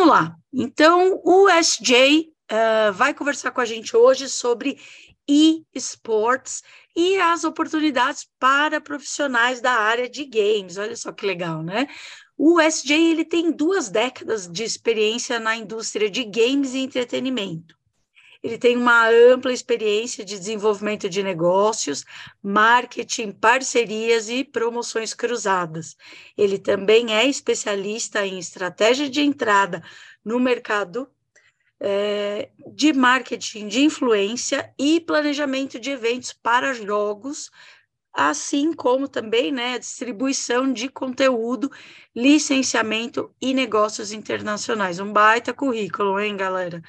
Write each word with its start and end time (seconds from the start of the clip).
vamos 0.00 0.08
lá. 0.08 0.36
Então, 0.52 1.20
o 1.24 1.48
SJ 1.48 2.32
uh, 2.50 2.92
vai 2.92 3.12
conversar 3.12 3.50
com 3.50 3.60
a 3.60 3.64
gente 3.64 3.96
hoje 3.96 4.28
sobre 4.28 4.78
e-sports 5.28 6.62
e 6.96 7.18
as 7.18 7.44
oportunidades 7.44 8.26
para 8.38 8.80
profissionais 8.80 9.60
da 9.60 9.72
área 9.72 10.08
de 10.08 10.24
games. 10.24 10.76
Olha 10.76 10.96
só 10.96 11.12
que 11.12 11.26
legal, 11.26 11.62
né? 11.62 11.86
O 12.36 12.58
SJ 12.60 12.94
ele 12.94 13.24
tem 13.24 13.52
duas 13.52 13.90
décadas 13.90 14.48
de 14.48 14.64
experiência 14.64 15.38
na 15.38 15.54
indústria 15.54 16.10
de 16.10 16.24
games 16.24 16.72
e 16.74 16.78
entretenimento. 16.78 17.76
Ele 18.42 18.56
tem 18.56 18.76
uma 18.76 19.08
ampla 19.08 19.52
experiência 19.52 20.24
de 20.24 20.38
desenvolvimento 20.38 21.08
de 21.08 21.22
negócios, 21.22 22.04
marketing, 22.42 23.32
parcerias 23.32 24.30
e 24.30 24.44
promoções 24.44 25.12
cruzadas. 25.12 25.96
Ele 26.36 26.58
também 26.58 27.14
é 27.14 27.26
especialista 27.26 28.26
em 28.26 28.38
estratégia 28.38 29.10
de 29.10 29.20
entrada 29.20 29.82
no 30.24 30.40
mercado 30.40 31.08
é, 31.80 32.50
de 32.74 32.92
marketing 32.92 33.68
de 33.68 33.80
influência 33.80 34.72
e 34.78 35.00
planejamento 35.00 35.80
de 35.80 35.90
eventos 35.90 36.32
para 36.32 36.74
jogos, 36.74 37.50
assim 38.12 38.72
como 38.72 39.08
também 39.08 39.50
né, 39.50 39.78
distribuição 39.78 40.72
de 40.72 40.88
conteúdo, 40.88 41.70
licenciamento 42.14 43.34
e 43.40 43.54
negócios 43.54 44.12
internacionais. 44.12 45.00
Um 45.00 45.12
baita 45.12 45.54
currículo, 45.54 46.20
hein, 46.20 46.36
galera? 46.36 46.82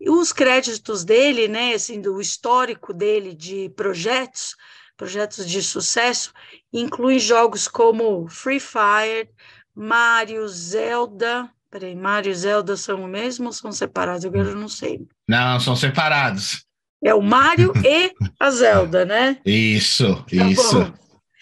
E 0.00 0.10
os 0.10 0.32
créditos 0.32 1.04
dele, 1.04 1.48
né, 1.48 1.74
assim, 1.74 2.00
do 2.00 2.20
histórico 2.20 2.92
dele 2.92 3.34
de 3.34 3.70
projetos, 3.70 4.54
projetos 4.96 5.48
de 5.48 5.62
sucesso, 5.62 6.32
incluem 6.72 7.18
jogos 7.18 7.66
como 7.66 8.28
Free 8.28 8.60
Fire, 8.60 9.30
Mario, 9.74 10.46
Zelda, 10.48 11.50
Peraí, 11.70 11.94
Mario 11.94 12.30
e 12.30 12.34
Zelda 12.34 12.76
são 12.76 13.02
o 13.04 13.08
mesmo 13.08 13.46
ou 13.46 13.52
são 13.52 13.72
separados? 13.72 14.24
Agora 14.24 14.48
eu 14.48 14.56
não 14.56 14.68
sei. 14.68 15.06
Não, 15.28 15.60
são 15.60 15.76
separados. 15.76 16.64
É 17.04 17.12
o 17.14 17.20
Mario 17.20 17.72
e 17.84 18.12
a 18.40 18.50
Zelda, 18.50 19.04
né? 19.04 19.38
Isso, 19.44 20.14
tá 20.24 20.46
isso. 20.46 20.80
Bom. 20.80 20.92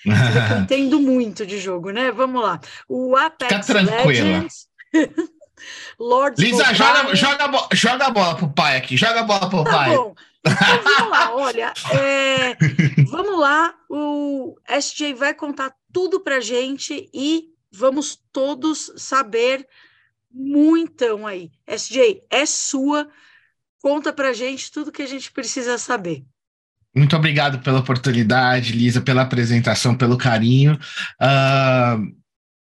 Eu 0.04 0.58
entendo 0.62 1.00
muito 1.00 1.46
de 1.46 1.58
jogo, 1.58 1.90
né? 1.90 2.10
Vamos 2.10 2.42
lá. 2.42 2.60
O 2.88 3.16
Apex 3.16 3.66
Fica 3.66 3.84
tranquila. 3.84 4.06
Legends. 4.06 4.66
Lords 5.98 6.42
Lisa, 6.42 6.74
joga, 6.74 7.14
joga, 7.14 7.68
joga 7.72 8.06
a 8.06 8.10
bola 8.10 8.36
pro 8.36 8.52
pai 8.52 8.76
aqui. 8.76 8.96
Joga 8.96 9.20
a 9.20 9.24
bola 9.24 9.48
pro 9.48 9.64
tá 9.64 9.70
pai. 9.70 9.96
Bom. 9.96 10.14
Então, 10.46 10.82
vamos 10.82 11.10
lá, 11.10 11.34
olha. 11.34 11.72
É, 11.92 12.56
vamos 13.10 13.40
lá. 13.40 13.74
O 13.88 14.56
SJ 14.68 15.14
vai 15.14 15.34
contar 15.34 15.72
tudo 15.92 16.20
pra 16.20 16.40
gente 16.40 17.08
e 17.14 17.46
vamos 17.72 18.18
todos 18.32 18.92
saber 18.96 19.66
muitão 20.30 21.26
aí. 21.26 21.50
SJ, 21.66 22.22
é 22.30 22.44
sua. 22.44 23.08
Conta 23.80 24.12
pra 24.12 24.32
gente 24.32 24.70
tudo 24.72 24.92
que 24.92 25.02
a 25.02 25.06
gente 25.06 25.30
precisa 25.30 25.78
saber. 25.78 26.24
Muito 26.94 27.16
obrigado 27.16 27.58
pela 27.58 27.80
oportunidade, 27.80 28.72
Lisa, 28.72 29.00
pela 29.00 29.22
apresentação, 29.22 29.96
pelo 29.96 30.16
carinho. 30.16 30.78
Uh, 31.20 32.14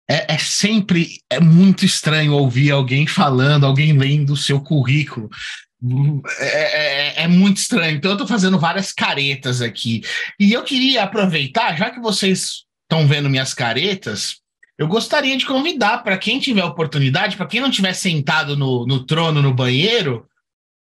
é, 0.09 0.35
é, 0.35 0.39
sempre 0.39 1.19
é 1.31 1.41
muito 1.41 1.85
estranho 1.85 2.35
ouvir 2.35 2.71
alguém 2.71 3.07
falando, 3.07 3.65
alguém 3.65 3.93
lendo 3.97 4.33
o 4.33 4.37
seu 4.37 4.61
currículo. 4.61 5.31
É, 6.39 7.21
é, 7.21 7.23
é 7.25 7.29
muito 7.29 7.57
estranho. 7.57 7.97
Então, 7.97 8.11
eu 8.11 8.15
estou 8.15 8.29
fazendo 8.29 8.59
várias 8.59 8.93
caretas 8.93 9.61
aqui. 9.61 10.03
E 10.39 10.53
eu 10.53 10.63
queria 10.63 11.03
aproveitar, 11.03 11.77
já 11.77 11.91
que 11.91 12.01
vocês 12.01 12.65
estão 12.83 13.07
vendo 13.07 13.31
minhas 13.31 13.55
caretas, 13.55 14.37
eu 14.79 14.87
gostaria 14.87 15.37
de 15.37 15.47
convidar 15.47 15.99
para 15.99 16.19
quem 16.19 16.39
tiver 16.39 16.65
oportunidade, 16.65 17.37
para 17.37 17.47
quem 17.47 17.61
não 17.61 17.71
tiver 17.71 17.93
sentado 17.93 18.57
no, 18.57 18.87
no 18.87 19.05
trono 19.05 19.43
no 19.43 19.55
banheiro, 19.55 20.27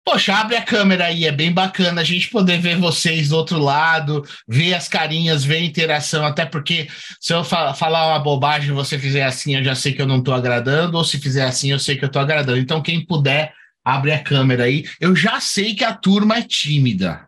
poxa, 0.06 0.34
abre 0.34 0.56
a 0.56 0.62
câmera 0.62 1.06
aí, 1.06 1.26
é 1.26 1.32
bem 1.32 1.52
bacana 1.52 2.02
a 2.02 2.04
gente 2.04 2.30
poder 2.30 2.60
ver 2.60 2.78
vocês 2.78 3.30
do 3.30 3.36
outro 3.36 3.60
lado, 3.60 4.24
ver 4.48 4.74
as 4.74 4.88
carinhas, 4.88 5.44
ver 5.44 5.58
a 5.58 5.64
interação, 5.64 6.26
até 6.26 6.46
porque 6.46 6.88
se 7.20 7.34
eu 7.34 7.44
fa 7.44 7.74
falar 7.74 8.08
uma 8.08 8.20
bobagem 8.20 8.74
você 8.74 8.98
fizer 8.98 9.24
assim, 9.24 9.56
eu 9.56 9.64
já 9.64 9.76
sei 9.76 9.94
que 9.94 10.02
eu 10.02 10.08
não 10.08 10.20
estou 10.20 10.34
agradando, 10.34 10.98
ou 10.98 11.04
se 11.04 11.20
fizer 11.20 11.46
assim, 11.46 11.72
eu 11.72 11.80
sei 11.80 11.96
que 11.96 12.04
eu 12.04 12.08
estou 12.08 12.22
agradando. 12.22 12.58
Então, 12.58 12.82
quem 12.82 13.06
puder, 13.06 13.54
abre 13.84 14.12
a 14.12 14.24
câmera 14.24 14.64
aí. 14.64 14.86
Eu 15.00 15.16
já 15.16 15.40
sei 15.40 15.76
que 15.76 15.84
a 15.84 15.94
turma 15.94 16.38
é 16.38 16.42
tímida. 16.42 17.28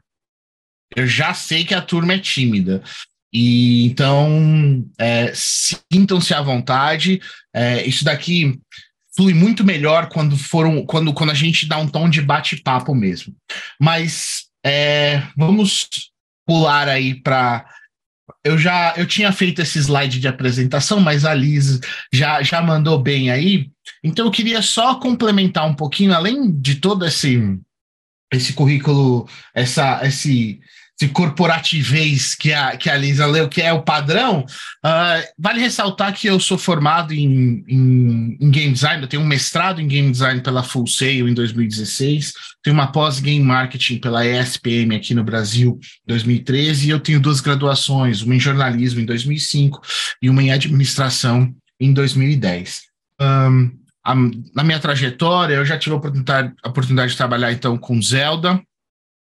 Eu 0.95 1.07
já 1.07 1.33
sei 1.33 1.63
que 1.63 1.73
a 1.73 1.81
turma 1.81 2.13
é 2.13 2.19
tímida. 2.19 2.83
E 3.33 3.85
então 3.85 4.85
é, 4.99 5.31
sintam-se 5.33 6.33
à 6.33 6.41
vontade. 6.41 7.21
É, 7.53 7.85
isso 7.85 8.03
daqui 8.03 8.59
flui 9.15 9.33
muito 9.33 9.63
melhor 9.63 10.09
quando 10.09 10.37
foram 10.37 10.85
quando, 10.85 11.13
quando 11.13 11.31
a 11.31 11.35
gente 11.35 11.67
dá 11.67 11.77
um 11.77 11.87
tom 11.87 12.09
de 12.09 12.21
bate-papo 12.21 12.95
mesmo. 12.95 13.35
Mas 13.79 14.45
é, 14.65 15.23
vamos 15.35 15.87
pular 16.45 16.87
aí 16.87 17.15
para 17.15 17.65
eu 18.43 18.57
já 18.57 18.93
eu 18.97 19.05
tinha 19.05 19.31
feito 19.31 19.61
esse 19.61 19.79
slide 19.79 20.19
de 20.19 20.27
apresentação, 20.27 20.99
mas 20.99 21.25
a 21.25 21.33
Liz 21.33 21.79
já, 22.11 22.41
já 22.41 22.61
mandou 22.61 22.99
bem 22.99 23.29
aí. 23.29 23.69
Então 24.03 24.25
eu 24.25 24.31
queria 24.31 24.61
só 24.61 24.95
complementar 24.95 25.67
um 25.67 25.75
pouquinho, 25.75 26.13
além 26.13 26.51
de 26.51 26.75
todo 26.75 27.05
esse 27.05 27.39
esse 28.33 28.53
currículo, 28.53 29.27
essa 29.53 29.99
esse 30.05 30.61
de 31.01 31.07
corporativez 31.07 32.35
que 32.35 32.53
a, 32.53 32.77
que 32.77 32.87
a 32.87 32.95
Lisa 32.95 33.25
leu, 33.25 33.49
que 33.49 33.59
é 33.59 33.73
o 33.73 33.81
padrão, 33.81 34.45
uh, 34.85 35.27
vale 35.35 35.59
ressaltar 35.59 36.13
que 36.13 36.27
eu 36.27 36.39
sou 36.39 36.59
formado 36.59 37.11
em, 37.11 37.65
em, 37.67 38.37
em, 38.39 38.51
game 38.51 38.71
design, 38.71 39.01
eu 39.01 39.07
tenho 39.07 39.23
um 39.23 39.25
mestrado 39.25 39.81
em 39.81 39.87
game 39.87 40.11
design 40.11 40.41
pela 40.41 40.61
Full 40.61 40.85
Sail 40.85 41.27
em 41.27 41.33
2016, 41.33 42.33
tenho 42.61 42.75
uma 42.75 42.91
pós-game 42.91 43.43
marketing 43.43 43.97
pela 43.97 44.23
ESPM 44.23 44.95
aqui 44.95 45.15
no 45.15 45.23
Brasil 45.23 45.79
em 46.05 46.07
2013, 46.07 46.85
e 46.85 46.89
eu 46.91 46.99
tenho 46.99 47.19
duas 47.19 47.41
graduações, 47.41 48.21
uma 48.21 48.35
em 48.35 48.39
jornalismo 48.39 48.99
em 48.99 49.05
2005 49.05 49.81
e 50.21 50.29
uma 50.29 50.43
em 50.43 50.51
administração 50.51 51.51
em 51.79 51.91
2010. 51.93 52.83
Um, 53.19 53.71
a, 54.05 54.13
na 54.53 54.63
minha 54.63 54.79
trajetória, 54.79 55.55
eu 55.55 55.65
já 55.65 55.79
tive 55.79 55.95
a 55.95 55.97
oportunidade, 55.97 56.53
a 56.63 56.69
oportunidade 56.69 57.13
de 57.13 57.17
trabalhar 57.17 57.51
então 57.51 57.75
com 57.75 57.99
Zelda, 57.99 58.61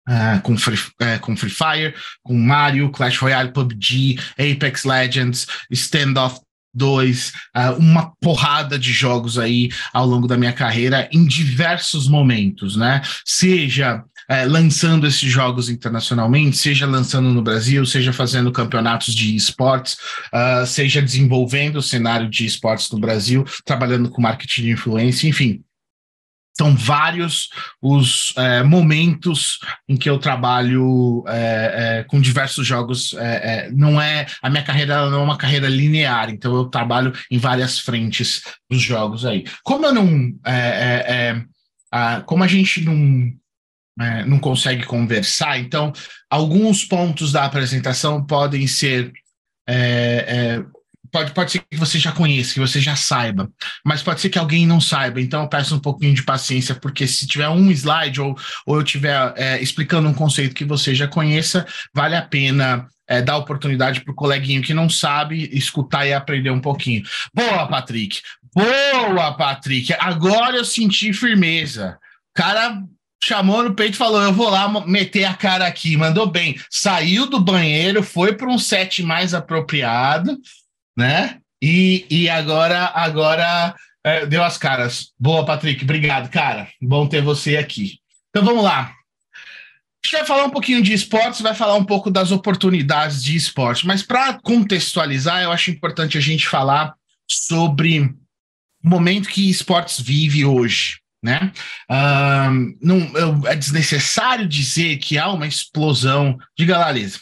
Uh, 0.07 0.41
com, 0.43 0.57
Free, 0.57 0.77
uh, 0.77 1.21
com 1.21 1.35
Free 1.35 1.51
Fire, 1.51 1.95
com 2.23 2.35
Mario, 2.35 2.91
Clash 2.91 3.17
Royale, 3.19 3.53
PUBG, 3.53 4.19
Apex 4.39 4.85
Legends, 4.85 5.47
Standoff 5.71 6.41
2, 6.75 7.29
uh, 7.29 7.33
ah, 7.55 7.73
uma 7.73 8.13
porrada 8.21 8.79
de 8.79 8.93
jogos 8.93 9.39
aí 9.39 9.71
ao 9.93 10.07
longo 10.07 10.27
da 10.27 10.37
minha 10.37 10.53
carreira 10.53 11.09
em 11.13 11.25
diversos 11.25 12.09
momentos, 12.09 12.77
né? 12.77 13.01
Seja 13.25 14.05
é, 14.29 14.45
lançando 14.45 15.07
esses 15.07 15.31
jogos 15.31 15.69
internacionalmente, 15.69 16.57
seja 16.57 16.87
lançando 16.87 17.31
no 17.31 17.43
Brasil, 17.43 17.85
seja 17.85 18.13
fazendo 18.13 18.53
campeonatos 18.53 19.15
de 19.15 19.37
esportes, 19.37 19.99
uh, 20.33 20.67
seja 20.67 21.03
desenvolvendo 21.03 21.77
o 21.77 21.83
cenário 21.83 22.29
de 22.29 22.47
esportes 22.47 22.91
no 22.91 22.99
Brasil, 22.99 23.45
trabalhando 23.65 24.11
com 24.11 24.23
marketing 24.23 24.63
de 24.63 24.71
influência, 24.71 25.29
enfim 25.29 25.64
são 26.57 26.75
vários 26.77 27.49
os 27.83 28.33
é, 28.37 28.63
momentos 28.63 29.59
em 29.89 29.97
que 29.97 30.09
eu 30.09 30.19
trabalho 30.19 31.25
é, 31.27 31.99
é, 32.01 32.05
com 32.05 32.21
diversos 32.21 32.67
jogos. 32.67 33.13
É, 33.15 33.67
é, 33.67 33.71
não 33.73 34.01
é 34.01 34.27
a 34.41 34.49
minha 34.49 34.63
carreira 34.63 35.11
não 35.11 35.21
é 35.21 35.23
uma 35.23 35.37
carreira 35.37 35.69
linear, 35.69 36.31
então 36.31 36.55
eu 36.55 36.67
trabalho 36.67 37.13
em 37.31 37.39
várias 37.39 37.79
frentes 37.79 38.43
dos 38.71 38.81
jogos 38.81 39.27
aí. 39.27 39.45
Como 39.65 39.85
eu 39.85 39.93
não, 39.93 40.33
é, 40.47 41.43
a, 41.91 42.21
como 42.23 42.45
a 42.45 42.47
gente 42.47 42.85
não 42.85 43.33
não 44.27 44.41
consegue 44.41 44.85
conversar, 44.85 45.57
então 45.61 45.93
alguns 46.29 46.85
pontos 46.85 47.31
da 47.31 47.45
apresentação 47.45 48.27
podem 48.27 48.67
ser 48.67 49.13
pode, 51.15 51.31
pode 51.31 51.53
ser 51.53 51.61
que 51.61 51.77
você 51.77 51.97
já 51.97 52.11
conheça, 52.11 52.55
que 52.55 52.59
você 52.59 52.81
já 52.81 52.97
saiba, 52.97 53.49
mas 53.85 54.03
pode 54.03 54.21
ser 54.21 54.29
que 54.29 54.39
alguém 54.39 54.67
não 54.67 54.81
saiba, 54.81 55.21
então 55.21 55.43
eu 55.43 55.49
peço 55.49 55.77
um 55.77 55.79
pouquinho 55.79 56.13
de 56.13 56.25
paciência, 56.25 56.75
porque 56.75 57.07
se 57.07 57.25
tiver 57.25 57.49
um 57.49 57.71
slide 57.71 58.21
ou, 58.21 58.37
ou 58.67 58.75
eu 58.75 58.83
estiver 58.83 59.33
é, 59.37 59.63
explicando 59.63 60.09
um 60.09 60.13
conceito 60.13 60.57
que 60.57 60.65
você 60.65 60.93
já 60.93 61.07
conheça, 61.07 61.65
vale 61.95 62.17
a 62.17 62.23
pena 62.23 62.89
é, 63.07 63.23
dar 63.23 63.37
oportunidade 63.37 64.01
para 64.01 64.11
o 64.11 64.17
coleguinho 64.17 64.61
que 64.61 64.75
não 64.75 64.91
sabe 64.91 65.49
escutar 65.53 66.05
e 66.05 66.13
aprender 66.13 66.51
um 66.51 66.61
pouquinho. 66.61 67.05
Boa, 67.33 67.69
Patrick! 67.69 68.21
Boa, 68.53 69.35
Patrick! 69.35 69.95
Agora 70.01 70.57
eu 70.57 70.65
senti 70.65 71.13
firmeza. 71.13 71.97
Cara 72.35 72.83
chamou 73.23 73.63
no 73.63 73.75
peito 73.75 73.95
e 73.95 73.99
falou: 73.99 74.21
Eu 74.21 74.33
vou 74.33 74.51
lá 74.51 74.69
meter 74.87 75.25
a 75.25 75.35
cara 75.35 75.67
aqui. 75.67 75.97
Mandou 75.97 76.27
bem. 76.27 76.59
Saiu 76.71 77.27
do 77.27 77.41
banheiro, 77.41 78.03
foi 78.03 78.35
para 78.35 78.49
um 78.49 78.59
set 78.59 79.03
mais 79.03 79.35
apropriado 79.35 80.37
né? 80.97 81.39
E, 81.63 82.07
e 82.11 82.29
agora, 82.29 82.93
agora 82.95 83.75
é, 84.05 84.27
deu 84.27 84.45
as 84.45 84.59
caras. 84.59 85.13
Boa, 85.19 85.45
Patrick, 85.45 85.83
obrigado, 85.83 86.31
cara. 86.31 86.69
Bom 86.81 87.07
ter 87.07 87.23
você 87.23 87.57
aqui. 87.57 87.99
Então 88.31 88.45
vamos 88.45 88.63
lá. 88.63 88.81
A 88.83 90.07
gente 90.07 90.19
vai 90.19 90.27
falar 90.27 90.45
um 90.45 90.51
pouquinho 90.51 90.83
de 90.83 90.93
esportes, 90.93 91.41
vai 91.41 91.55
falar 91.55 91.77
um 91.77 91.85
pouco 91.85 92.11
das 92.11 92.31
oportunidades 92.31 93.25
de 93.25 93.35
esporte, 93.35 93.87
mas 93.87 94.03
para 94.03 94.35
contextualizar, 94.35 95.43
eu 95.43 95.51
acho 95.51 95.71
importante 95.71 96.19
a 96.19 96.21
gente 96.21 96.47
falar 96.47 96.95
sobre 97.27 98.15
momento 98.83 99.31
que 99.31 99.49
esportes 99.49 99.99
vive 99.99 100.45
hoje. 100.45 100.99
Né? 101.23 101.51
Não, 102.83 103.47
é 103.47 103.57
desnecessário 103.57 104.47
dizer 104.47 104.99
que 104.99 105.17
há 105.17 105.33
uma 105.33 105.47
explosão. 105.47 106.37
Diga 106.55 106.77
lá, 106.77 106.93
Lisa. 106.93 107.19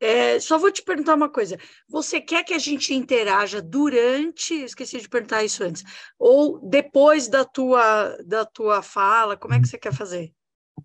É, 0.00 0.40
só 0.40 0.58
vou 0.58 0.72
te 0.72 0.82
perguntar 0.82 1.14
uma 1.14 1.28
coisa. 1.28 1.58
Você 1.88 2.20
quer 2.20 2.42
que 2.42 2.54
a 2.54 2.58
gente 2.58 2.94
interaja 2.94 3.60
durante, 3.60 4.54
esqueci 4.54 5.00
de 5.00 5.08
perguntar 5.08 5.44
isso 5.44 5.62
antes, 5.62 5.84
ou 6.18 6.58
depois 6.68 7.28
da 7.28 7.44
tua, 7.44 8.16
da 8.24 8.44
tua 8.44 8.82
fala? 8.82 9.36
Como 9.36 9.54
é 9.54 9.60
que 9.60 9.68
você 9.68 9.78
quer 9.78 9.92
fazer? 9.92 10.32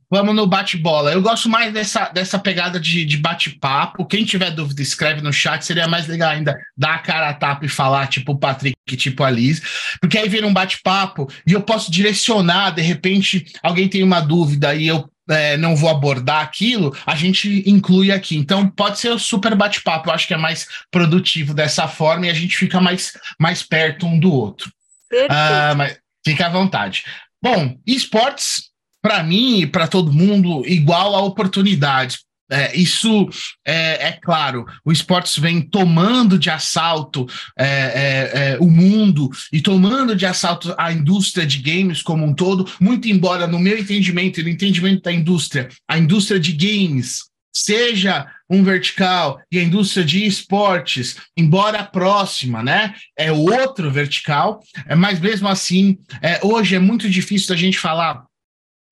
Vamos 0.09 0.35
no 0.35 0.45
bate-bola. 0.45 1.11
Eu 1.11 1.21
gosto 1.21 1.49
mais 1.49 1.73
dessa, 1.73 2.09
dessa 2.09 2.37
pegada 2.37 2.79
de, 2.79 3.05
de 3.05 3.17
bate-papo. 3.17 4.05
Quem 4.05 4.23
tiver 4.23 4.51
dúvida, 4.51 4.81
escreve 4.81 5.21
no 5.21 5.33
chat. 5.33 5.65
Seria 5.65 5.87
mais 5.87 6.07
legal 6.07 6.29
ainda 6.29 6.55
dar 6.77 6.95
a 6.95 6.99
cara 6.99 7.29
a 7.29 7.33
tapa 7.33 7.65
e 7.65 7.69
falar, 7.69 8.07
tipo 8.07 8.33
o 8.33 8.37
Patrick, 8.37 8.75
tipo 8.95 9.23
a 9.23 9.31
Liz. 9.31 9.61
Porque 9.99 10.17
aí 10.17 10.29
vira 10.29 10.45
um 10.45 10.53
bate-papo 10.53 11.27
e 11.45 11.53
eu 11.53 11.61
posso 11.61 11.91
direcionar. 11.91 12.71
De 12.71 12.81
repente, 12.81 13.45
alguém 13.63 13.89
tem 13.89 14.03
uma 14.03 14.21
dúvida 14.21 14.75
e 14.75 14.87
eu 14.87 15.09
é, 15.29 15.57
não 15.57 15.75
vou 15.75 15.89
abordar 15.89 16.41
aquilo, 16.41 16.95
a 17.05 17.15
gente 17.15 17.63
inclui 17.69 18.11
aqui. 18.11 18.37
Então, 18.37 18.67
pode 18.67 18.99
ser 18.99 19.09
o 19.09 19.19
super 19.19 19.55
bate-papo. 19.55 20.09
Eu 20.09 20.13
acho 20.13 20.27
que 20.27 20.33
é 20.33 20.37
mais 20.37 20.67
produtivo 20.91 21.53
dessa 21.53 21.87
forma 21.87 22.27
e 22.27 22.29
a 22.29 22.33
gente 22.33 22.55
fica 22.57 22.79
mais, 22.79 23.13
mais 23.39 23.63
perto 23.63 24.05
um 24.05 24.19
do 24.19 24.31
outro. 24.31 24.71
Uh, 25.11 25.75
mas 25.77 25.97
fica 26.25 26.47
à 26.47 26.49
vontade. 26.49 27.03
Bom, 27.41 27.77
esportes 27.85 28.69
para 29.01 29.21
mim 29.21 29.59
e 29.59 29.67
para 29.67 29.87
todo 29.87 30.11
mundo, 30.11 30.63
igual 30.65 31.15
a 31.15 31.21
oportunidades. 31.21 32.25
É, 32.51 32.77
isso 32.77 33.27
é, 33.65 34.09
é, 34.09 34.11
claro, 34.11 34.65
o 34.83 34.91
esportes 34.91 35.37
vem 35.37 35.61
tomando 35.61 36.37
de 36.37 36.49
assalto 36.49 37.25
é, 37.57 37.65
é, 37.65 38.31
é, 38.51 38.57
o 38.59 38.69
mundo 38.69 39.29
e 39.51 39.59
tomando 39.59 40.15
de 40.15 40.27
assalto 40.27 40.75
a 40.77 40.91
indústria 40.91 41.45
de 41.45 41.57
games 41.57 42.03
como 42.03 42.23
um 42.23 42.35
todo, 42.35 42.69
muito 42.79 43.07
embora, 43.07 43.47
no 43.47 43.57
meu 43.57 43.77
entendimento 43.77 44.39
e 44.39 44.43
no 44.43 44.49
entendimento 44.49 45.01
da 45.01 45.11
indústria, 45.11 45.69
a 45.87 45.97
indústria 45.97 46.39
de 46.39 46.51
games 46.51 47.23
seja 47.51 48.27
um 48.47 48.63
vertical 48.63 49.41
e 49.51 49.57
a 49.57 49.63
indústria 49.63 50.05
de 50.05 50.23
esportes, 50.23 51.15
embora 51.35 51.83
próxima, 51.83 52.61
né, 52.61 52.93
é 53.17 53.31
outro 53.31 53.89
vertical, 53.89 54.59
é, 54.85 54.93
mas 54.93 55.19
mesmo 55.19 55.47
assim, 55.47 55.97
hoje 56.43 56.75
é 56.75 56.79
muito 56.79 57.09
difícil 57.09 57.49
da 57.49 57.55
gente 57.55 57.79
falar 57.79 58.23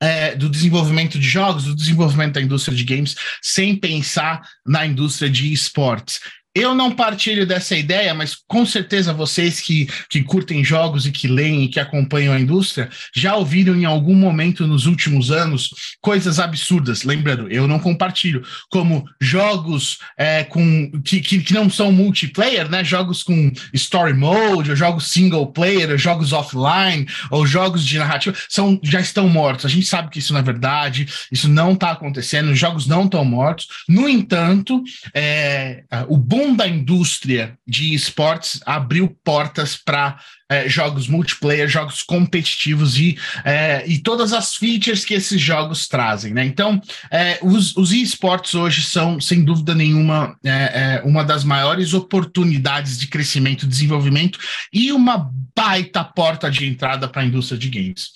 é, 0.03 0.35
do 0.35 0.49
desenvolvimento 0.49 1.17
de 1.17 1.29
jogos, 1.29 1.63
do 1.65 1.77
desenvolvimento 1.77 2.35
da 2.35 2.43
indústria 2.43 2.77
de 2.77 2.83
games, 2.83 3.15
sem 3.41 3.77
pensar 3.77 4.43
na 4.67 4.85
indústria 4.85 5.31
de 5.31 5.53
esportes. 5.53 6.19
Eu 6.55 6.75
não 6.75 6.91
partilho 6.91 7.47
dessa 7.47 7.75
ideia, 7.75 8.13
mas 8.13 8.37
com 8.47 8.67
certeza 8.67 9.15
vocês 9.15 9.59
que, 9.59 9.89
que 10.11 10.23
curtem 10.23 10.63
jogos 10.63 11.07
e 11.07 11.11
que 11.11 11.27
leem 11.27 11.65
e 11.65 11.69
que 11.69 11.81
acompanham 11.81 12.35
a 12.35 12.41
indústria 12.41 12.91
já 13.15 13.35
ouviram 13.37 13.75
em 13.75 13.87
algum 13.87 14.15
momento 14.15 14.67
nos 14.67 14.85
últimos 14.85 15.31
anos 15.31 15.71
coisas 16.03 16.39
absurdas. 16.39 17.05
Lembrando, 17.05 17.51
eu 17.51 17.67
não 17.67 17.79
compartilho, 17.79 18.43
como 18.71 19.09
jogos 19.19 19.99
é, 20.19 20.45
com 20.45 20.91
que, 21.03 21.21
que, 21.21 21.41
que, 21.41 21.55
não 21.55 21.71
são 21.71 21.91
multiplayer, 21.91 22.69
né? 22.69 22.85
Jogos 22.85 23.23
com 23.23 23.51
story 23.73 24.13
mode, 24.13 24.71
ou 24.71 24.77
jogos 24.77 25.07
single 25.07 25.47
player, 25.47 25.91
ou 25.91 25.99
jogos 25.99 26.35
offline, 26.35 27.07
ou 27.31 27.47
jogos 27.47 27.83
de 27.83 27.99
narrativa, 27.99 28.37
são, 28.49 28.79
já 28.83 29.01
estão 29.01 29.27
mortos. 29.27 29.65
A 29.65 29.69
gente 29.71 29.87
sabe 29.87 30.11
que 30.11 30.19
isso 30.19 30.35
não 30.35 30.41
é 30.41 30.43
verdade, 30.43 31.07
isso 31.31 31.49
não 31.49 31.73
está 31.73 31.93
acontecendo, 31.93 32.51
os 32.51 32.59
jogos 32.59 32.87
não 32.87 33.05
estão 33.05 33.25
mortos. 33.25 33.69
No 33.89 34.07
entanto, 34.07 34.83
é, 35.15 35.85
o 36.09 36.19
bom 36.19 36.42
boom 36.43 36.57
da 36.57 36.67
indústria 36.67 37.57
de 37.67 37.95
esportes 37.95 38.61
abriu 38.67 39.17
portas 39.23 39.77
para 39.77 40.19
é, 40.51 40.69
jogos 40.69 41.07
multiplayer, 41.07 41.69
jogos 41.69 42.03
competitivos 42.03 42.99
e, 42.99 43.17
é, 43.45 43.85
e 43.87 43.99
todas 43.99 44.33
as 44.33 44.57
features 44.57 45.05
que 45.05 45.15
esses 45.15 45.41
jogos 45.41 45.87
trazem, 45.87 46.35
né? 46.35 46.45
Então, 46.45 46.81
é, 47.11 47.39
os, 47.43 47.77
os 47.77 47.93
esportes 47.93 48.55
hoje 48.55 48.83
são, 48.83 49.21
sem 49.21 49.45
dúvida 49.45 49.75
nenhuma, 49.75 50.37
é, 50.45 50.51
é, 50.51 51.03
uma 51.05 51.25
das 51.25 51.45
maiores 51.45 51.95
oportunidades 51.95 52.99
de 52.99 53.07
crescimento, 53.07 53.67
desenvolvimento 53.67 54.39
e 54.73 54.93
uma 54.93 55.31
baita 55.57 56.05
porta 56.05 56.51
de 56.51 56.67
entrada 56.67 57.09
para 57.09 57.23
a 57.23 57.25
indústria 57.25 57.59
de 57.59 57.71
games. 57.71 58.11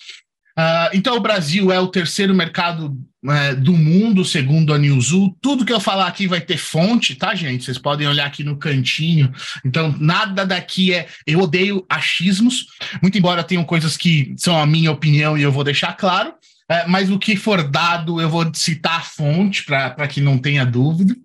Uh, 0.57 0.89
então, 0.91 1.15
o 1.15 1.21
Brasil 1.21 1.71
é 1.71 1.79
o 1.79 1.87
terceiro 1.87 2.33
mercado 2.33 2.97
é, 3.29 3.53
do 3.53 3.73
mundo, 3.73 4.25
segundo 4.25 4.73
a 4.73 4.77
Newzoo. 4.77 5.35
Tudo 5.39 5.65
que 5.65 5.71
eu 5.71 5.79
falar 5.79 6.07
aqui 6.07 6.27
vai 6.27 6.41
ter 6.41 6.57
fonte, 6.57 7.13
tá, 7.13 7.35
gente? 7.35 7.63
Vocês 7.63 7.77
podem 7.77 8.07
olhar 8.07 8.25
aqui 8.25 8.43
no 8.43 8.57
cantinho. 8.57 9.31
Então, 9.63 9.95
nada 9.99 10.45
daqui 10.45 10.93
é. 10.93 11.07
Eu 11.27 11.41
odeio 11.41 11.85
achismos, 11.87 12.65
muito 13.01 13.17
embora 13.17 13.43
tenham 13.43 13.63
coisas 13.63 13.95
que 13.95 14.33
são 14.37 14.59
a 14.59 14.65
minha 14.65 14.91
opinião 14.91 15.37
e 15.37 15.43
eu 15.43 15.51
vou 15.51 15.63
deixar 15.63 15.93
claro. 15.93 16.33
É, 16.69 16.87
mas 16.87 17.09
o 17.09 17.19
que 17.19 17.35
for 17.35 17.63
dado, 17.63 18.19
eu 18.19 18.29
vou 18.29 18.49
citar 18.53 18.97
a 18.97 19.03
fonte 19.03 19.63
para 19.63 20.07
que 20.07 20.19
não 20.19 20.37
tenha 20.37 20.65
dúvida. 20.65 21.15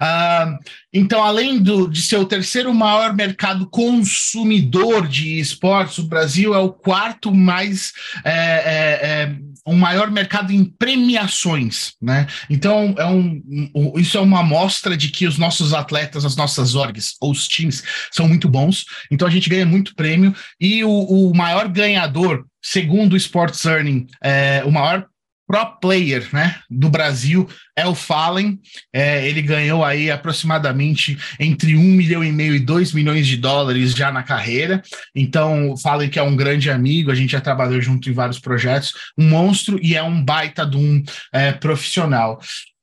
Uh, 0.00 0.56
então, 0.92 1.22
além 1.22 1.60
do, 1.60 1.88
de 1.88 2.00
ser 2.02 2.16
o 2.16 2.24
terceiro 2.24 2.72
maior 2.72 3.14
mercado 3.14 3.68
consumidor 3.68 5.08
de 5.08 5.40
esportes, 5.40 5.98
o 5.98 6.08
Brasil 6.08 6.54
é 6.54 6.58
o 6.58 6.72
quarto 6.72 7.34
mais 7.34 7.92
é, 8.24 8.30
é, 8.30 9.08
é, 9.10 9.36
o 9.66 9.74
maior 9.74 10.10
mercado 10.10 10.52
em 10.52 10.64
premiações, 10.64 11.94
né? 12.00 12.26
Então, 12.48 12.94
é 12.96 13.06
um, 13.06 13.42
um, 13.74 13.98
isso 13.98 14.16
é 14.16 14.20
uma 14.20 14.40
amostra 14.40 14.96
de 14.96 15.08
que 15.08 15.26
os 15.26 15.36
nossos 15.36 15.74
atletas, 15.74 16.24
as 16.24 16.36
nossas 16.36 16.74
orgs 16.74 17.14
ou 17.20 17.32
os 17.32 17.48
times 17.48 17.82
são 18.12 18.28
muito 18.28 18.48
bons. 18.48 18.84
Então, 19.10 19.26
a 19.26 19.30
gente 19.30 19.50
ganha 19.50 19.66
muito 19.66 19.94
prêmio 19.94 20.34
e 20.60 20.84
o, 20.84 20.90
o 20.90 21.36
maior 21.36 21.68
ganhador 21.68 22.44
segundo 22.62 23.14
o 23.14 23.16
Sports 23.16 23.64
Earning, 23.64 24.06
é, 24.22 24.62
o 24.64 24.70
maior 24.70 25.06
pro 25.48 25.64
player 25.80 26.28
né, 26.30 26.56
do 26.68 26.90
Brasil 26.90 27.48
é 27.74 27.86
o 27.86 27.94
Fallen. 27.94 28.60
É, 28.92 29.26
ele 29.26 29.40
ganhou 29.40 29.82
aí 29.82 30.10
aproximadamente 30.10 31.18
entre 31.40 31.74
um 31.74 31.82
milhão 31.82 32.22
e 32.22 32.30
meio 32.30 32.54
e 32.54 32.60
dois 32.60 32.92
milhões 32.92 33.26
de 33.26 33.38
dólares 33.38 33.92
já 33.92 34.12
na 34.12 34.22
carreira. 34.22 34.82
Então, 35.14 35.74
Fallen 35.78 36.10
que 36.10 36.18
é 36.18 36.22
um 36.22 36.36
grande 36.36 36.70
amigo, 36.70 37.10
a 37.10 37.14
gente 37.14 37.32
já 37.32 37.40
trabalhou 37.40 37.80
junto 37.80 38.10
em 38.10 38.12
vários 38.12 38.38
projetos, 38.38 38.92
um 39.16 39.30
monstro 39.30 39.80
e 39.82 39.96
é 39.96 40.02
um 40.02 40.22
baita 40.22 40.66
de 40.66 40.76
um 40.76 41.02
é, 41.32 41.50
profissional. 41.52 42.38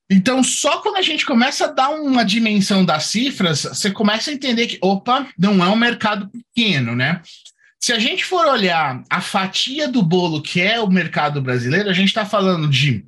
Então, 0.10 0.44
só 0.44 0.82
quando 0.82 0.98
a 0.98 1.02
gente 1.02 1.26
começa 1.26 1.66
a 1.66 1.72
dar 1.72 1.90
uma 1.90 2.24
dimensão 2.24 2.84
das 2.84 3.06
cifras, 3.06 3.64
você 3.64 3.92
começa 3.92 4.30
a 4.30 4.34
entender 4.34 4.68
que, 4.68 4.78
opa, 4.82 5.28
não 5.38 5.64
é 5.64 5.68
um 5.68 5.76
mercado 5.76 6.30
pequeno, 6.30 6.96
né? 6.96 7.22
Se 7.86 7.94
a 7.94 8.00
gente 8.00 8.26
for 8.26 8.48
olhar 8.48 9.04
a 9.08 9.22
fatia 9.22 9.88
do 9.88 10.02
bolo 10.02 10.42
que 10.42 10.60
é 10.60 10.80
o 10.80 10.90
mercado 10.90 11.40
brasileiro, 11.40 11.88
a 11.88 11.94
gente 11.94 12.08
está 12.08 12.26
falando 12.26 12.68
de 12.68 13.06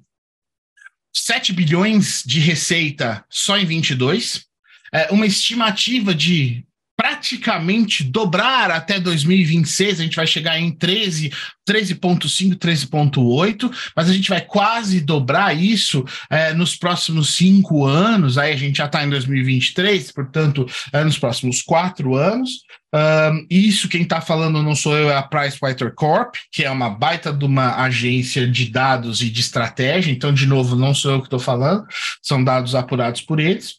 7 1.11 1.51
bilhões 1.51 2.21
de 2.23 2.39
receita 2.39 3.25
só 3.27 3.57
em 3.57 3.65
22, 3.65 4.45
é, 4.93 5.11
uma 5.11 5.25
estimativa 5.25 6.13
de 6.13 6.63
praticamente 6.95 8.03
dobrar 8.03 8.69
até 8.69 8.99
2026, 8.99 9.99
a 9.99 10.03
gente 10.03 10.15
vai 10.15 10.27
chegar 10.27 10.59
em 10.59 10.71
13, 10.71 11.31
13.5, 11.67 12.55
13.8, 12.55 13.91
mas 13.95 14.07
a 14.07 14.13
gente 14.13 14.29
vai 14.29 14.41
quase 14.41 15.01
dobrar 15.01 15.57
isso 15.57 16.05
é, 16.29 16.53
nos 16.53 16.75
próximos 16.75 17.35
cinco 17.35 17.83
anos, 17.83 18.37
aí 18.37 18.53
a 18.53 18.55
gente 18.55 18.77
já 18.77 18.85
está 18.85 19.03
em 19.03 19.09
2023, 19.09 20.11
portanto, 20.11 20.67
é, 20.93 21.03
nos 21.03 21.17
próximos 21.17 21.63
quatro 21.63 22.15
anos. 22.15 22.61
Um, 22.97 23.45
isso 23.49 23.87
quem 23.87 24.01
está 24.01 24.19
falando 24.19 24.63
não 24.63 24.73
sou 24.73 24.97
eu, 24.97 25.11
é 25.11 25.15
a 25.15 25.21
PricewaterhouseCorp, 25.21 26.35
que 26.51 26.63
é 26.63 26.71
uma 26.71 26.89
baita 26.89 27.31
de 27.31 27.45
uma 27.45 27.83
agência 27.83 28.47
de 28.47 28.65
dados 28.65 29.21
e 29.21 29.29
de 29.29 29.39
estratégia, 29.39 30.11
então, 30.11 30.33
de 30.33 30.47
novo, 30.47 30.75
não 30.75 30.95
sou 30.95 31.11
eu 31.11 31.19
que 31.19 31.27
estou 31.27 31.39
falando, 31.39 31.85
são 32.23 32.43
dados 32.43 32.73
apurados 32.73 33.21
por 33.21 33.39
eles. 33.39 33.75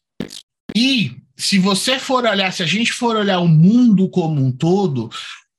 E 0.76 1.16
se 1.36 1.58
você 1.58 1.98
for 1.98 2.24
olhar, 2.24 2.52
se 2.52 2.62
a 2.62 2.66
gente 2.66 2.92
for 2.92 3.16
olhar 3.16 3.40
o 3.40 3.48
mundo 3.48 4.08
como 4.08 4.44
um 4.44 4.52
todo, 4.52 5.10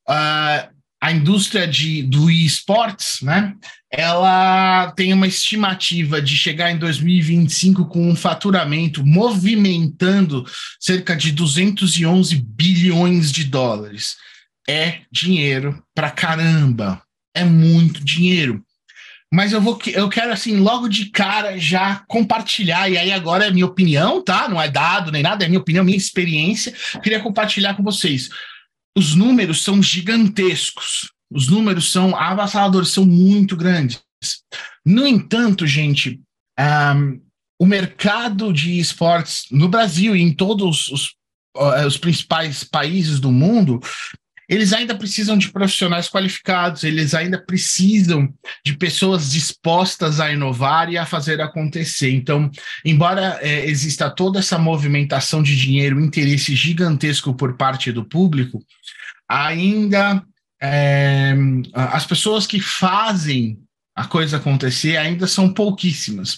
uh, 0.07 0.78
a 1.01 1.11
indústria 1.11 1.67
de, 1.67 2.03
do 2.03 2.29
esportes, 2.29 3.21
né? 3.21 3.55
Ela 3.91 4.91
tem 4.91 5.13
uma 5.13 5.27
estimativa 5.27 6.21
de 6.21 6.35
chegar 6.35 6.71
em 6.71 6.77
2025 6.77 7.85
com 7.85 8.09
um 8.09 8.15
faturamento 8.15 9.05
movimentando 9.05 10.45
cerca 10.79 11.15
de 11.15 11.31
211 11.31 12.35
bilhões 12.35 13.31
de 13.31 13.45
dólares. 13.45 14.17
É 14.69 14.99
dinheiro 15.11 15.81
pra 15.95 16.11
caramba. 16.11 17.01
É 17.33 17.43
muito 17.43 18.03
dinheiro 18.03 18.63
mas 19.31 19.53
eu 19.53 19.61
vou 19.61 19.79
eu 19.93 20.09
quero 20.09 20.33
assim 20.33 20.57
logo 20.57 20.87
de 20.87 21.11
cara 21.11 21.57
já 21.57 22.03
compartilhar 22.07 22.89
e 22.89 22.97
aí 22.97 23.11
agora 23.11 23.45
é 23.45 23.51
minha 23.51 23.65
opinião, 23.65 24.23
tá? 24.23 24.49
Não 24.49 24.59
é 24.59 24.67
dado 24.67 25.11
nem 25.11 25.21
nada, 25.21 25.45
é 25.45 25.47
minha 25.47 25.59
opinião, 25.59 25.85
minha 25.85 25.97
experiência. 25.97 26.73
Queria 27.03 27.19
compartilhar 27.19 27.75
com 27.75 27.83
vocês. 27.83 28.29
Os 28.99 29.15
números 29.15 29.63
são 29.63 29.81
gigantescos. 29.81 31.09
Os 31.31 31.47
números 31.47 31.89
são 31.89 32.13
avassaladores, 32.17 32.89
são 32.89 33.05
muito 33.05 33.55
grandes. 33.55 34.01
No 34.85 35.07
entanto, 35.07 35.65
gente, 35.65 36.19
um, 36.59 37.21
o 37.57 37.65
mercado 37.65 38.51
de 38.51 38.77
esportes 38.77 39.45
no 39.49 39.69
Brasil 39.69 40.17
e 40.17 40.21
em 40.21 40.33
todos 40.33 40.89
os, 40.89 41.15
os 41.87 41.95
principais 41.95 42.65
países 42.65 43.21
do 43.21 43.31
mundo 43.31 43.79
eles 44.49 44.73
ainda 44.73 44.97
precisam 44.97 45.37
de 45.37 45.51
profissionais 45.51 46.09
qualificados, 46.09 46.83
eles 46.83 47.13
ainda 47.13 47.39
precisam 47.39 48.33
de 48.65 48.75
pessoas 48.75 49.31
dispostas 49.31 50.19
a 50.19 50.31
inovar 50.31 50.91
e 50.91 50.97
a 50.97 51.05
fazer 51.05 51.39
acontecer. 51.39 52.11
Então, 52.11 52.49
embora 52.83 53.37
é, 53.41 53.67
exista 53.67 54.09
toda 54.09 54.39
essa 54.39 54.57
movimentação 54.57 55.43
de 55.43 55.55
dinheiro, 55.55 55.99
interesse 55.99 56.55
gigantesco 56.55 57.33
por 57.35 57.55
parte 57.55 57.91
do 57.91 58.03
público, 58.03 58.59
ainda 59.29 60.23
é, 60.59 61.35
as 61.73 62.05
pessoas 62.05 62.47
que 62.47 62.59
fazem 62.59 63.59
a 63.99 64.07
coisa 64.07 64.37
acontecer 64.37 64.95
ainda 64.95 65.27
são 65.27 65.53
pouquíssimas. 65.53 66.35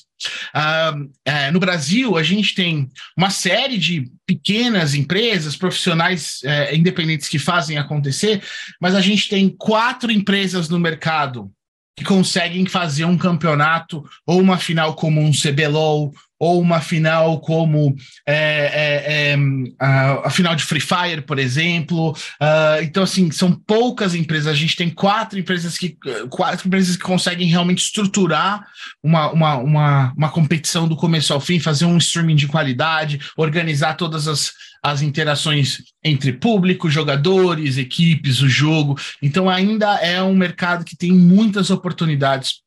Uh, 0.56 1.12
é, 1.24 1.52
no 1.52 1.60
Brasil, 1.60 2.18
a 2.18 2.24
gente 2.24 2.56
tem 2.56 2.90
uma 3.16 3.30
série 3.30 3.78
de 3.78 4.12
pequenas 4.26 4.96
empresas, 4.96 5.56
profissionais 5.56 6.40
é, 6.44 6.76
independentes 6.76 7.28
que 7.28 7.38
fazem 7.38 7.78
acontecer, 7.78 8.42
mas 8.82 8.96
a 8.96 9.02
gente 9.02 9.30
tem 9.30 9.48
quatro 9.48 10.12
empresas 10.12 10.70
no 10.70 10.80
mercado 10.80 11.52
que 11.96 12.04
conseguem 12.04 12.66
fazer 12.66 13.06
um 13.06 13.18
campeonato 13.18 14.04
ou 14.26 14.42
uma 14.42 14.58
final 14.58 14.96
como 14.96 15.22
um 15.22 15.32
CBLOL 15.32 16.12
ou 16.42 16.60
uma 16.60 16.82
final 16.82 17.40
como 17.40 17.96
é, 18.28 18.34
é, 18.34 19.32
é, 19.32 19.38
a, 19.80 20.28
a, 20.28 20.30
final 20.32 20.56
de 20.56 20.64
Free 20.64 20.80
Fire, 20.82 21.22
por 21.22 21.38
exemplo. 21.38 22.14
Uh, 22.42 22.82
então, 22.82 23.04
assim, 23.04 23.30
são 23.30 23.52
poucas 23.54 24.16
empresas. 24.16 24.48
A 24.48 24.56
gente 24.56 24.76
tem 24.76 24.90
quatro 24.90 25.38
empresas 25.38 25.78
que 25.78 25.96
quatro 26.32 26.68
empresas 26.68 26.98
que 26.98 27.04
conseguem 27.04 27.48
realmente 27.48 27.84
estruturar 27.84 28.66
uma, 29.04 29.32
uma, 29.32 29.58
uma, 29.58 30.14
uma 30.18 30.30
competição 30.30 30.88
do 30.88 30.96
começo 30.96 31.32
ao 31.32 31.40
fim, 31.40 31.60
fazer 31.60 31.86
um 31.86 32.00
streaming 32.00 32.36
de 32.36 32.48
qualidade, 32.48 33.20
organizar 33.38 33.94
todas 33.94 34.28
as, 34.28 34.52
as 34.84 35.04
interações 35.04 35.78
entre 36.04 36.34
público, 36.34 36.90
jogadores, 36.90 37.78
equipes, 37.78 38.42
o 38.42 38.50
jogo. 38.50 38.98
Então, 39.22 39.48
ainda 39.48 39.94
é 39.98 40.24
um 40.24 40.34
mercado 40.34 40.84
que 40.84 40.98
tem 40.98 41.12
muitas 41.12 41.70
oportunidades 41.70 42.62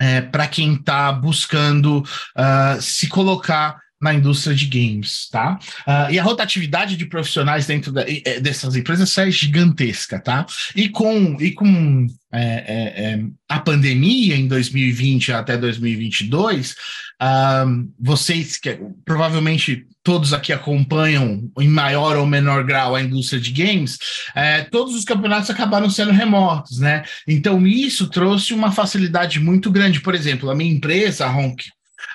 é, 0.00 0.22
para 0.22 0.46
quem 0.46 0.74
está 0.74 1.12
buscando 1.12 1.98
uh, 2.00 2.80
se 2.80 3.06
colocar 3.06 3.78
na 4.00 4.14
indústria 4.14 4.56
de 4.56 4.64
games, 4.64 5.28
tá? 5.30 5.58
Uh, 5.86 6.10
e 6.10 6.18
a 6.18 6.22
rotatividade 6.22 6.96
de 6.96 7.04
profissionais 7.04 7.66
dentro 7.66 7.92
da, 7.92 8.02
dessas 8.40 8.74
empresas 8.74 9.16
é 9.18 9.30
gigantesca, 9.30 10.18
tá? 10.18 10.46
E 10.74 10.88
com, 10.88 11.36
e 11.38 11.52
com 11.52 12.06
é, 12.32 12.40
é, 12.42 13.12
é 13.12 13.24
a 13.46 13.60
pandemia 13.60 14.36
em 14.36 14.48
2020 14.48 15.32
até 15.32 15.58
2022, 15.58 16.74
uh, 17.20 17.92
vocês 17.98 18.56
que 18.56 18.78
provavelmente 19.04 19.86
todos 20.02 20.32
aqui 20.32 20.52
acompanham 20.52 21.50
em 21.58 21.68
maior 21.68 22.16
ou 22.16 22.26
menor 22.26 22.64
grau 22.64 22.94
a 22.94 23.02
indústria 23.02 23.40
de 23.40 23.52
games, 23.52 23.98
é, 24.34 24.62
todos 24.64 24.94
os 24.94 25.04
campeonatos 25.04 25.50
acabaram 25.50 25.90
sendo 25.90 26.10
remotos, 26.10 26.78
né? 26.78 27.04
Então 27.28 27.66
isso 27.66 28.08
trouxe 28.08 28.54
uma 28.54 28.72
facilidade 28.72 29.38
muito 29.38 29.70
grande. 29.70 30.00
Por 30.00 30.14
exemplo, 30.14 30.50
a 30.50 30.54
minha 30.54 30.72
empresa, 30.72 31.26
a 31.26 31.36
Honk, 31.36 31.64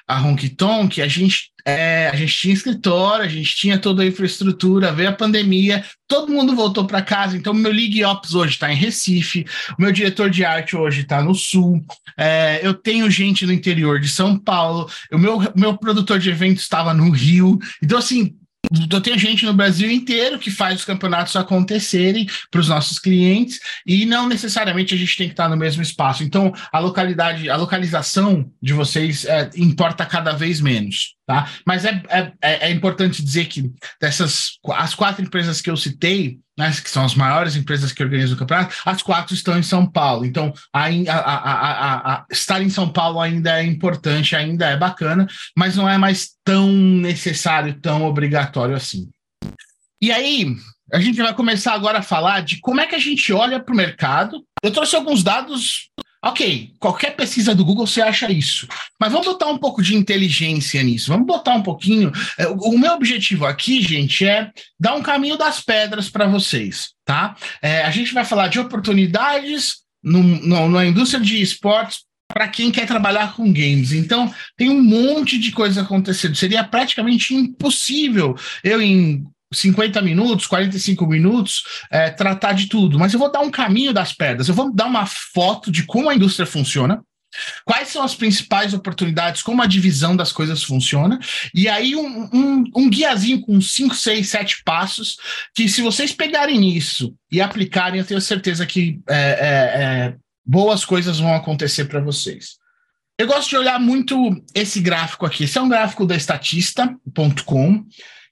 a 0.07 0.21
Honky 0.21 0.49
Tonk, 0.49 1.01
a 1.01 1.07
gente, 1.07 1.51
é, 1.65 2.09
a 2.13 2.15
gente 2.15 2.35
tinha 2.35 2.53
escritório, 2.53 3.25
a 3.25 3.29
gente 3.29 3.55
tinha 3.55 3.77
toda 3.77 4.03
a 4.03 4.05
infraestrutura, 4.05 4.91
veio 4.91 5.09
a 5.09 5.13
pandemia, 5.13 5.83
todo 6.07 6.31
mundo 6.31 6.55
voltou 6.55 6.85
para 6.85 7.01
casa. 7.01 7.35
Então, 7.35 7.53
meu 7.53 7.71
League 7.71 8.03
Ops 8.05 8.35
hoje 8.35 8.53
está 8.53 8.71
em 8.71 8.75
Recife, 8.75 9.45
o 9.77 9.81
meu 9.81 9.91
diretor 9.91 10.29
de 10.29 10.45
arte 10.45 10.75
hoje 10.75 11.01
está 11.01 11.23
no 11.23 11.33
Sul, 11.33 11.83
é, 12.17 12.59
eu 12.63 12.73
tenho 12.73 13.09
gente 13.09 13.45
no 13.45 13.51
interior 13.51 13.99
de 13.99 14.07
São 14.07 14.37
Paulo, 14.37 14.89
o 15.11 15.17
meu, 15.17 15.41
meu 15.55 15.75
produtor 15.77 16.19
de 16.19 16.29
eventos 16.29 16.63
estava 16.63 16.93
no 16.93 17.09
Rio. 17.09 17.57
Então, 17.81 17.97
assim, 17.97 18.35
eu 18.91 19.01
tenho 19.01 19.17
gente 19.17 19.45
no 19.45 19.53
Brasil 19.53 19.89
inteiro 19.91 20.39
que 20.39 20.49
faz 20.49 20.79
os 20.79 20.85
campeonatos 20.85 21.35
acontecerem 21.35 22.27
para 22.49 22.61
os 22.61 22.67
nossos 22.67 22.99
clientes 22.99 23.59
e 23.85 24.05
não 24.05 24.27
necessariamente 24.27 24.93
a 24.93 24.97
gente 24.97 25.17
tem 25.17 25.27
que 25.27 25.33
estar 25.33 25.49
no 25.49 25.57
mesmo 25.57 25.81
espaço. 25.81 26.23
Então, 26.23 26.51
a 26.71 26.79
localidade, 26.79 27.49
a 27.49 27.55
localização 27.55 28.49
de 28.61 28.73
vocês 28.73 29.25
é, 29.25 29.49
importa 29.55 30.05
cada 30.05 30.33
vez 30.33 30.61
menos. 30.61 31.15
Tá? 31.27 31.49
Mas 31.65 31.85
é, 31.85 32.03
é, 32.39 32.67
é, 32.67 32.71
importante 32.71 33.23
dizer 33.23 33.45
que 33.45 33.71
dessas 33.99 34.59
as 34.73 34.93
quatro 34.93 35.23
empresas 35.23 35.59
que 35.59 35.71
eu 35.71 35.75
citei, 35.75 36.37
né, 36.55 36.71
que 36.71 36.89
são 36.89 37.03
as 37.03 37.15
maiores 37.15 37.55
empresas 37.55 37.91
que 37.91 38.03
organizam 38.03 38.35
o 38.35 38.39
campeonato, 38.39 38.75
as 38.85 39.01
quatro 39.01 39.33
estão 39.33 39.57
em 39.57 39.63
São 39.63 39.89
Paulo. 39.89 40.23
Então, 40.23 40.53
a, 40.71 40.85
a, 40.85 42.13
a, 42.13 42.25
estar 42.29 42.61
em 42.61 42.69
São 42.69 42.87
Paulo 42.87 43.19
ainda 43.19 43.59
é 43.59 43.63
importante, 43.63 44.35
ainda 44.35 44.67
é 44.67 44.77
bacana, 44.77 45.25
mas 45.57 45.75
não 45.75 45.89
é 45.89 45.97
mais 45.97 46.29
tão 46.43 46.71
necessário, 46.71 47.79
tão 47.81 48.03
obrigatório 48.03 48.75
assim. 48.75 49.09
E 49.99 50.11
aí, 50.11 50.55
a 50.93 50.99
gente 50.99 51.19
vai 51.19 51.33
começar 51.33 51.73
agora 51.73 51.99
a 51.99 52.03
falar 52.03 52.41
de 52.41 52.59
como 52.59 52.81
é 52.81 52.85
que 52.85 52.93
a 52.93 52.99
gente 52.99 53.33
olha 53.33 53.59
para 53.59 53.73
o 53.73 53.77
mercado. 53.77 54.45
Eu 54.61 54.71
trouxe 54.71 54.95
alguns 54.95 55.23
dados 55.23 55.89
Ok, 56.25 56.71
qualquer 56.79 57.15
pesquisa 57.15 57.53
do 57.53 57.63
Google 57.63 57.85
você 57.85 58.01
acha 58.01 58.31
isso. 58.31 58.67
Mas 58.99 59.11
vamos 59.11 59.27
botar 59.27 59.45
um 59.45 59.59
pouco 59.59 59.83
de 59.83 59.95
inteligência 59.95 60.81
nisso. 60.81 61.11
Vamos 61.11 61.27
botar 61.27 61.53
um 61.53 61.61
pouquinho. 61.61 62.11
É, 62.35 62.47
o 62.47 62.75
meu 62.79 62.93
objetivo 62.93 63.45
aqui, 63.45 63.79
gente, 63.79 64.25
é 64.25 64.49
dar 64.79 64.95
um 64.95 65.03
caminho 65.03 65.37
das 65.37 65.61
pedras 65.61 66.09
para 66.09 66.25
vocês, 66.25 66.93
tá? 67.05 67.35
É, 67.61 67.83
a 67.83 67.91
gente 67.91 68.11
vai 68.11 68.25
falar 68.25 68.47
de 68.47 68.59
oportunidades 68.59 69.83
no, 70.03 70.23
no, 70.23 70.67
na 70.67 70.83
indústria 70.83 71.21
de 71.21 71.39
esportes 71.39 71.99
para 72.27 72.47
quem 72.47 72.71
quer 72.71 72.87
trabalhar 72.87 73.35
com 73.35 73.53
games. 73.53 73.91
Então, 73.91 74.33
tem 74.57 74.69
um 74.69 74.81
monte 74.81 75.37
de 75.37 75.51
coisa 75.51 75.83
acontecendo. 75.83 76.35
Seria 76.35 76.63
praticamente 76.63 77.35
impossível 77.35 78.35
eu, 78.63 78.81
em 78.81 79.27
50 79.53 80.01
minutos, 80.01 80.47
45 80.47 81.05
minutos, 81.07 81.63
é, 81.91 82.09
tratar 82.09 82.53
de 82.53 82.67
tudo. 82.67 82.99
Mas 82.99 83.13
eu 83.13 83.19
vou 83.19 83.31
dar 83.31 83.41
um 83.41 83.51
caminho 83.51 83.93
das 83.93 84.13
pedras, 84.13 84.47
eu 84.47 84.55
vou 84.55 84.73
dar 84.73 84.85
uma 84.85 85.05
foto 85.05 85.71
de 85.71 85.83
como 85.83 86.09
a 86.09 86.15
indústria 86.15 86.45
funciona, 86.45 87.01
quais 87.65 87.89
são 87.89 88.03
as 88.03 88.15
principais 88.15 88.73
oportunidades, 88.73 89.41
como 89.41 89.61
a 89.61 89.67
divisão 89.67 90.15
das 90.15 90.31
coisas 90.31 90.63
funciona, 90.63 91.19
e 91.53 91.67
aí 91.67 91.95
um, 91.95 92.29
um, 92.33 92.63
um 92.75 92.89
guiazinho 92.89 93.41
com 93.41 93.59
5, 93.59 93.93
6, 93.93 94.29
7 94.29 94.63
passos, 94.63 95.17
que 95.53 95.67
se 95.67 95.81
vocês 95.81 96.11
pegarem 96.11 96.75
isso 96.75 97.13
e 97.31 97.41
aplicarem, 97.41 97.99
eu 97.99 98.05
tenho 98.05 98.21
certeza 98.21 98.65
que 98.65 98.99
é, 99.09 99.15
é, 99.15 99.83
é 99.83 100.15
boas 100.45 100.85
coisas 100.85 101.19
vão 101.19 101.33
acontecer 101.33 101.85
para 101.85 101.99
vocês. 101.99 102.57
Eu 103.17 103.27
gosto 103.27 103.49
de 103.49 103.57
olhar 103.57 103.79
muito 103.79 104.15
esse 104.53 104.81
gráfico 104.81 105.25
aqui. 105.25 105.45
Esse 105.45 105.57
é 105.57 105.61
um 105.61 105.69
gráfico 105.69 106.05
da 106.05 106.15
Estatista.com. 106.15 107.85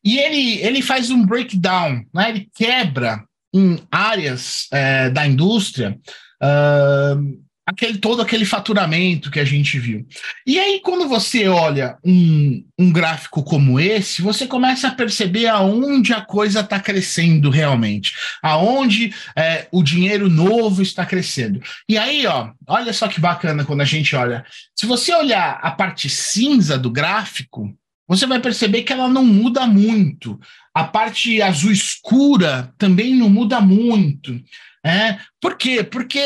E 0.04 0.18
ele, 0.18 0.60
ele 0.62 0.82
faz 0.82 1.10
um 1.10 1.26
breakdown, 1.26 2.04
né? 2.14 2.30
ele 2.30 2.50
quebra 2.54 3.24
em 3.54 3.80
áreas 3.92 4.68
é, 4.72 5.10
da 5.10 5.28
indústria 5.28 5.98
uh, 6.42 7.44
aquele, 7.66 7.98
todo 7.98 8.22
aquele 8.22 8.46
faturamento 8.46 9.32
que 9.32 9.40
a 9.40 9.46
gente 9.46 9.80
viu. 9.80 10.06
E 10.46 10.60
aí, 10.60 10.82
quando 10.82 11.08
você 11.08 11.48
olha 11.48 11.98
um, 12.04 12.66
um 12.78 12.92
gráfico 12.92 13.44
como 13.44 13.80
esse, 13.80 14.22
você 14.22 14.46
começa 14.46 14.88
a 14.88 14.96
perceber 14.96 15.48
aonde 15.48 16.14
a 16.14 16.22
coisa 16.22 16.60
está 16.60 16.80
crescendo 16.80 17.50
realmente, 17.50 18.14
aonde 18.42 19.14
é, 19.36 19.68
o 19.72 19.82
dinheiro 19.82 20.30
novo 20.30 20.82
está 20.82 21.06
crescendo. 21.06 21.62
E 21.88 21.98
aí, 21.98 22.26
ó, 22.28 22.52
olha 22.68 22.92
só 22.92 23.08
que 23.08 23.20
bacana 23.20 23.66
quando 23.66 23.82
a 23.82 23.86
gente 23.86 24.16
olha. 24.16 24.46
Se 24.76 24.86
você 24.86 25.14
olhar 25.14 25.60
a 25.62 25.72
parte 25.72 26.10
cinza 26.10 26.78
do 26.78 26.92
gráfico, 26.92 27.74
você 28.08 28.26
vai 28.26 28.40
perceber 28.40 28.84
que 28.84 28.94
ela 28.94 29.08
não 29.08 29.26
muda 29.26 29.66
muito. 29.66 30.40
A 30.74 30.84
parte 30.84 31.42
azul 31.42 31.72
escura 31.72 32.74
também 32.78 33.16
não 33.16 33.30
muda 33.30 33.62
muito. 33.62 34.40
É. 34.86 35.18
Por 35.40 35.58
quê? 35.58 35.84
Porque 35.84 36.20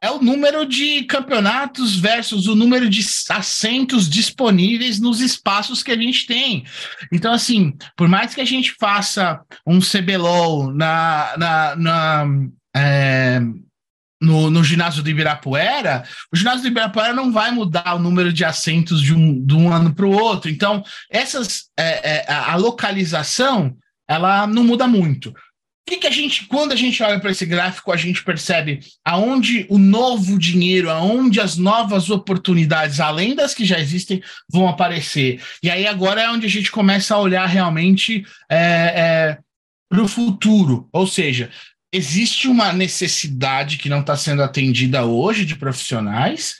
é 0.00 0.10
o 0.10 0.22
número 0.22 0.64
de 0.64 1.04
campeonatos 1.04 1.96
versus 1.96 2.46
o 2.46 2.54
número 2.54 2.88
de 2.88 3.04
assentos 3.30 4.08
disponíveis 4.08 5.00
nos 5.00 5.20
espaços 5.20 5.82
que 5.82 5.90
a 5.90 5.96
gente 5.96 6.26
tem. 6.26 6.64
Então, 7.12 7.32
assim, 7.32 7.76
por 7.96 8.08
mais 8.08 8.34
que 8.34 8.40
a 8.40 8.44
gente 8.44 8.72
faça 8.78 9.40
um 9.66 9.80
CBLOL 9.80 10.72
na, 10.72 11.34
na, 11.36 11.76
na 11.76 12.26
é, 12.76 13.40
no, 14.20 14.50
no 14.50 14.64
ginásio 14.64 15.02
do 15.02 15.10
Ibirapuera, 15.10 16.04
o 16.32 16.36
ginásio 16.36 16.62
do 16.62 16.68
Ibirapuera 16.68 17.12
não 17.12 17.32
vai 17.32 17.50
mudar 17.50 17.94
o 17.94 17.98
número 17.98 18.32
de 18.32 18.44
assentos 18.44 19.00
de 19.00 19.14
um, 19.14 19.44
de 19.44 19.54
um 19.54 19.72
ano 19.72 19.94
para 19.94 20.06
o 20.06 20.12
outro. 20.12 20.50
Então, 20.50 20.82
essas, 21.10 21.64
é, 21.78 22.16
é, 22.16 22.32
a 22.32 22.56
localização 22.56 23.76
ela 24.08 24.46
não 24.46 24.64
muda 24.64 24.86
muito. 24.86 25.30
O 25.30 25.34
que, 25.88 25.98
que 25.98 26.06
a 26.06 26.10
gente, 26.10 26.46
quando 26.46 26.72
a 26.72 26.76
gente 26.76 27.00
olha 27.00 27.20
para 27.20 27.30
esse 27.30 27.46
gráfico, 27.46 27.92
a 27.92 27.96
gente 27.96 28.24
percebe 28.24 28.80
aonde 29.04 29.66
o 29.68 29.78
novo 29.78 30.36
dinheiro, 30.36 30.90
aonde 30.90 31.40
as 31.40 31.56
novas 31.56 32.10
oportunidades, 32.10 32.98
além 32.98 33.36
das 33.36 33.54
que 33.54 33.64
já 33.64 33.78
existem, 33.78 34.20
vão 34.50 34.68
aparecer. 34.68 35.40
E 35.62 35.70
aí 35.70 35.86
agora 35.86 36.22
é 36.22 36.30
onde 36.30 36.44
a 36.44 36.50
gente 36.50 36.72
começa 36.72 37.14
a 37.14 37.20
olhar 37.20 37.46
realmente 37.46 38.26
é, 38.50 38.56
é, 38.58 39.38
para 39.88 40.02
o 40.02 40.08
futuro. 40.08 40.88
Ou 40.92 41.06
seja, 41.06 41.50
existe 41.96 42.48
uma 42.48 42.72
necessidade 42.72 43.78
que 43.78 43.88
não 43.88 44.00
está 44.00 44.16
sendo 44.16 44.42
atendida 44.42 45.04
hoje 45.04 45.44
de 45.44 45.56
profissionais, 45.56 46.56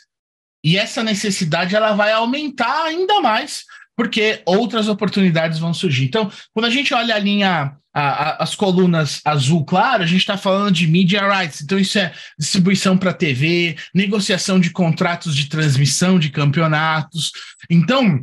e 0.65 0.77
essa 0.77 1.03
necessidade 1.03 1.77
ela 1.77 1.95
vai 1.95 2.13
aumentar 2.13 2.85
ainda 2.85 3.21
mais 3.21 3.65
porque 3.97 4.43
outras 4.45 4.89
oportunidades 4.89 5.59
vão 5.59 5.73
surgir. 5.73 6.05
Então, 6.05 6.31
quando 6.53 6.67
a 6.67 6.71
gente 6.71 6.93
olha 6.93 7.15
a 7.15 7.19
linha, 7.19 7.75
a, 7.95 8.01
a, 8.01 8.43
as 8.43 8.55
colunas 8.55 9.23
azul 9.25 9.65
claro, 9.65 10.03
a 10.03 10.07
gente 10.07 10.21
está 10.21 10.37
falando 10.37 10.71
de 10.71 10.87
media 10.87 11.27
rights. 11.27 11.63
Então, 11.63 11.79
isso 11.79 11.99
é 11.99 12.13
distribuição 12.39 12.99
para 12.99 13.15
TV, 13.15 13.77
negociação 13.95 14.61
de 14.61 14.71
contratos 14.71 15.35
de 15.35 15.49
transmissão 15.49 16.19
de 16.19 16.29
campeonatos. 16.29 17.33
Então, 17.71 18.23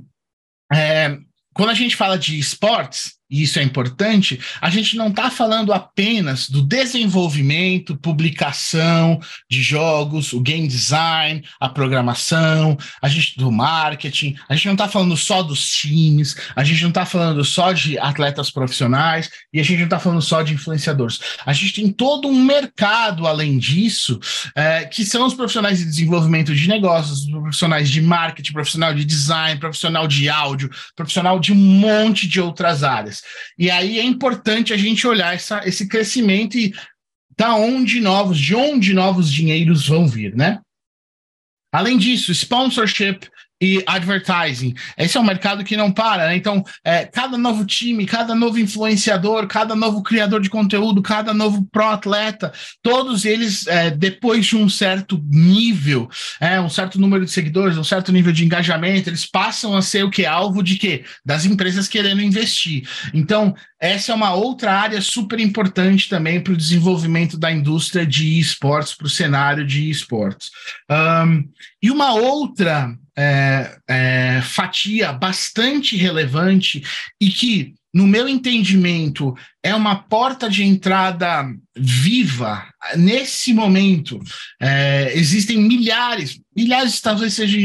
é, 0.72 1.18
quando 1.56 1.70
a 1.70 1.76
gente 1.76 1.96
fala 1.96 2.20
de 2.20 2.38
esportes, 2.38 3.14
e 3.34 3.42
isso 3.42 3.58
é 3.58 3.64
importante, 3.64 4.40
a 4.62 4.70
gente 4.70 4.96
não 4.96 5.08
está 5.08 5.32
falando 5.32 5.74
apenas 5.74 6.48
do 6.48 6.62
desenvolvimento, 6.62 7.98
publicação 7.98 9.20
de 9.50 9.64
jogos, 9.64 10.34
o 10.34 10.40
game 10.40 10.68
design, 10.68 11.44
a 11.60 11.68
programação, 11.68 12.78
a 13.02 13.10
gente 13.10 13.36
do 13.36 13.52
marketing, 13.52 14.36
a 14.48 14.54
gente 14.54 14.68
não 14.68 14.74
está 14.74 14.88
falando 14.88 15.18
só 15.18 15.42
dos 15.42 15.68
times, 15.72 16.36
a 16.56 16.64
gente 16.64 16.84
não 16.84 16.90
está 16.90 17.08
falando 17.08 17.44
só 17.44 17.72
de 17.72 17.98
atletas 17.98 18.52
profissionais 18.52 19.32
e 19.52 19.60
a 19.60 19.64
gente 19.64 19.80
não 19.80 19.86
está 19.86 19.98
falando 19.98 20.22
só 20.22 20.44
de 20.44 20.54
influenciadores. 20.54 21.20
A 21.44 21.54
gente 21.54 21.74
tem 21.74 21.92
todo 21.92 22.28
um 22.28 22.40
mercado 22.40 23.26
além 23.26 23.58
disso, 23.58 24.20
é, 24.56 24.86
que 24.86 25.04
são 25.04 25.26
os 25.26 25.34
profissionais 25.34 25.80
de 25.80 25.86
desenvolvimento 25.86 26.54
de 26.54 26.68
negócios, 26.68 27.26
profissionais 27.26 27.90
de 27.90 28.00
marketing, 28.00 28.54
profissional 28.54 28.94
de 28.94 29.04
design, 29.04 29.60
profissional 29.60 30.08
de 30.08 30.30
áudio, 30.30 30.70
profissional 30.96 31.40
de 31.40 31.52
um 31.52 31.56
monte 31.56 32.28
de 32.28 32.40
outras 32.40 32.84
áreas. 32.84 33.23
E 33.58 33.70
aí 33.70 34.00
é 34.00 34.04
importante 34.04 34.74
a 34.74 34.78
gente 34.78 35.06
olhar 35.08 35.34
essa, 35.34 35.68
esse 35.68 35.88
crescimento 35.88 36.58
e 36.58 36.74
da 37.38 37.56
onde 37.56 38.00
novos, 38.00 38.40
de 38.40 38.56
onde 38.56 38.94
novos 38.94 39.32
dinheiros 39.32 39.88
vão 39.88 40.08
vir, 40.08 40.36
né? 40.36 40.60
Além 41.72 41.98
disso, 41.98 42.32
sponsorship, 42.32 43.28
e 43.64 43.82
advertising. 43.88 44.74
Esse 44.98 45.18
é 45.18 45.22
um 45.22 45.24
mercado 45.24 45.64
que 45.64 45.78
não 45.78 45.90
para, 45.90 46.28
né? 46.28 46.36
Então, 46.36 46.62
é, 46.84 47.06
cada 47.06 47.38
novo 47.38 47.64
time, 47.66 48.06
cada 48.06 48.36
novo 48.36 48.60
influenciador, 48.60 49.48
cada 49.48 49.74
novo 49.74 50.04
criador 50.04 50.42
de 50.42 50.50
conteúdo, 50.50 51.02
cada 51.02 51.34
novo 51.34 51.66
pro-atleta, 51.72 52.52
todos 52.82 53.24
eles, 53.24 53.66
é, 53.68 53.90
depois 53.90 54.46
de 54.48 54.58
um 54.58 54.68
certo 54.68 55.18
nível, 55.30 56.10
é, 56.42 56.60
um 56.60 56.68
certo 56.68 57.00
número 57.00 57.24
de 57.24 57.32
seguidores, 57.32 57.78
um 57.78 57.86
certo 57.86 58.12
nível 58.12 58.34
de 58.34 58.44
engajamento, 58.44 59.10
eles 59.10 59.26
passam 59.26 59.78
a 59.78 59.82
ser 59.82 60.04
o 60.04 60.12
que? 60.12 60.26
Alvo 60.26 60.62
de 60.62 60.76
quê? 60.76 61.06
Das 61.26 61.46
empresas 61.46 61.88
querendo 61.88 62.22
investir. 62.22 62.86
Então, 63.14 63.56
essa 63.80 64.12
é 64.12 64.16
uma 64.16 64.34
outra 64.34 64.74
área 64.74 65.00
super 65.02 65.40
importante 65.40 66.10
também 66.10 66.42
para 66.42 66.52
o 66.52 66.58
desenvolvimento 66.58 67.38
da 67.38 67.50
indústria 67.50 68.06
de 68.06 68.40
esportes, 68.40 68.94
para 68.94 69.08
o 69.08 69.10
cenário 69.10 69.66
de 69.66 69.90
esportes. 69.90 70.52
Um, 70.90 71.48
e 71.82 71.90
uma 71.90 72.14
outra 72.14 72.98
é, 73.18 73.78
é, 73.88 74.42
fatia 74.42 75.12
bastante 75.14 75.96
relevante 75.96 76.84
e 77.20 77.30
que, 77.30 77.74
no 77.94 78.08
meu 78.08 78.28
entendimento, 78.28 79.36
é 79.62 79.74
uma 79.76 79.96
porta 79.96 80.50
de 80.50 80.64
entrada 80.64 81.46
viva. 81.76 82.68
Nesse 82.96 83.54
momento, 83.54 84.20
é, 84.60 85.12
existem 85.16 85.58
milhares, 85.58 86.40
milhares, 86.56 87.00
talvez 87.02 87.34
seja 87.34 87.58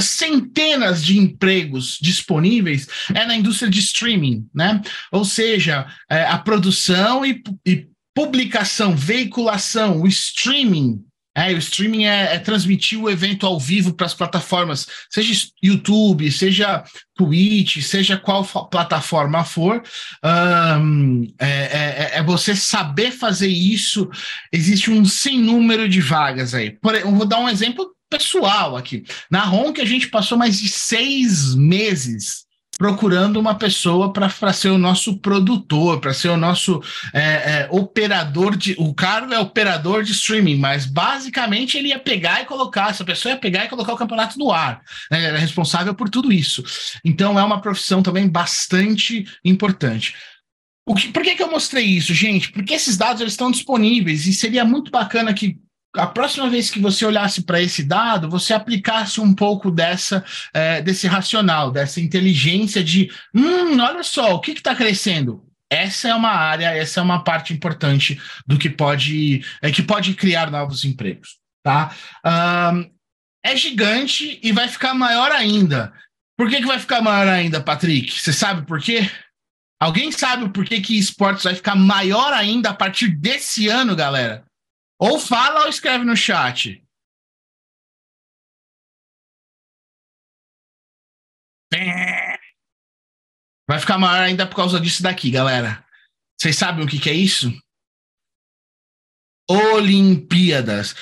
centenas 0.00 1.04
de 1.04 1.18
empregos 1.18 1.98
disponíveis 2.00 2.86
é 3.14 3.26
na 3.26 3.36
indústria 3.36 3.70
de 3.70 3.80
streaming, 3.80 4.46
né? 4.54 4.80
Ou 5.12 5.24
seja, 5.24 5.86
é, 6.08 6.24
a 6.24 6.38
produção 6.38 7.24
e, 7.24 7.42
e 7.66 7.86
publicação, 8.14 8.96
veiculação, 8.96 10.00
o 10.00 10.08
streaming 10.08 11.04
é, 11.38 11.54
o 11.54 11.58
streaming 11.58 12.06
é, 12.06 12.34
é, 12.34 12.38
transmitir 12.40 13.00
o 13.00 13.08
evento 13.08 13.46
ao 13.46 13.60
vivo 13.60 13.92
para 13.92 14.06
as 14.06 14.14
plataformas, 14.14 14.88
seja 15.08 15.48
YouTube, 15.62 16.32
seja 16.32 16.82
Twitch, 17.14 17.80
seja 17.82 18.16
qual 18.16 18.44
plataforma 18.68 19.44
for. 19.44 19.80
Um, 20.24 21.32
é, 21.38 21.46
é, 21.46 22.10
é, 22.14 22.22
você 22.24 22.56
saber 22.56 23.12
fazer 23.12 23.46
isso. 23.46 24.10
Existe 24.52 24.90
um 24.90 25.04
sem 25.04 25.38
número 25.38 25.88
de 25.88 26.00
vagas 26.00 26.54
aí. 26.54 26.72
Por, 26.72 26.96
eu 26.96 27.14
vou 27.14 27.24
dar 27.24 27.38
um 27.38 27.48
exemplo 27.48 27.88
pessoal 28.10 28.76
aqui. 28.76 29.04
Na 29.30 29.44
Ronk, 29.44 29.80
a 29.80 29.84
gente 29.84 30.08
passou 30.08 30.36
mais 30.36 30.58
de 30.58 30.68
seis 30.68 31.54
meses 31.54 32.47
procurando 32.78 33.40
uma 33.40 33.56
pessoa 33.56 34.12
para 34.12 34.52
ser 34.52 34.68
o 34.68 34.78
nosso 34.78 35.18
produtor, 35.18 35.98
para 36.00 36.14
ser 36.14 36.28
o 36.28 36.36
nosso 36.36 36.80
é, 37.12 37.20
é, 37.20 37.68
operador 37.72 38.56
de. 38.56 38.76
O 38.78 38.94
Carlos 38.94 39.32
é 39.32 39.38
operador 39.40 40.04
de 40.04 40.12
streaming, 40.12 40.56
mas 40.56 40.86
basicamente 40.86 41.76
ele 41.76 41.88
ia 41.88 41.98
pegar 41.98 42.40
e 42.40 42.46
colocar, 42.46 42.90
essa 42.90 43.04
pessoa 43.04 43.32
ia 43.32 43.38
pegar 43.38 43.64
e 43.64 43.68
colocar 43.68 43.92
o 43.92 43.98
campeonato 43.98 44.38
no 44.38 44.52
ar. 44.52 44.80
Né? 45.10 45.18
Ele 45.18 45.26
era 45.26 45.38
responsável 45.38 45.92
por 45.92 46.08
tudo 46.08 46.32
isso. 46.32 46.62
Então 47.04 47.36
é 47.36 47.42
uma 47.42 47.60
profissão 47.60 48.00
também 48.00 48.28
bastante 48.28 49.26
importante. 49.44 50.14
Que, 50.96 51.08
por 51.08 51.22
que, 51.22 51.34
que 51.34 51.42
eu 51.42 51.50
mostrei 51.50 51.84
isso, 51.84 52.14
gente? 52.14 52.50
Porque 52.50 52.72
esses 52.72 52.96
dados 52.96 53.20
eles 53.20 53.34
estão 53.34 53.50
disponíveis 53.50 54.26
e 54.26 54.32
seria 54.32 54.64
muito 54.64 54.90
bacana 54.90 55.34
que 55.34 55.58
a 55.94 56.06
próxima 56.06 56.48
vez 56.50 56.70
que 56.70 56.80
você 56.80 57.04
olhasse 57.04 57.42
para 57.42 57.60
esse 57.60 57.82
dado, 57.82 58.28
você 58.28 58.52
aplicasse 58.52 59.20
um 59.20 59.34
pouco 59.34 59.70
dessa 59.70 60.24
é, 60.52 60.82
desse 60.82 61.06
racional, 61.06 61.70
dessa 61.70 62.00
inteligência 62.00 62.84
de, 62.84 63.10
hum, 63.34 63.80
olha 63.80 64.02
só, 64.02 64.34
o 64.34 64.40
que 64.40 64.52
está 64.52 64.74
crescendo? 64.74 65.44
Essa 65.70 66.08
é 66.08 66.14
uma 66.14 66.30
área, 66.30 66.74
essa 66.74 67.00
é 67.00 67.02
uma 67.02 67.22
parte 67.22 67.52
importante 67.52 68.20
do 68.46 68.58
que 68.58 68.70
pode 68.70 69.44
é, 69.62 69.70
que 69.70 69.82
pode 69.82 70.14
criar 70.14 70.50
novos 70.50 70.84
empregos, 70.84 71.38
tá? 71.62 71.94
Um, 72.24 72.90
é 73.44 73.56
gigante 73.56 74.38
e 74.42 74.52
vai 74.52 74.68
ficar 74.68 74.94
maior 74.94 75.30
ainda. 75.32 75.92
Por 76.36 76.48
que, 76.48 76.56
que 76.56 76.66
vai 76.66 76.78
ficar 76.78 77.00
maior 77.02 77.26
ainda, 77.28 77.60
Patrick? 77.60 78.12
Você 78.12 78.32
sabe 78.32 78.66
por 78.66 78.80
quê? 78.80 79.10
Alguém 79.80 80.10
sabe 80.10 80.48
por 80.48 80.64
que, 80.64 80.80
que 80.80 80.98
esportes 80.98 81.44
vai 81.44 81.54
ficar 81.54 81.76
maior 81.76 82.32
ainda 82.32 82.70
a 82.70 82.74
partir 82.74 83.08
desse 83.08 83.68
ano, 83.68 83.94
galera? 83.94 84.47
Ou 84.98 85.18
fala 85.18 85.62
ou 85.62 85.68
escreve 85.68 86.04
no 86.04 86.16
chat. 86.16 86.82
Vai 93.68 93.78
ficar 93.78 93.98
maior 93.98 94.22
ainda 94.22 94.46
por 94.46 94.56
causa 94.56 94.80
disso 94.80 95.02
daqui, 95.02 95.30
galera. 95.30 95.84
Vocês 96.40 96.56
sabem 96.56 96.84
o 96.84 96.88
que, 96.88 96.98
que 96.98 97.10
é 97.10 97.14
isso? 97.14 97.52
Olimpíadas. 99.50 100.94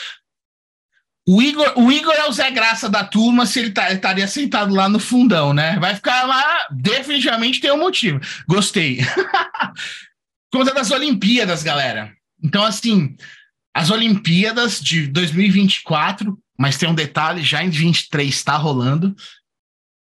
O 1.29 1.43
Igor, 1.43 1.75
o 1.77 1.91
Igor 1.91 2.15
é 2.15 2.29
o 2.29 2.33
Zé 2.33 2.51
Graça 2.51 2.89
da 2.89 3.05
turma 3.05 3.47
se 3.47 3.61
ele 3.61 3.73
tá, 3.73 3.93
estaria 3.93 4.29
sentado 4.29 4.75
lá 4.75 4.89
no 4.89 4.99
fundão, 4.99 5.53
né? 5.53 5.79
Vai 5.79 5.95
ficar 5.95 6.25
lá, 6.25 6.69
definitivamente 6.71 7.61
tem 7.61 7.71
um 7.73 7.79
motivo. 7.79 8.21
Gostei. 8.49 8.99
Conta 10.53 10.73
das 10.73 10.91
Olimpíadas, 10.91 11.63
galera. 11.63 12.17
Então, 12.43 12.65
assim, 12.65 13.17
as 13.77 13.91
Olimpíadas 13.91 14.81
de 14.81 15.07
2024, 15.07 16.43
mas 16.59 16.79
tem 16.79 16.89
um 16.89 16.95
detalhe, 16.95 17.43
já 17.43 17.62
em 17.62 17.69
23 17.69 18.27
está 18.27 18.57
rolando, 18.57 19.15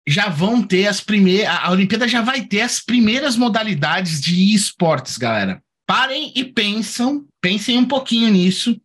já 0.07 0.29
vão 0.29 0.63
ter 0.63 0.87
as 0.87 1.01
primeiras. 1.01 1.49
A 1.49 1.71
Olimpíada 1.71 2.07
já 2.07 2.21
vai 2.21 2.45
ter 2.45 2.61
as 2.61 2.79
primeiras 2.79 3.35
modalidades 3.35 4.21
de 4.21 4.55
esportes, 4.55 5.17
galera. 5.17 5.61
Parem 5.85 6.31
e 6.33 6.45
pensam, 6.45 7.27
pensem 7.41 7.77
um 7.77 7.83
pouquinho 7.83 8.31
nisso. 8.31 8.79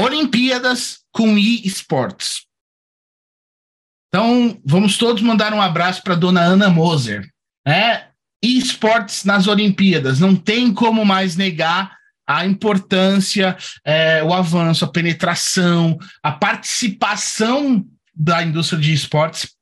Olimpíadas 0.00 1.00
com 1.12 1.36
e-sports. 1.36 2.46
Então, 4.08 4.58
vamos 4.64 4.96
todos 4.96 5.22
mandar 5.22 5.52
um 5.52 5.60
abraço 5.60 6.02
para 6.02 6.14
dona 6.14 6.40
Ana 6.40 6.70
Moser. 6.70 7.30
Né? 7.66 8.08
E-sports 8.42 9.26
nas 9.26 9.46
Olimpíadas. 9.46 10.18
Não 10.18 10.34
tem 10.34 10.72
como 10.72 11.04
mais 11.04 11.36
negar 11.36 11.94
a 12.26 12.46
importância, 12.46 13.56
é, 13.84 14.22
o 14.22 14.32
avanço, 14.32 14.84
a 14.84 14.88
penetração, 14.88 15.96
a 16.22 16.32
participação 16.32 17.86
da 18.14 18.42
indústria 18.42 18.80
de 18.80 18.92
esportes 18.92 19.54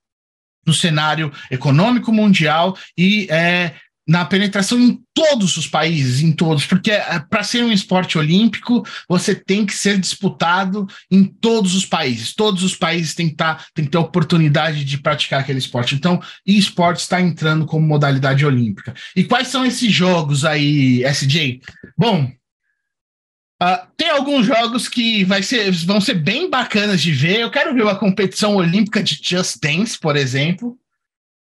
no 0.66 0.72
cenário 0.72 1.32
econômico 1.50 2.12
mundial 2.12 2.76
e 2.96 3.26
é, 3.30 3.74
na 4.06 4.24
penetração 4.24 4.78
em 4.78 5.00
todos 5.14 5.56
os 5.56 5.66
países, 5.66 6.20
em 6.20 6.30
todos, 6.30 6.66
porque 6.66 6.90
é, 6.90 7.18
para 7.18 7.42
ser 7.42 7.64
um 7.64 7.72
esporte 7.72 8.18
olímpico, 8.18 8.86
você 9.08 9.34
tem 9.34 9.64
que 9.64 9.74
ser 9.74 9.98
disputado 9.98 10.86
em 11.10 11.24
todos 11.24 11.74
os 11.74 11.86
países. 11.86 12.34
Todos 12.34 12.62
os 12.62 12.74
países 12.74 13.14
têm 13.14 13.30
que, 13.30 13.36
tá, 13.36 13.64
têm 13.74 13.86
que 13.86 13.90
ter 13.90 13.98
oportunidade 13.98 14.84
de 14.84 14.98
praticar 14.98 15.40
aquele 15.40 15.58
esporte. 15.58 15.94
Então, 15.94 16.20
esporte 16.44 17.00
está 17.00 17.20
entrando 17.20 17.64
como 17.64 17.86
modalidade 17.86 18.44
olímpica. 18.44 18.94
E 19.16 19.24
quais 19.24 19.48
são 19.48 19.64
esses 19.64 19.90
jogos 19.90 20.44
aí, 20.44 21.02
SJ? 21.04 21.60
Bom, 21.96 22.30
Uh, 23.62 23.86
tem 23.96 24.10
alguns 24.10 24.46
jogos 24.46 24.88
que 24.88 25.24
vai 25.24 25.42
ser, 25.42 25.70
vão 25.70 26.00
ser 26.00 26.14
bem 26.14 26.50
bacanas 26.50 27.00
de 27.00 27.12
ver. 27.12 27.40
Eu 27.40 27.50
quero 27.50 27.74
ver 27.74 27.82
uma 27.82 27.98
competição 27.98 28.56
olímpica 28.56 29.02
de 29.02 29.18
Just 29.22 29.58
Dance, 29.60 29.98
por 29.98 30.16
exemplo. 30.16 30.78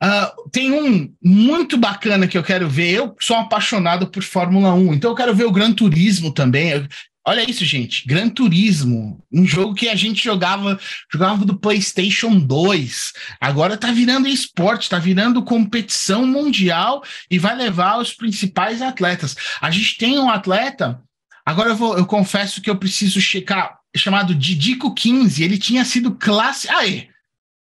Uh, 0.02 0.50
tem 0.50 0.72
um 0.72 1.14
muito 1.22 1.76
bacana 1.76 2.26
que 2.26 2.36
eu 2.36 2.42
quero 2.42 2.68
ver. 2.68 2.90
Eu 2.90 3.14
sou 3.20 3.36
apaixonado 3.36 4.08
por 4.08 4.22
Fórmula 4.22 4.74
1, 4.74 4.94
então 4.94 5.10
eu 5.10 5.16
quero 5.16 5.34
ver 5.34 5.44
o 5.44 5.52
Gran 5.52 5.72
Turismo 5.72 6.32
também. 6.32 6.88
Olha 7.24 7.48
isso, 7.48 7.64
gente. 7.64 8.04
Gran 8.04 8.28
Turismo, 8.28 9.24
um 9.32 9.46
jogo 9.46 9.74
que 9.74 9.88
a 9.88 9.94
gente 9.94 10.24
jogava, 10.24 10.78
jogava 11.10 11.44
do 11.44 11.56
PlayStation 11.56 12.36
2. 12.36 13.12
Agora 13.40 13.76
tá 13.76 13.92
virando 13.92 14.26
esporte, 14.26 14.90
tá 14.90 14.98
virando 14.98 15.44
competição 15.44 16.26
mundial 16.26 17.00
e 17.30 17.38
vai 17.38 17.54
levar 17.54 18.00
os 18.00 18.12
principais 18.12 18.82
atletas. 18.82 19.36
A 19.60 19.70
gente 19.70 19.96
tem 19.98 20.18
um 20.18 20.28
atleta, 20.28 21.00
agora 21.44 21.70
eu 21.70 21.76
vou, 21.76 21.96
eu 21.96 22.06
confesso 22.06 22.60
que 22.60 22.70
eu 22.70 22.76
preciso 22.76 23.20
checar, 23.20 23.78
chamado 23.96 24.34
Didico 24.34 24.94
15. 24.94 25.42
Ele 25.42 25.58
tinha 25.58 25.84
sido 25.84 26.14
classe. 26.14 26.68
Aí, 26.70 27.08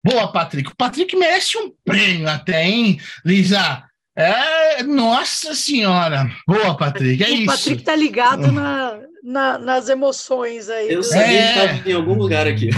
boa, 0.03 0.31
Patrick. 0.31 0.69
O 0.69 0.75
Patrick 0.75 1.15
merece 1.15 1.57
um 1.57 1.71
prêmio 1.83 2.29
até, 2.29 2.63
hein, 2.65 2.99
Lisa? 3.23 3.83
É, 4.17 4.81
nossa 4.83 5.53
senhora. 5.53 6.29
Boa, 6.47 6.77
Patrick. 6.77 7.21
É 7.23 7.27
o 7.27 7.33
isso. 7.33 7.43
O 7.43 7.45
Patrick 7.47 7.83
tá 7.83 7.95
ligado 7.95 8.51
na, 8.51 8.99
na, 9.21 9.57
nas 9.57 9.89
emoções 9.89 10.69
aí. 10.69 10.91
Eu 10.91 11.03
sabia 11.03 11.25
é... 11.25 11.53
que 11.53 11.59
estava 11.59 11.89
em 11.89 11.93
algum 11.93 12.13
lugar 12.13 12.47
aqui. 12.47 12.69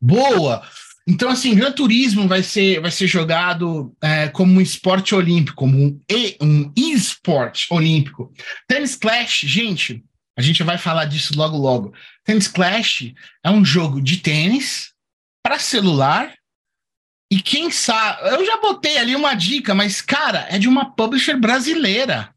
Boa. 0.00 0.62
Então, 1.06 1.28
assim, 1.28 1.54
Gran 1.54 1.72
Turismo 1.72 2.26
vai 2.26 2.42
ser, 2.42 2.80
vai 2.80 2.90
ser 2.90 3.06
jogado 3.06 3.94
é, 4.02 4.28
como 4.28 4.54
um 4.54 4.60
esporte 4.60 5.14
olímpico, 5.14 5.56
como 5.56 5.76
um, 5.76 6.00
e, 6.10 6.36
um 6.40 6.72
e-sport 6.74 7.66
olímpico. 7.70 8.32
Tennis 8.66 8.96
Clash, 8.96 9.40
gente, 9.40 10.02
a 10.36 10.40
gente 10.40 10.62
vai 10.62 10.78
falar 10.78 11.04
disso 11.04 11.36
logo 11.36 11.56
logo. 11.58 11.94
Tennis 12.24 12.48
Clash 12.48 13.12
é 13.44 13.50
um 13.50 13.64
jogo 13.64 14.00
de 14.00 14.16
tênis 14.18 14.92
para 15.42 15.58
celular 15.58 16.34
e 17.34 17.40
quem 17.40 17.70
sabe, 17.70 18.28
eu 18.28 18.46
já 18.46 18.58
botei 18.58 18.96
ali 18.96 19.16
uma 19.16 19.34
dica, 19.34 19.74
mas 19.74 20.00
cara, 20.00 20.46
é 20.50 20.56
de 20.56 20.68
uma 20.68 20.94
publisher 20.94 21.36
brasileira. 21.36 22.32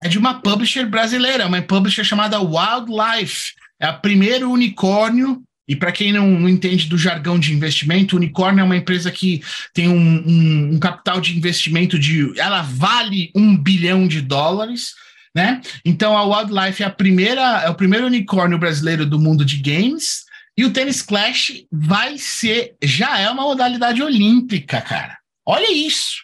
É 0.00 0.08
de 0.08 0.16
uma 0.16 0.40
publisher 0.40 0.86
brasileira, 0.86 1.46
uma 1.46 1.60
publisher 1.60 2.04
chamada 2.04 2.40
Wildlife. 2.40 3.52
É 3.80 3.86
a 3.86 3.92
primeiro 3.92 4.48
unicórnio. 4.48 5.42
E 5.68 5.76
para 5.76 5.92
quem 5.92 6.12
não, 6.12 6.26
não, 6.26 6.48
entende 6.48 6.88
do 6.88 6.98
jargão 6.98 7.38
de 7.38 7.52
investimento, 7.52 8.16
unicórnio 8.16 8.62
é 8.62 8.64
uma 8.64 8.76
empresa 8.76 9.10
que 9.10 9.42
tem 9.72 9.88
um, 9.88 10.22
um, 10.26 10.74
um 10.74 10.78
capital 10.78 11.20
de 11.20 11.36
investimento 11.36 11.98
de. 11.98 12.38
Ela 12.38 12.62
vale 12.62 13.30
um 13.34 13.56
bilhão 13.56 14.08
de 14.08 14.20
dólares. 14.20 14.94
Né? 15.34 15.62
Então 15.84 16.16
a 16.16 16.24
Wildlife 16.24 16.82
é 16.82 16.86
a 16.86 16.90
primeira, 16.90 17.62
é 17.62 17.70
o 17.70 17.74
primeiro 17.74 18.06
unicórnio 18.06 18.58
brasileiro 18.58 19.06
do 19.06 19.18
mundo 19.18 19.44
de 19.44 19.56
games. 19.58 20.24
E 20.56 20.64
o 20.64 20.72
tênis 20.72 21.00
clash 21.00 21.64
vai 21.70 22.18
ser, 22.18 22.76
já 22.82 23.18
é 23.18 23.30
uma 23.30 23.44
modalidade 23.44 24.02
olímpica, 24.02 24.80
cara. 24.82 25.16
Olha 25.46 25.72
isso. 25.72 26.22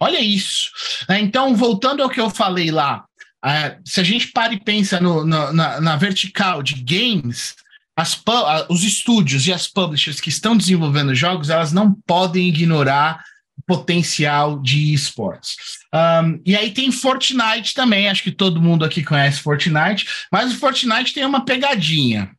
Olha 0.00 0.20
isso. 0.20 0.70
É, 1.08 1.18
então, 1.18 1.54
voltando 1.54 2.02
ao 2.02 2.10
que 2.10 2.20
eu 2.20 2.28
falei 2.28 2.70
lá, 2.70 3.04
é, 3.44 3.78
se 3.84 4.00
a 4.00 4.04
gente 4.04 4.28
para 4.28 4.52
e 4.52 4.60
pensa 4.60 5.00
no, 5.00 5.24
no, 5.24 5.52
na, 5.52 5.80
na, 5.80 5.96
vertical 5.96 6.62
de 6.62 6.74
games, 6.74 7.54
as, 7.96 8.22
os 8.68 8.84
estúdios 8.84 9.46
e 9.46 9.52
as 9.52 9.66
publishers 9.66 10.20
que 10.20 10.28
estão 10.28 10.54
desenvolvendo 10.54 11.14
jogos, 11.14 11.48
elas 11.48 11.72
não 11.72 11.94
podem 12.06 12.48
ignorar 12.48 13.24
o 13.56 13.62
potencial 13.62 14.60
de 14.60 14.92
esportes. 14.92 15.56
Um, 15.94 16.42
e 16.44 16.54
aí 16.54 16.70
tem 16.72 16.92
Fortnite 16.92 17.72
também, 17.72 18.08
acho 18.08 18.22
que 18.22 18.30
todo 18.30 18.60
mundo 18.60 18.84
aqui 18.84 19.02
conhece 19.02 19.40
Fortnite, 19.40 20.06
mas 20.30 20.52
o 20.52 20.58
Fortnite 20.58 21.14
tem 21.14 21.24
uma 21.24 21.44
pegadinha. 21.44 22.30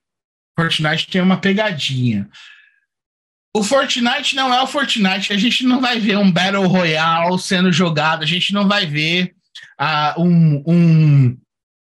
Fortnite 0.56 1.08
tem 1.08 1.22
uma 1.22 1.38
pegadinha. 1.38 2.30
O 3.56 3.64
Fortnite 3.64 4.36
não 4.36 4.54
é 4.54 4.62
o 4.62 4.68
Fortnite, 4.68 5.34
a 5.34 5.38
gente 5.38 5.66
não 5.66 5.82
vai 5.82 6.00
ver 6.00 6.18
um 6.20 6.32
Battle 6.32 6.68
Royale 6.68 7.40
sendo 7.40 7.72
jogado, 7.72 8.22
a 8.22 8.28
gente 8.28 8.54
não 8.54 8.68
vai 8.68 8.86
ver 8.86 9.34
uh, 9.82 10.22
um, 10.22 10.64
um, 10.68 11.38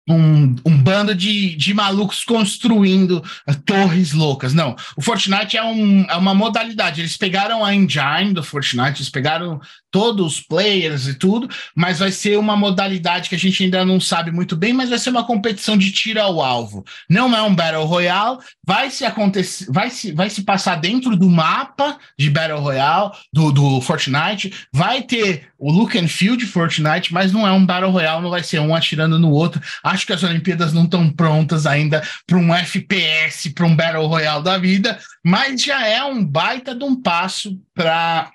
um, 0.07 0.55
um, 0.65 0.77
bando 0.77 1.15
de, 1.15 1.55
de 1.55 1.73
malucos 1.73 2.23
construindo 2.23 3.23
uh, 3.47 3.55
torres 3.65 4.13
loucas. 4.13 4.53
Não, 4.53 4.75
o 4.95 5.01
Fortnite 5.01 5.57
é, 5.57 5.63
um, 5.63 6.03
é 6.03 6.15
uma 6.15 6.33
modalidade. 6.35 7.01
Eles 7.01 7.17
pegaram 7.17 7.65
a 7.65 7.73
engine 7.73 8.33
do 8.33 8.43
Fortnite, 8.43 8.99
eles 8.99 9.09
pegaram 9.09 9.59
todos 9.95 10.25
os 10.25 10.41
players 10.41 11.07
e 11.07 11.13
tudo, 11.13 11.49
mas 11.73 11.99
vai 11.99 12.11
ser 12.11 12.37
uma 12.37 12.57
modalidade 12.57 13.29
que 13.29 13.35
a 13.35 13.39
gente 13.39 13.63
ainda 13.63 13.85
não 13.85 13.97
sabe 13.97 14.29
muito 14.29 14.53
bem, 14.53 14.73
mas 14.73 14.89
vai 14.89 14.99
ser 14.99 15.09
uma 15.09 15.23
competição 15.23 15.77
de 15.77 15.89
tiro 15.89 16.21
ao 16.21 16.41
alvo. 16.41 16.83
Não 17.09 17.33
é 17.33 17.41
um 17.41 17.55
Battle 17.55 17.85
Royale, 17.85 18.39
vai 18.67 18.91
se 18.91 19.05
acontecer, 19.05 19.71
vai 19.71 19.89
se, 19.89 20.11
vai 20.11 20.29
se 20.29 20.43
passar 20.43 20.75
dentro 20.75 21.15
do 21.15 21.29
mapa 21.29 21.97
de 22.19 22.29
Battle 22.29 22.59
Royale 22.59 23.11
do, 23.31 23.53
do 23.53 23.79
Fortnite, 23.79 24.53
vai 24.69 25.01
ter 25.01 25.47
o 25.57 25.71
look 25.71 25.97
and 25.97 26.09
feel 26.09 26.35
de 26.35 26.45
Fortnite, 26.45 27.13
mas 27.13 27.31
não 27.31 27.47
é 27.47 27.51
um 27.53 27.65
Battle 27.65 27.89
Royale, 27.89 28.21
não 28.21 28.29
vai 28.29 28.43
ser 28.43 28.59
um 28.59 28.75
atirando 28.75 29.17
no 29.17 29.31
outro. 29.31 29.61
Acho 29.81 30.05
que 30.05 30.11
as 30.11 30.23
Olimpíadas 30.23 30.73
não 30.73 30.83
estão 30.83 31.09
prontas 31.09 31.65
ainda 31.65 32.03
para 32.27 32.37
um 32.37 32.53
FPS, 32.53 33.49
para 33.51 33.65
um 33.65 33.73
Battle 33.73 34.07
Royale 34.07 34.43
da 34.43 34.57
vida, 34.57 34.99
mas 35.23 35.61
já 35.61 35.87
é 35.87 36.03
um 36.03 36.21
baita 36.21 36.75
de 36.75 36.83
um 36.83 37.01
passo 37.01 37.57
para 37.75 38.31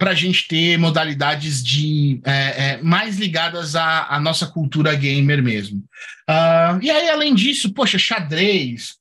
a 0.00 0.14
gente 0.14 0.48
ter 0.48 0.78
modalidades 0.78 1.62
de 1.62 2.20
é, 2.24 2.32
é, 2.32 2.82
mais 2.82 3.18
ligadas 3.18 3.76
à, 3.76 4.06
à, 4.08 4.18
nossa 4.18 4.46
cultura 4.46 4.94
gamer 4.94 5.42
mesmo. 5.42 5.78
Uh, 6.28 6.82
e 6.82 6.90
aí, 6.90 7.10
além 7.10 7.34
disso, 7.34 7.72
poxa, 7.74 7.98
xadrez, 7.98 8.96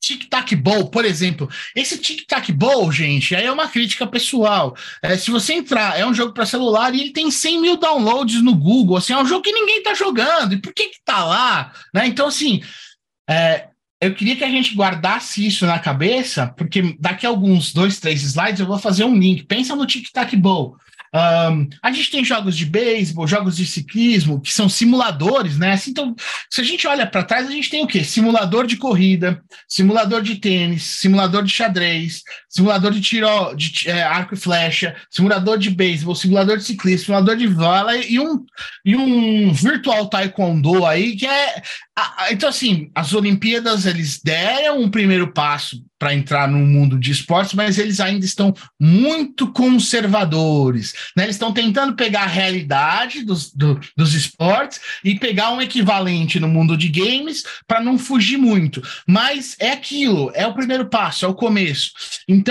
Tic-Tac 0.00 0.54
Bowl, 0.54 0.90
por 0.90 1.04
exemplo. 1.04 1.48
Esse 1.74 1.98
Tic-Tac 1.98 2.52
Bowl, 2.52 2.92
gente, 2.92 3.34
aí 3.34 3.46
é 3.46 3.52
uma 3.52 3.68
crítica 3.68 4.06
pessoal. 4.06 4.76
É, 5.02 5.16
se 5.16 5.30
você 5.30 5.54
entrar, 5.54 5.98
é 5.98 6.06
um 6.06 6.14
jogo 6.14 6.32
para 6.32 6.46
celular 6.46 6.94
e 6.94 7.00
ele 7.00 7.12
tem 7.12 7.30
100 7.30 7.60
mil 7.60 7.76
downloads 7.76 8.42
no 8.42 8.54
Google. 8.54 8.96
Assim, 8.96 9.12
é 9.12 9.18
um 9.18 9.26
jogo 9.26 9.42
que 9.42 9.52
ninguém 9.52 9.82
tá 9.82 9.94
jogando. 9.94 10.54
E 10.54 10.60
por 10.60 10.72
que 10.72 10.88
que 10.88 11.00
tá 11.04 11.24
lá? 11.24 11.72
Né? 11.92 12.06
Então, 12.06 12.28
assim, 12.28 12.62
é, 13.28 13.68
eu 14.00 14.14
queria 14.14 14.36
que 14.36 14.44
a 14.44 14.50
gente 14.50 14.74
guardasse 14.74 15.44
isso 15.44 15.66
na 15.66 15.78
cabeça, 15.78 16.46
porque 16.56 16.96
daqui 17.00 17.26
a 17.26 17.28
alguns 17.28 17.72
dois, 17.72 17.98
três 17.98 18.22
slides 18.22 18.60
eu 18.60 18.66
vou 18.66 18.78
fazer 18.78 19.04
um 19.04 19.18
link. 19.18 19.44
Pensa 19.44 19.74
no 19.74 19.86
Tic 19.86 20.10
Tac 20.12 20.34
Bowl. 20.36 20.76
Um, 21.14 21.68
a 21.82 21.90
gente 21.90 22.10
tem 22.10 22.24
jogos 22.24 22.56
de 22.56 22.66
beisebol, 22.66 23.26
jogos 23.26 23.56
de 23.56 23.66
ciclismo, 23.66 24.40
que 24.40 24.52
são 24.52 24.68
simuladores, 24.68 25.58
né? 25.58 25.72
Assim, 25.72 25.90
então, 25.90 26.14
se 26.50 26.60
a 26.60 26.64
gente 26.64 26.86
olha 26.86 27.06
para 27.06 27.22
trás, 27.22 27.48
a 27.48 27.50
gente 27.50 27.70
tem 27.70 27.82
o 27.82 27.86
quê? 27.86 28.04
Simulador 28.04 28.66
de 28.66 28.76
corrida, 28.76 29.42
simulador 29.66 30.22
de 30.22 30.36
tênis, 30.36 30.82
simulador 30.82 31.42
de 31.42 31.50
xadrez, 31.50 32.22
simulador 32.48 32.92
de 32.92 33.00
tiro 33.00 33.54
de 33.54 33.88
é, 33.88 34.02
arco 34.02 34.34
e 34.34 34.36
flecha, 34.36 34.96
simulador 35.10 35.58
de 35.58 35.70
beisebol, 35.70 36.14
simulador 36.14 36.56
de 36.56 36.64
ciclismo, 36.64 37.06
simulador 37.06 37.36
de 37.36 37.46
vôlei 37.46 38.06
e 38.08 38.18
um, 38.18 38.44
e 38.84 38.96
um 38.96 39.52
virtual 39.52 40.08
taekwondo 40.08 40.86
aí, 40.86 41.16
que 41.16 41.26
é. 41.26 41.62
Então, 42.30 42.48
assim, 42.48 42.90
as 42.94 43.12
Olimpíadas 43.12 43.84
eles 43.84 44.20
deram 44.22 44.80
um 44.80 44.90
primeiro 44.90 45.32
passo 45.32 45.82
para 45.98 46.14
entrar 46.14 46.46
no 46.46 46.58
mundo 46.58 46.98
de 46.98 47.10
esportes, 47.10 47.54
mas 47.54 47.76
eles 47.76 47.98
ainda 47.98 48.24
estão 48.24 48.54
muito 48.80 49.50
conservadores. 49.50 50.94
Né? 51.16 51.24
Eles 51.24 51.34
estão 51.34 51.52
tentando 51.52 51.96
pegar 51.96 52.22
a 52.22 52.26
realidade 52.26 53.24
dos, 53.24 53.52
do, 53.52 53.80
dos 53.96 54.14
esportes 54.14 54.80
e 55.02 55.18
pegar 55.18 55.50
um 55.50 55.60
equivalente 55.60 56.38
no 56.38 56.46
mundo 56.46 56.76
de 56.76 56.88
games 56.88 57.42
para 57.66 57.80
não 57.80 57.98
fugir 57.98 58.38
muito. 58.38 58.80
Mas 59.06 59.56
é 59.58 59.72
aquilo, 59.72 60.30
é 60.34 60.46
o 60.46 60.54
primeiro 60.54 60.86
passo, 60.88 61.24
é 61.24 61.28
o 61.28 61.34
começo. 61.34 61.90
Então, 62.28 62.47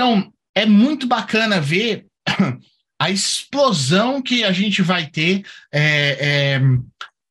é 0.56 0.66
muito 0.66 1.08
bacana 1.08 1.62
ver 1.62 2.06
a 3.00 3.10
explosão 3.10 4.22
que 4.22 4.44
a 4.44 4.52
gente 4.52 4.82
vai 4.82 5.08
ter 5.08 5.46
é, 5.72 6.18
é, 6.20 6.62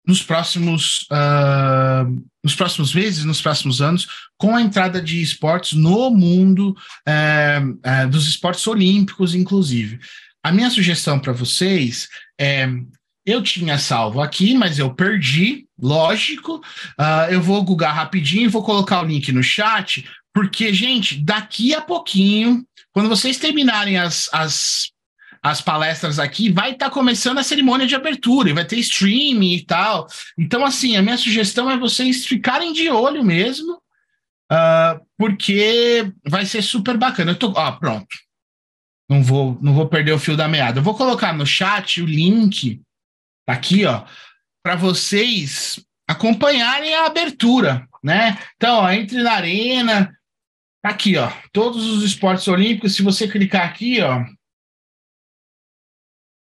nos 0.07 0.22
próximos 0.22 1.07
uh, 1.11 2.24
nos 2.46 2.55
próximos 2.55 2.94
meses, 2.94 3.24
nos 3.24 3.42
próximos 3.42 3.83
anos, 3.83 4.07
com 4.38 4.55
a 4.55 4.62
entrada 4.62 5.02
de 5.02 5.20
esportes 5.20 5.72
no 5.72 6.11
mundo 6.11 6.76
é, 7.05 7.61
é, 7.83 8.07
dos 8.07 8.29
esportes 8.29 8.64
olímpicos, 8.68 9.35
inclusive. 9.35 9.98
A 10.44 10.52
minha 10.52 10.70
sugestão 10.70 11.18
para 11.18 11.33
vocês 11.33 12.09
é 12.40 12.68
eu 13.26 13.42
tinha 13.42 13.76
salvo 13.76 14.22
aqui, 14.22 14.55
mas 14.55 14.79
eu 14.79 14.94
perdi, 14.94 15.66
lógico. 15.76 16.59
Uh, 16.96 17.33
eu 17.33 17.42
vou 17.42 17.64
googar 17.64 17.92
rapidinho 17.92 18.48
vou 18.48 18.62
colocar 18.62 19.02
o 19.02 19.07
link 19.07 19.33
no 19.33 19.42
chat, 19.42 20.09
porque, 20.37 20.70
gente, 20.70 21.16
daqui 21.16 21.75
a 21.75 21.81
pouquinho, 21.81 22.62
quando 22.92 23.09
vocês 23.09 23.38
terminarem 23.38 23.96
as, 23.96 24.29
as 24.35 24.92
as 25.42 25.62
palestras 25.62 26.18
aqui, 26.18 26.53
vai 26.53 26.72
estar 26.72 26.87
tá 26.87 26.90
começando 26.90 27.38
a 27.38 27.42
cerimônia 27.42 27.87
de 27.87 27.94
abertura, 27.94 28.51
e 28.51 28.53
vai 28.53 28.64
ter 28.64 28.77
streaming 28.81 29.55
e 29.55 29.64
tal. 29.64 30.07
Então, 30.37 30.62
assim, 30.62 30.94
a 30.94 31.01
minha 31.01 31.16
sugestão 31.16 31.70
é 31.70 31.79
vocês 31.79 32.27
ficarem 32.27 32.75
de 32.75 32.90
olho 32.90 33.25
mesmo, 33.25 33.81
uh, 34.53 35.01
porque 35.16 36.12
vai 36.29 36.44
ser 36.44 36.61
super 36.61 36.99
bacana. 36.99 37.31
Eu 37.31 37.38
tô, 37.38 37.53
ó, 37.57 37.72
pronto. 37.72 38.14
Não 39.09 39.22
vou, 39.22 39.57
não 39.62 39.72
vou 39.72 39.88
perder 39.88 40.12
o 40.12 40.18
fio 40.18 40.37
da 40.37 40.49
meada. 40.49 40.81
Eu 40.81 40.85
vou 40.85 40.94
colocar 40.94 41.33
no 41.33 41.46
chat 41.46 42.03
o 42.03 42.07
link 42.07 42.83
aqui, 43.46 43.87
ó, 43.87 44.05
para 44.62 44.77
vocês 44.77 45.81
acompanharem 46.07 46.94
a 46.94 47.07
abertura, 47.07 47.88
né? 48.03 48.37
Então, 48.57 48.81
ó, 48.81 48.90
entre 48.90 49.22
na 49.22 49.33
arena, 49.33 50.16
aqui, 50.90 51.16
ó, 51.16 51.31
todos 51.53 51.87
os 51.87 52.03
esportes 52.03 52.46
olímpicos. 52.49 52.94
Se 52.94 53.03
você 53.03 53.29
clicar 53.29 53.66
aqui, 53.66 54.01
ó, 54.01 54.25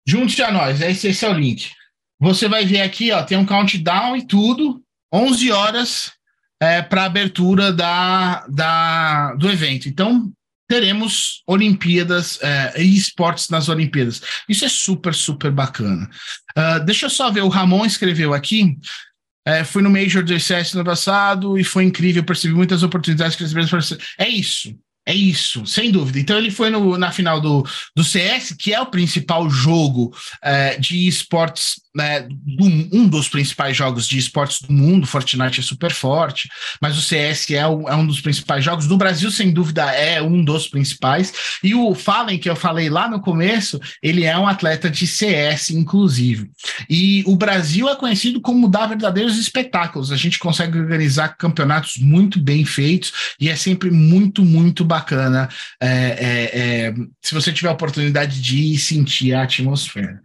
Junte-se 0.08 0.42
a 0.42 0.52
nós, 0.52 0.82
esse, 0.82 1.08
esse 1.08 1.26
é 1.26 1.30
o 1.30 1.34
link. 1.34 1.72
você 2.20 2.48
vai 2.48 2.66
ver 2.66 2.82
aqui, 2.82 3.12
ó, 3.12 3.24
tem 3.24 3.38
um 3.38 3.46
countdown 3.46 4.18
e 4.18 4.26
tudo, 4.26 4.84
11 5.14 5.52
horas 5.52 6.12
é, 6.62 6.82
para 6.82 7.06
abertura 7.06 7.72
da, 7.72 8.46
da, 8.48 9.34
do 9.36 9.50
evento. 9.50 9.88
Então, 9.88 10.32
teremos 10.68 11.44
Olimpíadas 11.48 12.40
é, 12.42 12.82
e 12.82 12.96
esportes 12.96 13.50
nas 13.50 13.70
Olimpíadas. 13.70 14.22
Isso 14.48 14.66
é 14.66 14.70
super, 14.70 15.14
super 15.14 15.52
bacana. 15.52 16.10
Uh, 16.58 16.84
deixa 16.86 17.08
eu 17.08 17.10
só 17.10 17.30
ver, 17.30 17.42
o 17.42 17.50
Ramon 17.50 17.86
escreveu 17.86 18.34
aqui. 18.34 18.78
É, 19.46 19.64
fui 19.64 19.82
no 19.82 19.90
Major 19.90 20.24
do 20.24 20.34
ICS 20.34 20.76
no 20.76 20.84
passado 20.84 21.58
e 21.58 21.64
foi 21.64 21.84
incrível, 21.84 22.24
percebi 22.24 22.54
muitas 22.54 22.84
oportunidades 22.84 23.36
que 23.36 23.44
as 23.44 23.54
É 24.18 24.28
isso. 24.28 24.78
É 25.04 25.16
isso, 25.16 25.66
sem 25.66 25.90
dúvida. 25.90 26.20
Então 26.20 26.38
ele 26.38 26.52
foi 26.52 26.70
no, 26.70 26.96
na 26.96 27.12
final 27.12 27.42
do, 27.42 27.66
do 27.96 28.04
CS, 28.04 28.54
que 28.58 28.72
é 28.72 28.80
o 28.80 28.86
principal 28.86 29.50
jogo 29.50 30.16
é, 30.44 30.78
de 30.78 31.08
esportes, 31.08 31.82
né, 31.96 32.22
do, 32.30 32.66
um 32.94 33.08
dos 33.08 33.28
principais 33.28 33.76
jogos 33.76 34.08
de 34.08 34.20
esportes 34.20 34.62
do 34.62 34.72
mundo. 34.72 35.08
Fortnite 35.08 35.60
é 35.60 35.64
super 35.64 35.92
forte, 35.92 36.48
mas 36.80 36.96
o 37.00 37.02
CS 37.02 37.50
é, 37.50 37.66
o, 37.66 37.90
é 37.90 37.96
um 37.96 38.06
dos 38.06 38.22
principais 38.22 38.64
jogos. 38.64 38.88
No 38.88 38.96
Brasil, 38.96 39.32
sem 39.32 39.52
dúvida, 39.52 39.86
é 39.92 40.22
um 40.22 40.44
dos 40.44 40.68
principais. 40.68 41.34
E 41.64 41.74
o 41.74 41.96
Fallen, 41.96 42.38
que 42.38 42.50
eu 42.50 42.56
falei 42.56 42.88
lá 42.88 43.10
no 43.10 43.20
começo, 43.20 43.80
ele 44.04 44.24
é 44.24 44.38
um 44.38 44.48
atleta 44.48 44.88
de 44.88 45.08
CS, 45.08 45.72
inclusive. 45.72 46.52
E 46.88 47.24
o 47.26 47.36
Brasil 47.36 47.90
é 47.90 47.96
conhecido 47.96 48.40
como 48.40 48.70
dar 48.70 48.86
verdadeiros 48.86 49.40
espetáculos. 49.40 50.12
A 50.12 50.16
gente 50.16 50.38
consegue 50.38 50.78
organizar 50.78 51.30
campeonatos 51.30 51.98
muito 51.98 52.40
bem 52.40 52.64
feitos 52.64 53.12
e 53.40 53.50
é 53.50 53.56
sempre 53.56 53.90
muito, 53.90 54.46
muito 54.46 54.91
bacana 54.92 55.48
é, 55.80 55.88
é, 55.88 56.60
é, 56.88 56.94
se 57.22 57.34
você 57.34 57.54
tiver 57.54 57.70
a 57.70 57.74
oportunidade 57.74 58.42
de 58.42 58.74
ir 58.74 58.78
sentir 58.78 59.34
a 59.34 59.44
atmosfera. 59.44 60.22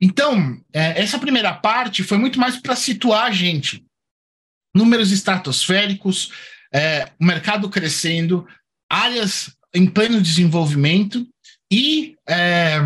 Então, 0.00 0.60
é, 0.72 1.02
essa 1.02 1.18
primeira 1.18 1.52
parte 1.52 2.04
foi 2.04 2.16
muito 2.16 2.38
mais 2.38 2.56
para 2.56 2.76
situar 2.76 3.24
a 3.24 3.30
gente. 3.32 3.84
Números 4.74 5.10
estratosféricos, 5.10 6.30
é, 6.72 7.10
o 7.20 7.24
mercado 7.24 7.68
crescendo, 7.68 8.46
áreas 8.88 9.52
em 9.74 9.86
pleno 9.86 10.20
desenvolvimento 10.20 11.26
e, 11.72 12.14
é, 12.28 12.78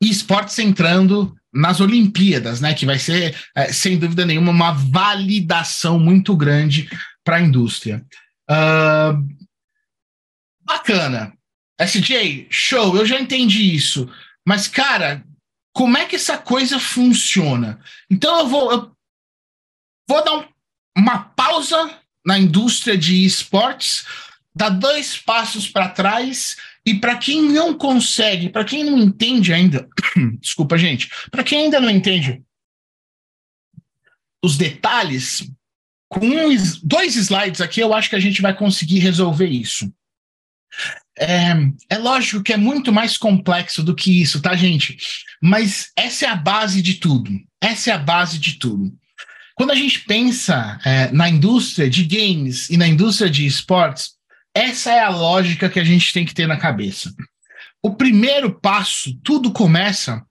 e 0.00 0.08
esportes 0.08 0.56
entrando 0.60 1.34
nas 1.52 1.80
Olimpíadas, 1.80 2.60
né? 2.60 2.74
Que 2.74 2.86
vai 2.86 2.98
ser, 2.98 3.34
sem 3.72 3.98
dúvida 3.98 4.24
nenhuma, 4.24 4.52
uma 4.52 4.70
validação 4.70 5.98
muito 5.98 6.36
grande 6.36 6.88
para 7.24 7.36
a 7.36 7.40
indústria. 7.40 8.04
Uh, 8.48 9.39
Bacana. 10.70 11.36
SJ, 11.80 12.46
show, 12.48 12.96
eu 12.96 13.04
já 13.04 13.18
entendi 13.18 13.74
isso. 13.74 14.08
Mas, 14.46 14.68
cara, 14.68 15.24
como 15.74 15.98
é 15.98 16.06
que 16.06 16.14
essa 16.14 16.38
coisa 16.38 16.78
funciona? 16.78 17.80
Então 18.08 18.38
eu 18.38 18.46
vou, 18.46 18.70
eu 18.70 18.92
vou 20.08 20.24
dar 20.24 20.38
um, 20.38 20.48
uma 20.96 21.24
pausa 21.24 21.98
na 22.24 22.38
indústria 22.38 22.96
de 22.96 23.24
esportes, 23.24 24.06
dar 24.54 24.68
dois 24.68 25.18
passos 25.18 25.66
para 25.66 25.88
trás 25.88 26.56
e 26.86 26.94
para 26.94 27.16
quem 27.16 27.42
não 27.42 27.74
consegue, 27.74 28.48
para 28.48 28.64
quem 28.64 28.84
não 28.84 28.96
entende 28.96 29.52
ainda, 29.52 29.88
desculpa, 30.40 30.78
gente, 30.78 31.10
para 31.30 31.42
quem 31.42 31.64
ainda 31.64 31.80
não 31.80 31.90
entende 31.90 32.42
os 34.44 34.56
detalhes, 34.56 35.50
com 36.08 36.20
um, 36.24 36.48
dois 36.82 37.16
slides 37.16 37.60
aqui 37.60 37.80
eu 37.80 37.92
acho 37.92 38.08
que 38.08 38.16
a 38.16 38.20
gente 38.20 38.40
vai 38.40 38.56
conseguir 38.56 39.00
resolver 39.00 39.48
isso. 39.48 39.92
É, 41.18 41.52
é 41.88 41.98
lógico 41.98 42.42
que 42.42 42.52
é 42.52 42.56
muito 42.56 42.92
mais 42.92 43.18
complexo 43.18 43.82
do 43.82 43.94
que 43.94 44.22
isso, 44.22 44.40
tá, 44.40 44.56
gente? 44.56 44.96
Mas 45.42 45.90
essa 45.96 46.26
é 46.26 46.28
a 46.28 46.36
base 46.36 46.80
de 46.80 46.94
tudo. 46.94 47.30
Essa 47.60 47.90
é 47.90 47.94
a 47.94 47.98
base 47.98 48.38
de 48.38 48.54
tudo. 48.54 48.92
Quando 49.54 49.72
a 49.72 49.74
gente 49.74 50.00
pensa 50.00 50.78
é, 50.84 51.12
na 51.12 51.28
indústria 51.28 51.90
de 51.90 52.04
games 52.04 52.70
e 52.70 52.78
na 52.78 52.88
indústria 52.88 53.28
de 53.28 53.44
esportes, 53.44 54.12
essa 54.54 54.90
é 54.90 55.00
a 55.00 55.10
lógica 55.10 55.68
que 55.68 55.78
a 55.78 55.84
gente 55.84 56.12
tem 56.12 56.24
que 56.24 56.34
ter 56.34 56.46
na 56.46 56.56
cabeça. 56.56 57.12
O 57.82 57.94
primeiro 57.94 58.58
passo, 58.58 59.14
tudo 59.22 59.52
começa 59.52 60.24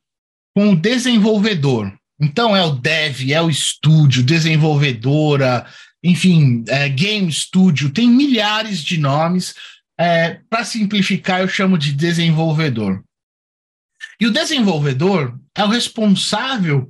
com 0.56 0.72
o 0.72 0.76
desenvolvedor. 0.76 1.94
Então 2.20 2.56
é 2.56 2.64
o 2.64 2.72
dev, 2.72 3.32
é 3.32 3.42
o 3.42 3.50
estúdio, 3.50 4.24
desenvolvedora, 4.24 5.66
enfim, 6.04 6.64
é, 6.68 6.90
game 6.90 7.32
studio, 7.32 7.90
tem 7.90 8.10
milhares 8.10 8.84
de 8.84 8.98
nomes 8.98 9.54
é, 10.00 10.36
para 10.50 10.64
simplificar, 10.64 11.42
eu 11.42 11.50
chamo 11.50 11.78
de 11.78 11.92
desenvolvedor. 11.92 13.04
E 14.18 14.26
o 14.26 14.32
desenvolvedor 14.32 15.38
é 15.54 15.64
o 15.66 15.68
responsável 15.68 16.90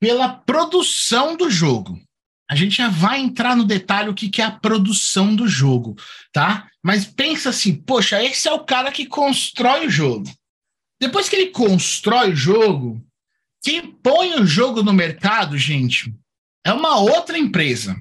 pela 0.00 0.28
produção 0.28 1.36
do 1.36 1.50
jogo. 1.50 2.00
A 2.48 2.56
gente 2.56 2.76
já 2.76 2.88
vai 2.88 3.20
entrar 3.20 3.54
no 3.54 3.64
detalhe 3.64 4.08
o 4.08 4.14
que, 4.14 4.30
que 4.30 4.40
é 4.40 4.44
a 4.46 4.50
produção 4.50 5.36
do 5.36 5.46
jogo, 5.46 5.96
tá? 6.32 6.66
Mas 6.82 7.04
pensa 7.04 7.50
assim, 7.50 7.74
poxa, 7.74 8.22
esse 8.22 8.48
é 8.48 8.52
o 8.52 8.64
cara 8.64 8.90
que 8.90 9.04
constrói 9.04 9.86
o 9.86 9.90
jogo. 9.90 10.30
Depois 10.98 11.28
que 11.28 11.36
ele 11.36 11.50
constrói 11.50 12.32
o 12.32 12.36
jogo, 12.36 13.04
quem 13.62 13.90
põe 13.90 14.40
o 14.40 14.46
jogo 14.46 14.82
no 14.82 14.94
mercado, 14.94 15.58
gente, 15.58 16.14
é 16.64 16.72
uma 16.72 17.00
outra 17.00 17.36
empresa. 17.36 18.00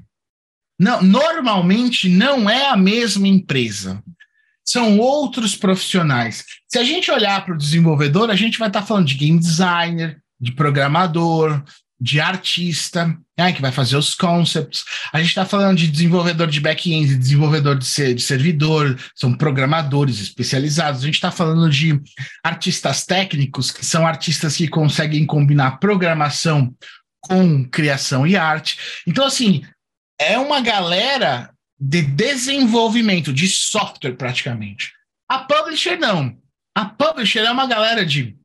Não, 0.80 1.02
normalmente 1.02 2.08
não 2.08 2.50
é 2.50 2.68
a 2.68 2.78
mesma 2.78 3.28
empresa 3.28 4.02
são 4.66 4.98
outros 4.98 5.56
profissionais. 5.56 6.44
Se 6.68 6.80
a 6.80 6.84
gente 6.84 7.12
olhar 7.12 7.46
para 7.46 7.54
o 7.54 7.58
desenvolvedor, 7.58 8.32
a 8.32 8.36
gente 8.36 8.58
vai 8.58 8.68
estar 8.68 8.82
tá 8.82 8.86
falando 8.86 9.06
de 9.06 9.16
game 9.16 9.40
designer, 9.40 10.18
de 10.40 10.52
programador, 10.52 11.64
de 12.00 12.20
artista, 12.20 13.18
né, 13.38 13.54
que 13.54 13.62
vai 13.62 13.72
fazer 13.72 13.96
os 13.96 14.16
concepts. 14.16 14.84
A 15.14 15.20
gente 15.20 15.30
está 15.30 15.46
falando 15.46 15.78
de 15.78 15.88
desenvolvedor 15.88 16.48
de 16.48 16.60
back-end, 16.60 17.16
desenvolvedor 17.16 17.78
de, 17.78 17.86
ser, 17.86 18.14
de 18.14 18.22
servidor, 18.22 19.00
são 19.16 19.34
programadores 19.34 20.20
especializados. 20.20 21.02
A 21.02 21.06
gente 21.06 21.16
está 21.16 21.32
falando 21.32 21.70
de 21.70 22.00
artistas 22.44 23.06
técnicos, 23.06 23.72
que 23.72 23.86
são 23.86 24.06
artistas 24.06 24.58
que 24.58 24.68
conseguem 24.68 25.26
combinar 25.26 25.80
programação 25.80 26.74
com 27.22 27.64
criação 27.64 28.28
e 28.28 28.36
arte. 28.36 28.78
Então, 29.08 29.26
assim, 29.26 29.64
é 30.20 30.38
uma 30.38 30.62
galera 30.62 31.50
de 31.80 32.02
desenvolvimento 32.02 33.34
de 33.34 33.48
software, 33.48 34.16
praticamente. 34.16 34.94
A 35.28 35.40
publisher 35.40 35.98
não. 35.98 36.38
A 36.74 36.86
publisher 36.86 37.40
é 37.40 37.52
uma 37.52 37.68
galera 37.68 38.06
de 38.06 38.38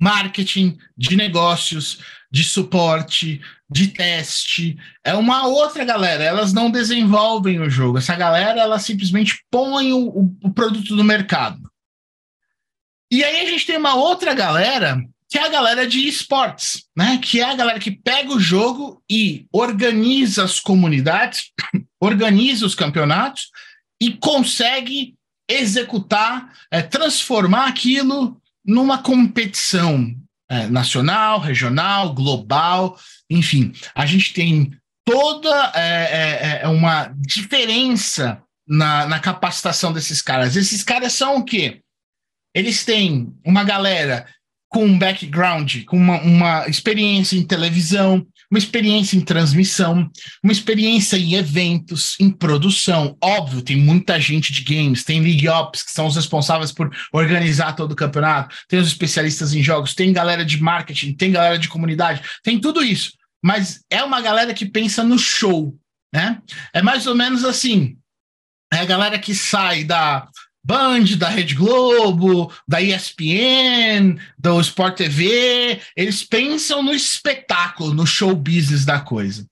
marketing, 0.00 0.78
de 0.96 1.16
negócios, 1.16 2.00
de 2.30 2.44
suporte, 2.44 3.40
de 3.68 3.88
teste. 3.88 4.78
É 5.04 5.14
uma 5.14 5.46
outra 5.46 5.84
galera. 5.84 6.22
Elas 6.22 6.52
não 6.52 6.70
desenvolvem 6.70 7.60
o 7.60 7.70
jogo. 7.70 7.98
Essa 7.98 8.14
galera, 8.14 8.60
ela 8.60 8.78
simplesmente 8.78 9.42
põe 9.50 9.92
o, 9.92 10.36
o 10.42 10.52
produto 10.52 10.94
no 10.94 11.04
mercado. 11.04 11.60
E 13.10 13.22
aí 13.22 13.46
a 13.46 13.50
gente 13.50 13.66
tem 13.66 13.76
uma 13.76 13.94
outra 13.94 14.34
galera 14.34 15.00
que 15.28 15.38
é 15.38 15.42
a 15.42 15.48
galera 15.48 15.86
de 15.86 16.06
esportes, 16.06 16.84
né? 16.96 17.18
Que 17.18 17.40
é 17.40 17.44
a 17.44 17.54
galera 17.54 17.80
que 17.80 17.90
pega 17.90 18.32
o 18.32 18.40
jogo 18.40 19.02
e 19.10 19.46
organiza 19.52 20.44
as 20.44 20.60
comunidades, 20.60 21.50
organiza 22.00 22.66
os 22.66 22.74
campeonatos 22.74 23.50
e 24.00 24.12
consegue 24.12 25.14
executar, 25.48 26.52
é, 26.70 26.82
transformar 26.82 27.66
aquilo 27.66 28.40
numa 28.64 28.98
competição 28.98 30.14
é, 30.48 30.66
nacional, 30.66 31.38
regional, 31.38 32.12
global, 32.12 32.98
enfim, 33.30 33.72
a 33.94 34.06
gente 34.06 34.32
tem 34.32 34.76
toda 35.04 35.72
é, 35.74 35.80
é, 35.80 36.60
é 36.62 36.68
uma 36.68 37.12
diferença 37.16 38.42
na, 38.66 39.06
na 39.06 39.20
capacitação 39.20 39.92
desses 39.92 40.20
caras. 40.20 40.56
Esses 40.56 40.82
caras 40.82 41.12
são 41.12 41.36
o 41.36 41.44
quê? 41.44 41.80
Eles 42.54 42.84
têm 42.84 43.32
uma 43.44 43.62
galera 43.62 44.26
com 44.68 44.84
um 44.84 44.98
background, 44.98 45.84
com 45.84 45.96
uma, 45.96 46.20
uma 46.20 46.68
experiência 46.68 47.36
em 47.36 47.46
televisão, 47.46 48.26
uma 48.50 48.58
experiência 48.58 49.16
em 49.16 49.20
transmissão, 49.20 50.10
uma 50.42 50.52
experiência 50.52 51.16
em 51.16 51.34
eventos, 51.34 52.16
em 52.20 52.30
produção. 52.30 53.16
Óbvio, 53.22 53.62
tem 53.62 53.76
muita 53.76 54.20
gente 54.20 54.52
de 54.52 54.62
games, 54.62 55.04
tem 55.04 55.20
League 55.20 55.48
Ops, 55.48 55.82
que 55.82 55.90
são 55.90 56.06
os 56.06 56.16
responsáveis 56.16 56.72
por 56.72 56.90
organizar 57.12 57.74
todo 57.74 57.92
o 57.92 57.96
campeonato, 57.96 58.56
tem 58.68 58.78
os 58.78 58.88
especialistas 58.88 59.52
em 59.54 59.62
jogos, 59.62 59.94
tem 59.94 60.12
galera 60.12 60.44
de 60.44 60.62
marketing, 60.62 61.14
tem 61.14 61.32
galera 61.32 61.58
de 61.58 61.68
comunidade, 61.68 62.22
tem 62.42 62.58
tudo 62.60 62.82
isso. 62.82 63.12
Mas 63.42 63.84
é 63.90 64.02
uma 64.02 64.20
galera 64.20 64.54
que 64.54 64.66
pensa 64.66 65.02
no 65.02 65.18
show, 65.18 65.76
né? 66.12 66.40
É 66.72 66.82
mais 66.82 67.06
ou 67.06 67.14
menos 67.14 67.44
assim. 67.44 67.96
É 68.72 68.78
a 68.78 68.84
galera 68.84 69.18
que 69.18 69.34
sai 69.34 69.84
da 69.84 70.28
Band, 70.66 71.04
da 71.16 71.28
Rede 71.28 71.54
Globo, 71.54 72.52
da 72.66 72.82
ESPN, 72.82 74.18
do 74.36 74.60
Sport 74.60 74.96
TV, 74.96 75.80
eles 75.96 76.24
pensam 76.24 76.82
no 76.82 76.92
espetáculo, 76.92 77.94
no 77.94 78.04
show 78.04 78.34
business 78.34 78.84
da 78.84 78.98
coisa. 78.98 79.46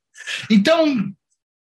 Então, 0.50 1.14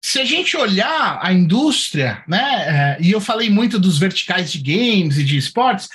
se 0.01 0.21
a 0.21 0.25
gente 0.25 0.55
olhar 0.55 1.19
a 1.21 1.33
indústria, 1.33 2.23
né, 2.27 2.97
é, 2.97 2.97
e 3.01 3.11
eu 3.11 3.19
falei 3.19 3.49
muito 3.49 3.77
dos 3.77 3.97
verticais 3.97 4.51
de 4.51 4.59
games 4.59 5.17
e 5.17 5.23
de 5.23 5.37
esportes, 5.37 5.89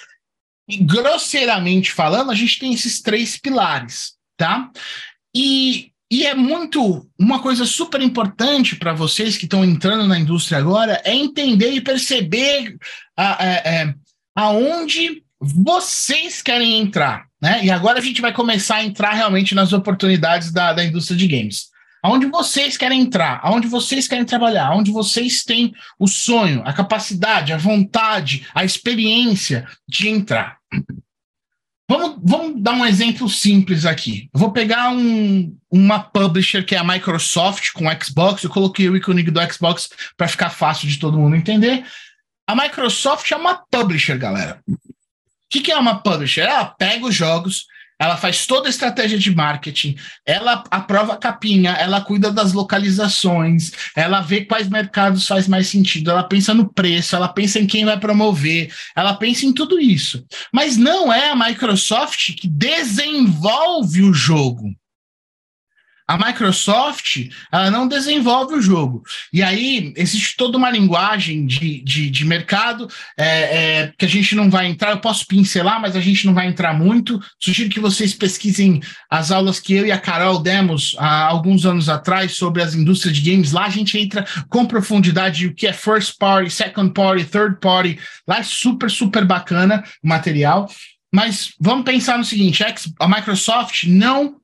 e 0.69 0.77
grosseiramente 0.77 1.93
falando, 1.93 2.31
a 2.31 2.35
gente 2.35 2.59
tem 2.59 2.75
esses 2.75 3.01
três 3.01 3.39
pilares. 3.39 4.13
tá? 4.37 4.71
E, 5.35 5.93
e 6.11 6.25
é 6.25 6.35
muito 6.35 7.09
uma 7.19 7.41
coisa 7.41 7.65
super 7.65 8.01
importante 8.01 8.77
para 8.77 8.93
vocês 8.93 9.37
que 9.37 9.45
estão 9.45 9.65
entrando 9.65 10.07
na 10.07 10.19
indústria 10.19 10.59
agora 10.59 11.01
é 11.05 11.15
entender 11.15 11.73
e 11.73 11.81
perceber 11.81 12.77
a, 13.17 13.25
a, 13.25 13.35
a, 13.35 13.45
é, 13.45 13.95
aonde 14.35 15.25
vocês 15.41 16.41
querem 16.43 16.79
entrar, 16.79 17.27
né? 17.43 17.65
E 17.65 17.71
agora 17.71 17.99
a 17.99 18.03
gente 18.03 18.21
vai 18.21 18.33
começar 18.33 18.77
a 18.77 18.85
entrar 18.85 19.13
realmente 19.13 19.55
nas 19.55 19.73
oportunidades 19.73 20.53
da, 20.53 20.73
da 20.73 20.85
indústria 20.85 21.17
de 21.17 21.27
games. 21.27 21.67
Aonde 22.03 22.27
vocês 22.27 22.77
querem 22.77 23.01
entrar, 23.01 23.41
aonde 23.43 23.67
vocês 23.67 24.07
querem 24.07 24.25
trabalhar, 24.25 24.69
aonde 24.69 24.93
vocês 24.93 25.43
têm 25.43 25.75
o 25.99 26.07
sonho, 26.07 26.63
a 26.65 26.73
capacidade, 26.73 27.53
a 27.53 27.57
vontade, 27.57 28.47
a 28.55 28.65
experiência 28.65 29.67
de 29.89 30.09
entrar. 30.09 30.59
Vamos, 31.89 32.19
vamos 32.23 32.63
dar 32.63 32.73
um 32.73 32.85
exemplo 32.85 33.29
simples 33.29 33.85
aqui. 33.85 34.29
Eu 34.35 34.41
vou 34.41 34.51
pegar 34.51 34.91
um, 34.91 35.57
uma 35.71 36.01
publisher 36.01 36.65
que 36.65 36.75
é 36.75 36.79
a 36.79 36.85
Microsoft 36.85 37.73
com 37.73 37.85
Xbox. 38.03 38.43
Eu 38.43 38.51
coloquei 38.51 38.89
o 38.89 38.97
ícone 38.97 39.23
do 39.23 39.53
Xbox 39.53 39.91
para 40.17 40.27
ficar 40.27 40.51
fácil 40.51 40.89
de 40.89 40.99
todo 40.99 41.19
mundo 41.19 41.37
entender. 41.37 41.85
A 42.47 42.57
Microsoft 42.57 43.31
é 43.31 43.37
uma 43.37 43.55
publisher, 43.71 44.19
galera. 44.19 44.61
O 44.69 44.77
que, 45.49 45.61
que 45.61 45.71
é 45.71 45.77
uma 45.77 46.03
publisher? 46.03 46.43
Ela 46.43 46.65
pega 46.65 47.07
os 47.07 47.15
jogos, 47.15 47.67
ela 47.99 48.17
faz 48.17 48.47
toda 48.47 48.69
a 48.69 48.71
estratégia 48.71 49.19
de 49.19 49.35
marketing, 49.35 49.97
ela 50.25 50.63
aprova 50.71 51.15
a 51.15 51.17
capinha, 51.17 51.73
ela 51.73 52.01
cuida 52.01 52.31
das 52.31 52.53
localizações, 52.53 53.73
ela 53.95 54.21
vê 54.21 54.45
quais 54.45 54.69
mercados 54.69 55.27
faz 55.27 55.49
mais 55.49 55.69
sentido, 55.69 56.11
ela 56.11 56.23
pensa 56.23 56.53
no 56.53 56.73
preço, 56.73 57.17
ela 57.17 57.29
pensa 57.29 57.59
em 57.59 57.67
quem 57.67 57.85
vai 57.85 57.99
promover, 57.99 58.73
ela 58.95 59.15
pensa 59.15 59.47
em 59.47 59.53
tudo 59.53 59.81
isso. 59.81 60.25
Mas 60.53 60.77
não 60.77 61.13
é 61.13 61.31
a 61.31 61.37
Microsoft 61.37 62.35
que 62.35 62.49
desenvolve 62.49 64.03
o 64.03 64.13
jogo. 64.13 64.75
A 66.07 66.17
Microsoft 66.17 67.29
ela 67.51 67.71
não 67.71 67.89
desenvolve 67.89 68.55
o 68.55 68.63
jogo. 68.63 69.03
E 69.33 69.43
aí 69.43 69.93
existe 69.97 70.37
toda 70.37 70.57
uma 70.57 70.71
linguagem 70.71 71.47
de, 71.47 71.83
de, 71.83 72.11
de 72.11 72.25
mercado 72.25 72.89
é, 73.19 73.25
é, 73.27 73.93
que 73.99 74.05
a 74.05 74.09
gente 74.09 74.35
não 74.35 74.49
vai 74.49 74.67
entrar. 74.67 74.93
Eu 74.93 75.01
posso 75.01 75.27
pincelar, 75.27 75.81
mas 75.81 75.97
a 75.97 76.01
gente 76.01 76.27
não 76.27 76.35
vai 76.35 76.47
entrar 76.47 76.75
muito. 76.75 77.21
Sugiro 77.41 77.71
que 77.71 77.81
vocês 77.81 78.15
pesquisem 78.15 78.81
as 79.11 79.31
aulas 79.31 79.59
que 79.59 79.75
eu 79.75 79.87
e 79.87 79.93
a 79.93 79.99
Carol 79.99 80.39
demos 80.39 80.95
há 80.99 81.25
alguns 81.25 81.67
anos 81.67 81.89
atrás 81.89 82.37
sobre 82.37 82.63
as 82.63 82.75
indústrias 82.75 83.17
de 83.17 83.31
games. 83.31 83.53
Lá 83.53 83.65
a 83.67 83.71
gente 83.71 83.99
entra 83.99 84.25
com 84.49 84.65
profundidade 84.65 85.47
o 85.47 85.55
que 85.55 85.67
é 85.67 85.73
first 85.73 86.17
party, 86.19 86.51
second 86.51 86.93
party, 86.93 87.25
third 87.25 87.59
party. 87.61 87.99
Lá 88.27 88.39
é 88.39 88.43
super, 88.43 88.91
super 88.91 89.25
bacana 89.25 89.83
o 90.03 90.09
material. 90.09 90.71
Mas 91.13 91.53
vamos 91.61 91.85
pensar 91.85 92.19
no 92.19 92.25
seguinte: 92.25 92.65
a 93.01 93.09
Microsoft 93.09 93.85
não 93.85 94.37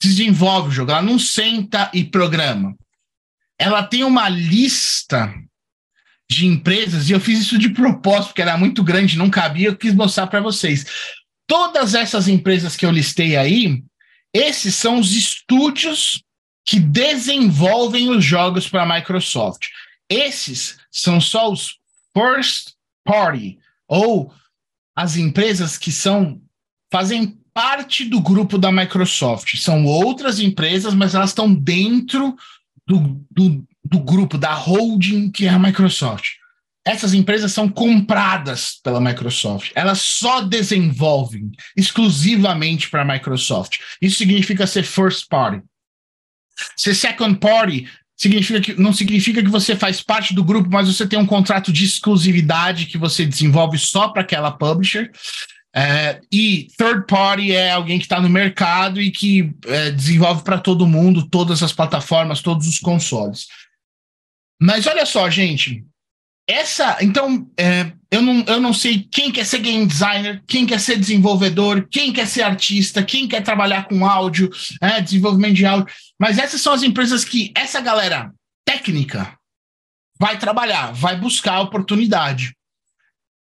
desenvolve 0.00 0.68
o 0.68 0.72
jogo, 0.72 0.90
ela 0.90 1.02
não 1.02 1.18
senta 1.18 1.90
e 1.92 2.04
programa. 2.04 2.76
Ela 3.58 3.82
tem 3.82 4.04
uma 4.04 4.28
lista 4.28 5.34
de 6.30 6.46
empresas, 6.46 7.08
e 7.08 7.12
eu 7.12 7.20
fiz 7.20 7.40
isso 7.40 7.58
de 7.58 7.70
propósito, 7.70 8.28
porque 8.28 8.42
era 8.42 8.56
muito 8.56 8.84
grande, 8.84 9.16
não 9.16 9.30
cabia, 9.30 9.68
eu 9.68 9.76
quis 9.76 9.94
mostrar 9.94 10.26
para 10.26 10.40
vocês. 10.40 10.84
Todas 11.46 11.94
essas 11.94 12.28
empresas 12.28 12.76
que 12.76 12.84
eu 12.84 12.90
listei 12.90 13.36
aí, 13.36 13.82
esses 14.32 14.74
são 14.74 14.98
os 14.98 15.12
estúdios 15.12 16.22
que 16.66 16.78
desenvolvem 16.78 18.10
os 18.10 18.22
jogos 18.22 18.68
para 18.68 18.82
a 18.82 18.94
Microsoft. 18.94 19.68
Esses 20.08 20.78
são 20.90 21.18
só 21.18 21.50
os 21.50 21.78
first 22.12 22.74
party, 23.04 23.58
ou 23.88 24.32
as 24.94 25.16
empresas 25.16 25.78
que 25.78 25.90
são 25.90 26.42
fazem 26.92 27.38
parte 27.58 28.04
do 28.04 28.20
grupo 28.20 28.56
da 28.56 28.70
Microsoft. 28.70 29.56
São 29.56 29.84
outras 29.84 30.38
empresas, 30.38 30.94
mas 30.94 31.16
elas 31.16 31.30
estão 31.30 31.52
dentro 31.52 32.36
do, 32.86 33.20
do, 33.28 33.66
do 33.84 33.98
grupo, 33.98 34.38
da 34.38 34.54
holding 34.54 35.28
que 35.28 35.44
é 35.44 35.48
a 35.48 35.58
Microsoft. 35.58 36.34
Essas 36.86 37.14
empresas 37.14 37.52
são 37.52 37.68
compradas 37.68 38.78
pela 38.80 39.00
Microsoft. 39.00 39.72
Elas 39.74 40.00
só 40.00 40.40
desenvolvem 40.40 41.50
exclusivamente 41.76 42.88
para 42.88 43.02
a 43.02 43.04
Microsoft. 43.04 43.78
Isso 44.00 44.18
significa 44.18 44.64
ser 44.64 44.84
first 44.84 45.26
party. 45.28 45.60
Ser 46.76 46.94
second 46.94 47.40
party 47.40 47.88
significa 48.16 48.60
que, 48.60 48.80
não 48.80 48.92
significa 48.92 49.42
que 49.42 49.50
você 49.50 49.74
faz 49.74 50.00
parte 50.00 50.32
do 50.32 50.44
grupo, 50.44 50.70
mas 50.70 50.86
você 50.86 51.08
tem 51.08 51.18
um 51.18 51.26
contrato 51.26 51.72
de 51.72 51.84
exclusividade 51.84 52.86
que 52.86 52.96
você 52.96 53.26
desenvolve 53.26 53.78
só 53.78 54.10
para 54.10 54.22
aquela 54.22 54.52
publisher. 54.52 55.10
É, 55.74 56.20
e 56.32 56.68
third 56.76 57.06
party 57.06 57.52
é 57.52 57.72
alguém 57.72 57.98
que 57.98 58.04
está 58.04 58.20
no 58.20 58.28
mercado 58.28 59.00
e 59.00 59.10
que 59.10 59.52
é, 59.66 59.90
desenvolve 59.90 60.42
para 60.42 60.58
todo 60.58 60.86
mundo, 60.86 61.28
todas 61.28 61.62
as 61.62 61.72
plataformas, 61.72 62.40
todos 62.40 62.66
os 62.66 62.78
consoles. 62.78 63.46
Mas 64.60 64.86
olha 64.86 65.06
só, 65.06 65.28
gente. 65.30 65.84
Essa, 66.48 66.96
então, 67.02 67.46
é, 67.58 67.92
eu, 68.10 68.22
não, 68.22 68.42
eu 68.46 68.58
não 68.58 68.72
sei 68.72 69.06
quem 69.12 69.30
quer 69.30 69.44
ser 69.44 69.58
game 69.58 69.86
designer, 69.86 70.42
quem 70.46 70.66
quer 70.66 70.80
ser 70.80 70.98
desenvolvedor, 70.98 71.86
quem 71.90 72.10
quer 72.10 72.26
ser 72.26 72.40
artista, 72.40 73.02
quem 73.02 73.28
quer 73.28 73.42
trabalhar 73.42 73.86
com 73.86 74.06
áudio, 74.06 74.48
é, 74.80 74.98
desenvolvimento 75.00 75.54
de 75.56 75.66
áudio. 75.66 75.94
Mas 76.18 76.38
essas 76.38 76.62
são 76.62 76.72
as 76.72 76.82
empresas 76.82 77.22
que 77.22 77.52
essa 77.54 77.82
galera 77.82 78.32
técnica 78.64 79.38
vai 80.18 80.38
trabalhar, 80.38 80.92
vai 80.92 81.16
buscar 81.16 81.60
oportunidade. 81.60 82.56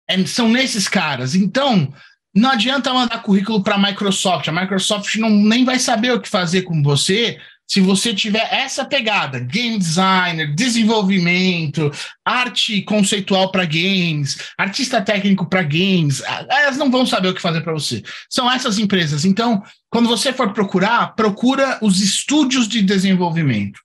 É, 0.08 0.26
são 0.26 0.48
nesses 0.48 0.88
caras. 0.88 1.36
Então, 1.36 1.94
não 2.36 2.50
adianta 2.50 2.92
mandar 2.92 3.22
currículo 3.22 3.62
para 3.62 3.76
a 3.76 3.78
Microsoft. 3.78 4.46
A 4.46 4.52
Microsoft 4.52 5.16
não, 5.16 5.30
nem 5.30 5.64
vai 5.64 5.78
saber 5.78 6.12
o 6.12 6.20
que 6.20 6.28
fazer 6.28 6.62
com 6.62 6.82
você 6.82 7.38
se 7.68 7.80
você 7.80 8.14
tiver 8.14 8.48
essa 8.52 8.84
pegada, 8.84 9.40
game 9.40 9.76
designer, 9.76 10.54
desenvolvimento, 10.54 11.90
arte 12.24 12.80
conceitual 12.82 13.50
para 13.50 13.64
games, 13.64 14.38
artista 14.56 15.02
técnico 15.02 15.46
para 15.46 15.62
games, 15.62 16.22
elas 16.48 16.76
não 16.76 16.90
vão 16.90 17.04
saber 17.04 17.28
o 17.28 17.34
que 17.34 17.42
fazer 17.42 17.62
para 17.62 17.72
você. 17.72 18.04
São 18.30 18.50
essas 18.50 18.78
empresas. 18.78 19.24
Então, 19.24 19.62
quando 19.90 20.08
você 20.08 20.32
for 20.32 20.52
procurar, 20.52 21.14
procura 21.16 21.78
os 21.82 22.00
estúdios 22.00 22.68
de 22.68 22.82
desenvolvimento. 22.82 23.80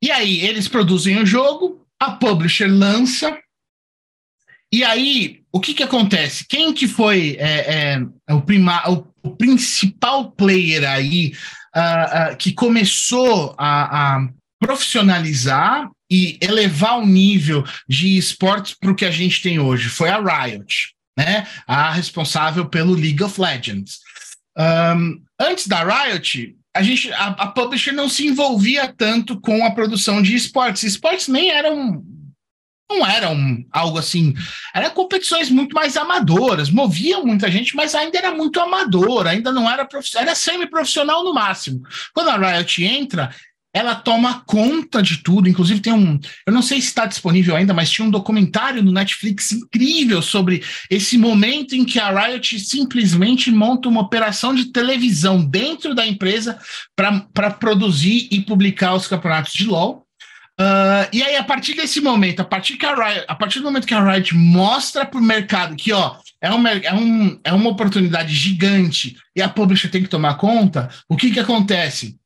E 0.00 0.10
aí, 0.10 0.40
eles 0.40 0.66
produzem 0.66 1.20
o 1.20 1.26
jogo, 1.26 1.84
a 2.00 2.12
publisher 2.12 2.68
lança, 2.68 3.36
e 4.72 4.84
aí, 4.84 5.40
o 5.50 5.60
que 5.60 5.72
que 5.72 5.82
acontece? 5.82 6.46
Quem 6.46 6.74
que 6.74 6.86
foi 6.86 7.36
é, 7.38 7.96
é, 8.28 8.34
o, 8.34 8.42
prima, 8.42 8.82
o, 8.88 9.30
principal 9.30 10.30
player 10.30 10.88
aí 10.88 11.32
uh, 11.74 12.32
uh, 12.32 12.36
que 12.36 12.52
começou 12.52 13.54
a, 13.58 14.16
a, 14.16 14.28
profissionalizar 14.60 15.90
e 16.10 16.38
elevar 16.40 16.98
o 16.98 17.06
nível 17.06 17.64
de 17.88 18.16
esportes 18.16 18.74
para 18.74 18.90
o 18.90 18.94
que 18.94 19.04
a 19.04 19.10
gente 19.10 19.40
tem 19.40 19.58
hoje? 19.58 19.88
Foi 19.88 20.10
a 20.10 20.18
Riot, 20.18 20.94
né? 21.16 21.46
A 21.66 21.90
responsável 21.90 22.66
pelo 22.66 22.94
League 22.94 23.22
of 23.22 23.40
Legends. 23.40 24.00
Um, 24.58 25.22
antes 25.40 25.66
da 25.66 25.82
Riot, 25.82 26.56
a 26.74 26.82
gente, 26.82 27.10
a, 27.12 27.26
a 27.28 27.46
publisher 27.48 27.92
não 27.92 28.08
se 28.08 28.26
envolvia 28.26 28.92
tanto 28.96 29.40
com 29.40 29.64
a 29.64 29.70
produção 29.70 30.20
de 30.20 30.34
esportes. 30.34 30.82
Esportes 30.82 31.28
nem 31.28 31.50
eram 31.50 32.04
não 32.90 33.06
eram 33.06 33.64
algo 33.70 33.98
assim, 33.98 34.34
eram 34.74 34.90
competições 34.90 35.50
muito 35.50 35.74
mais 35.74 35.96
amadoras, 35.96 36.70
moviam 36.70 37.24
muita 37.24 37.50
gente, 37.50 37.76
mas 37.76 37.94
ainda 37.94 38.18
era 38.18 38.34
muito 38.34 38.58
amador, 38.60 39.26
ainda 39.26 39.52
não 39.52 39.70
era 39.70 39.84
profissional, 39.84 40.26
era 40.26 40.34
semi-profissional 40.34 41.22
no 41.22 41.34
máximo. 41.34 41.82
Quando 42.14 42.30
a 42.30 42.36
Riot 42.36 42.82
entra, 42.82 43.30
ela 43.74 43.94
toma 43.94 44.42
conta 44.46 45.02
de 45.02 45.18
tudo, 45.18 45.48
inclusive 45.48 45.80
tem 45.80 45.92
um, 45.92 46.18
eu 46.46 46.52
não 46.52 46.62
sei 46.62 46.80
se 46.80 46.88
está 46.88 47.04
disponível 47.04 47.54
ainda, 47.54 47.74
mas 47.74 47.90
tinha 47.90 48.06
um 48.06 48.10
documentário 48.10 48.82
no 48.82 48.90
Netflix 48.90 49.52
incrível 49.52 50.22
sobre 50.22 50.64
esse 50.90 51.18
momento 51.18 51.74
em 51.74 51.84
que 51.84 51.98
a 51.98 52.10
Riot 52.10 52.58
simplesmente 52.58 53.50
monta 53.50 53.88
uma 53.88 54.00
operação 54.00 54.54
de 54.54 54.72
televisão 54.72 55.44
dentro 55.44 55.94
da 55.94 56.06
empresa 56.06 56.58
para 56.96 57.50
produzir 57.50 58.28
e 58.30 58.40
publicar 58.40 58.94
os 58.94 59.06
campeonatos 59.06 59.52
de 59.52 59.66
LoL 59.66 60.07
Uh, 60.60 61.06
e 61.12 61.22
aí, 61.22 61.36
a 61.36 61.44
partir 61.44 61.74
desse 61.74 62.00
momento, 62.00 62.40
a 62.40 62.44
partir, 62.44 62.76
que 62.76 62.84
a, 62.84 62.92
Riot, 62.92 63.24
a 63.28 63.34
partir 63.36 63.60
do 63.60 63.66
momento 63.66 63.86
que 63.86 63.94
a 63.94 64.02
Riot 64.02 64.34
mostra 64.34 65.06
para 65.06 65.20
o 65.20 65.22
mercado 65.22 65.76
que 65.76 65.92
ó, 65.92 66.16
é, 66.40 66.52
um, 66.52 66.66
é, 66.66 66.94
um, 66.94 67.40
é 67.44 67.52
uma 67.52 67.70
oportunidade 67.70 68.34
gigante 68.34 69.16
e 69.36 69.40
a 69.40 69.48
publisher 69.48 69.88
tem 69.88 70.02
que 70.02 70.08
tomar 70.08 70.34
conta, 70.34 70.88
o 71.08 71.16
que, 71.16 71.30
que 71.30 71.38
acontece? 71.38 72.18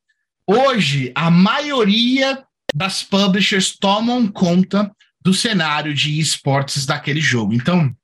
Hoje, 0.46 1.12
a 1.14 1.30
maioria 1.30 2.42
das 2.74 3.02
publishers 3.02 3.76
tomam 3.78 4.26
conta 4.26 4.90
do 5.20 5.34
cenário 5.34 5.92
de 5.92 6.18
esportes 6.18 6.86
daquele 6.86 7.20
jogo. 7.20 7.52
Então, 7.52 7.94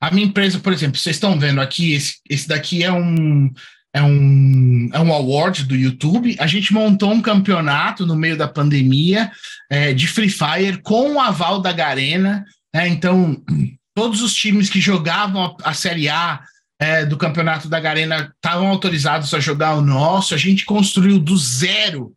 a 0.00 0.10
minha 0.10 0.26
empresa, 0.26 0.60
por 0.60 0.72
exemplo, 0.72 0.98
vocês 0.98 1.16
estão 1.16 1.38
vendo 1.38 1.60
aqui, 1.60 1.92
esse, 1.92 2.16
esse 2.28 2.46
daqui 2.46 2.84
é 2.84 2.92
um, 2.92 3.50
é 3.94 4.02
um, 4.02 4.90
é 4.92 5.00
um 5.00 5.12
award 5.12 5.64
do 5.64 5.74
YouTube. 5.74 6.36
A 6.38 6.46
gente 6.46 6.72
montou 6.72 7.12
um 7.12 7.22
campeonato 7.22 8.06
no 8.06 8.16
meio 8.16 8.36
da 8.36 8.46
pandemia 8.46 9.30
é, 9.70 9.92
de 9.92 10.06
Free 10.06 10.28
Fire 10.28 10.80
com 10.82 11.14
o 11.14 11.20
aval 11.20 11.60
da 11.60 11.72
Garena. 11.72 12.44
Né? 12.74 12.88
Então, 12.88 13.42
todos 13.94 14.22
os 14.22 14.34
times 14.34 14.68
que 14.68 14.80
jogavam 14.80 15.56
a, 15.62 15.70
a 15.70 15.74
Série 15.74 16.08
A 16.08 16.40
é, 16.80 17.04
do 17.04 17.16
campeonato 17.16 17.68
da 17.68 17.80
Garena 17.80 18.32
estavam 18.36 18.68
autorizados 18.68 19.34
a 19.34 19.40
jogar 19.40 19.74
o 19.74 19.80
nosso, 19.80 20.34
a 20.34 20.38
gente 20.38 20.64
construiu 20.64 21.18
do 21.18 21.36
zero 21.36 22.12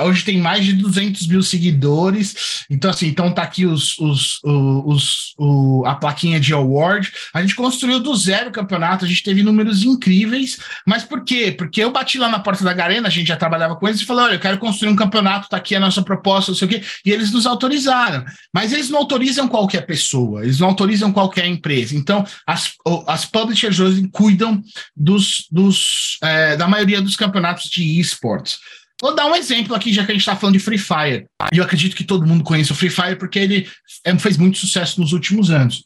Hoje 0.00 0.24
tem 0.24 0.38
mais 0.38 0.64
de 0.64 0.72
200 0.74 1.26
mil 1.26 1.42
seguidores. 1.42 2.64
Então, 2.70 2.90
assim, 2.90 3.06
então 3.06 3.32
tá 3.32 3.42
aqui 3.42 3.66
os, 3.66 3.98
os, 3.98 4.40
os, 4.44 5.34
o, 5.38 5.84
a 5.86 5.94
plaquinha 5.94 6.40
de 6.40 6.52
award. 6.52 7.12
A 7.34 7.40
gente 7.40 7.54
construiu 7.54 8.00
do 8.00 8.14
zero 8.14 8.50
o 8.50 8.52
campeonato, 8.52 9.04
a 9.04 9.08
gente 9.08 9.22
teve 9.22 9.42
números 9.42 9.82
incríveis. 9.82 10.58
Mas 10.86 11.04
por 11.04 11.24
quê? 11.24 11.52
Porque 11.52 11.82
eu 11.82 11.92
bati 11.92 12.18
lá 12.18 12.28
na 12.28 12.40
porta 12.40 12.64
da 12.64 12.72
Garena, 12.72 13.08
a 13.08 13.10
gente 13.10 13.28
já 13.28 13.36
trabalhava 13.36 13.76
com 13.76 13.88
eles 13.88 14.00
e 14.00 14.04
falou: 14.04 14.24
olha, 14.24 14.34
eu 14.34 14.40
quero 14.40 14.58
construir 14.58 14.90
um 14.90 14.96
campeonato, 14.96 15.48
tá 15.48 15.56
aqui 15.56 15.74
a 15.74 15.80
nossa 15.80 16.02
proposta, 16.02 16.52
não 16.52 16.58
sei 16.58 16.66
o 16.66 16.70
quê. 16.70 16.82
E 17.04 17.10
eles 17.10 17.32
nos 17.32 17.46
autorizaram. 17.46 18.24
Mas 18.52 18.72
eles 18.72 18.88
não 18.88 18.98
autorizam 18.98 19.48
qualquer 19.48 19.86
pessoa, 19.86 20.42
eles 20.42 20.58
não 20.60 20.68
autorizam 20.68 21.12
qualquer 21.12 21.46
empresa. 21.46 21.96
Então, 21.96 22.24
as, 22.46 22.72
as 23.06 23.24
publishers 23.24 23.80
hoje 23.80 24.08
cuidam 24.10 24.62
dos, 24.96 25.46
dos, 25.50 26.18
é, 26.22 26.56
da 26.56 26.68
maioria 26.68 27.00
dos 27.00 27.16
campeonatos 27.16 27.70
de 27.70 28.00
esportes. 28.00 28.58
Vou 29.02 29.16
dar 29.16 29.26
um 29.26 29.34
exemplo 29.34 29.74
aqui, 29.74 29.92
já 29.92 30.04
que 30.04 30.12
a 30.12 30.14
gente 30.14 30.22
está 30.22 30.36
falando 30.36 30.56
de 30.56 30.62
Free 30.62 30.78
Fire. 30.78 31.26
E 31.52 31.58
eu 31.58 31.64
acredito 31.64 31.96
que 31.96 32.04
todo 32.04 32.24
mundo 32.24 32.44
conhece 32.44 32.70
o 32.70 32.74
Free 32.74 32.88
Fire 32.88 33.16
porque 33.16 33.36
ele 33.36 33.68
é, 34.04 34.16
fez 34.16 34.36
muito 34.36 34.58
sucesso 34.58 35.00
nos 35.00 35.12
últimos 35.12 35.50
anos. 35.50 35.82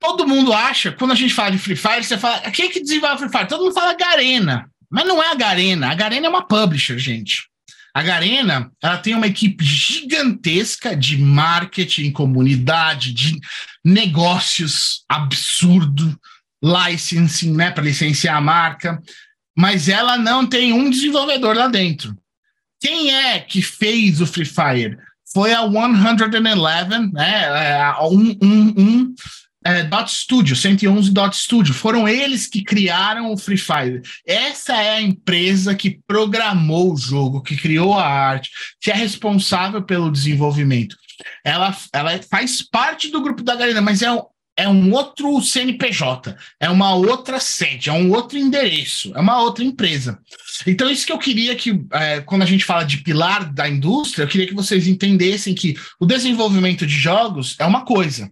Todo 0.00 0.26
mundo 0.26 0.50
acha, 0.50 0.90
quando 0.90 1.10
a 1.10 1.14
gente 1.14 1.34
fala 1.34 1.50
de 1.50 1.58
Free 1.58 1.76
Fire, 1.76 2.02
você 2.02 2.16
fala, 2.16 2.40
quem 2.50 2.64
é 2.64 2.68
que 2.70 2.80
desenvolve 2.80 3.18
Free 3.18 3.28
Fire? 3.28 3.46
Todo 3.46 3.64
mundo 3.64 3.74
fala 3.74 3.94
Garena. 3.94 4.70
Mas 4.90 5.06
não 5.06 5.22
é 5.22 5.32
a 5.32 5.34
Garena. 5.34 5.90
A 5.90 5.94
Garena 5.94 6.26
é 6.26 6.30
uma 6.30 6.46
publisher, 6.46 6.98
gente. 6.98 7.46
A 7.92 8.02
Garena, 8.02 8.72
ela 8.82 8.96
tem 8.96 9.14
uma 9.14 9.26
equipe 9.26 9.62
gigantesca 9.62 10.96
de 10.96 11.18
marketing, 11.18 12.10
comunidade, 12.10 13.12
de 13.12 13.38
negócios 13.84 15.04
absurdo, 15.06 16.18
licensing, 16.62 17.52
né, 17.52 17.70
para 17.70 17.84
licenciar 17.84 18.36
a 18.36 18.40
marca 18.40 18.98
mas 19.56 19.88
ela 19.88 20.16
não 20.16 20.46
tem 20.46 20.72
um 20.72 20.90
desenvolvedor 20.90 21.56
lá 21.56 21.68
dentro. 21.68 22.16
Quem 22.80 23.14
é 23.14 23.40
que 23.40 23.62
fez 23.62 24.20
o 24.20 24.26
Free 24.26 24.44
Fire? 24.44 24.98
Foi 25.32 25.52
a 25.52 25.62
111, 25.62 27.12
né? 27.12 27.42
É, 27.42 27.82
a 27.82 27.96
111 28.00 29.14
é, 29.64 29.82
Dot 29.82 30.10
Studio, 30.12 30.54
111 30.54 31.10
Dot 31.10 31.34
Studio. 31.34 31.72
Foram 31.72 32.06
eles 32.06 32.46
que 32.46 32.62
criaram 32.62 33.32
o 33.32 33.36
Free 33.36 33.56
Fire. 33.56 34.02
Essa 34.26 34.74
é 34.74 34.96
a 34.96 35.00
empresa 35.00 35.74
que 35.74 35.98
programou 36.06 36.92
o 36.92 36.96
jogo, 36.96 37.42
que 37.42 37.56
criou 37.56 37.94
a 37.94 38.06
arte, 38.06 38.50
que 38.80 38.90
é 38.90 38.94
responsável 38.94 39.82
pelo 39.82 40.12
desenvolvimento. 40.12 40.96
Ela, 41.44 41.74
ela 41.92 42.20
faz 42.30 42.60
parte 42.62 43.10
do 43.10 43.22
grupo 43.22 43.42
da 43.42 43.56
Garena, 43.56 43.80
mas 43.80 44.02
é 44.02 44.08
é 44.56 44.68
um 44.68 44.92
outro 44.92 45.40
CNPJ, 45.40 46.36
é 46.60 46.70
uma 46.70 46.94
outra 46.94 47.40
sede, 47.40 47.90
é 47.90 47.92
um 47.92 48.10
outro 48.12 48.38
endereço, 48.38 49.12
é 49.14 49.20
uma 49.20 49.40
outra 49.40 49.64
empresa. 49.64 50.18
Então, 50.66 50.88
isso 50.88 51.06
que 51.06 51.12
eu 51.12 51.18
queria 51.18 51.56
que, 51.56 51.84
é, 51.92 52.20
quando 52.20 52.42
a 52.42 52.46
gente 52.46 52.64
fala 52.64 52.84
de 52.84 52.98
pilar 52.98 53.52
da 53.52 53.68
indústria, 53.68 54.24
eu 54.24 54.28
queria 54.28 54.46
que 54.46 54.54
vocês 54.54 54.86
entendessem 54.86 55.54
que 55.54 55.76
o 55.98 56.06
desenvolvimento 56.06 56.86
de 56.86 56.94
jogos 56.94 57.56
é 57.58 57.64
uma 57.64 57.84
coisa, 57.84 58.30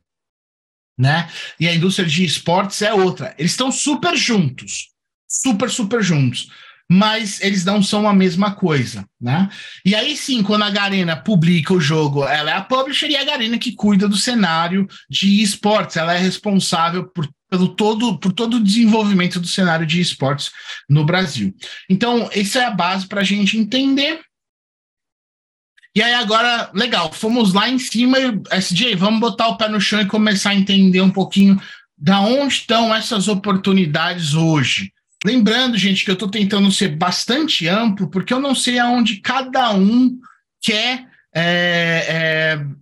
né? 0.99 1.29
E 1.59 1.67
a 1.67 1.75
indústria 1.75 2.07
de 2.07 2.25
esportes 2.25 2.81
é 2.83 2.95
outra. 2.95 3.35
Eles 3.37 3.53
estão 3.53 3.73
super 3.73 4.17
juntos, 4.17 4.91
super, 5.29 5.71
super 5.71 6.03
juntos 6.03 6.49
mas 6.93 7.41
eles 7.41 7.65
não 7.65 7.83
são 7.83 8.07
a 8.07 8.13
mesma 8.13 8.53
coisa, 8.53 9.09
né? 9.19 9.49
E 9.83 9.95
aí 9.95 10.15
sim, 10.15 10.43
quando 10.43 10.63
a 10.63 10.71
Garena 10.71 11.17
publica 11.17 11.73
o 11.73 11.81
jogo, 11.81 12.23
ela 12.25 12.51
é 12.51 12.55
a 12.55 12.61
publisher 12.61 13.09
e 13.09 13.17
a 13.17 13.25
Garena 13.25 13.57
que 13.57 13.73
cuida 13.73 14.07
do 14.07 14.17
cenário 14.17 14.87
de 15.09 15.41
esportes, 15.41 15.97
ela 15.97 16.13
é 16.13 16.19
responsável 16.19 17.09
por 17.09 17.27
pelo 17.49 17.69
todo, 17.69 18.19
por 18.19 18.33
todo 18.33 18.57
o 18.57 18.63
desenvolvimento 18.63 19.39
do 19.39 19.47
cenário 19.47 19.87
de 19.87 20.01
esportes 20.01 20.51
no 20.89 21.05
Brasil. 21.05 21.55
Então, 21.89 22.31
essa 22.33 22.61
é 22.61 22.65
a 22.65 22.71
base 22.71 23.07
para 23.07 23.21
a 23.21 23.25
gente 23.25 23.59
entender. 23.59 24.21
E 25.95 26.03
aí, 26.03 26.15
agora, 26.15 26.71
legal, 26.73 27.13
fomos 27.13 27.53
lá 27.53 27.69
em 27.69 27.79
cima, 27.79 28.17
SJ, 28.51 28.97
vamos 28.97 29.21
botar 29.21 29.49
o 29.49 29.59
pé 29.59 29.69
no 29.69 29.79
chão 29.79 30.01
e 30.01 30.07
começar 30.07 30.51
a 30.51 30.55
entender 30.55 31.03
um 31.03 31.11
pouquinho 31.11 31.61
da 31.99 32.21
onde 32.21 32.55
estão 32.55 32.95
essas 32.95 33.29
oportunidades 33.29 34.33
hoje. 34.33 34.92
Lembrando, 35.25 35.79
gente, 35.79 36.05
que 36.05 36.11
eu 36.11 36.15
estou 36.15 36.29
tentando 36.29 36.71
ser 36.73 36.97
bastante 36.97 37.69
amplo, 37.69 38.09
porque 38.09 38.33
eu 38.35 38.41
não 38.41 38.55
sei 38.55 38.79
aonde 38.79 39.21
cada 39.21 39.73
um 39.73 40.19
quer 40.61 41.07
é, 41.35 42.07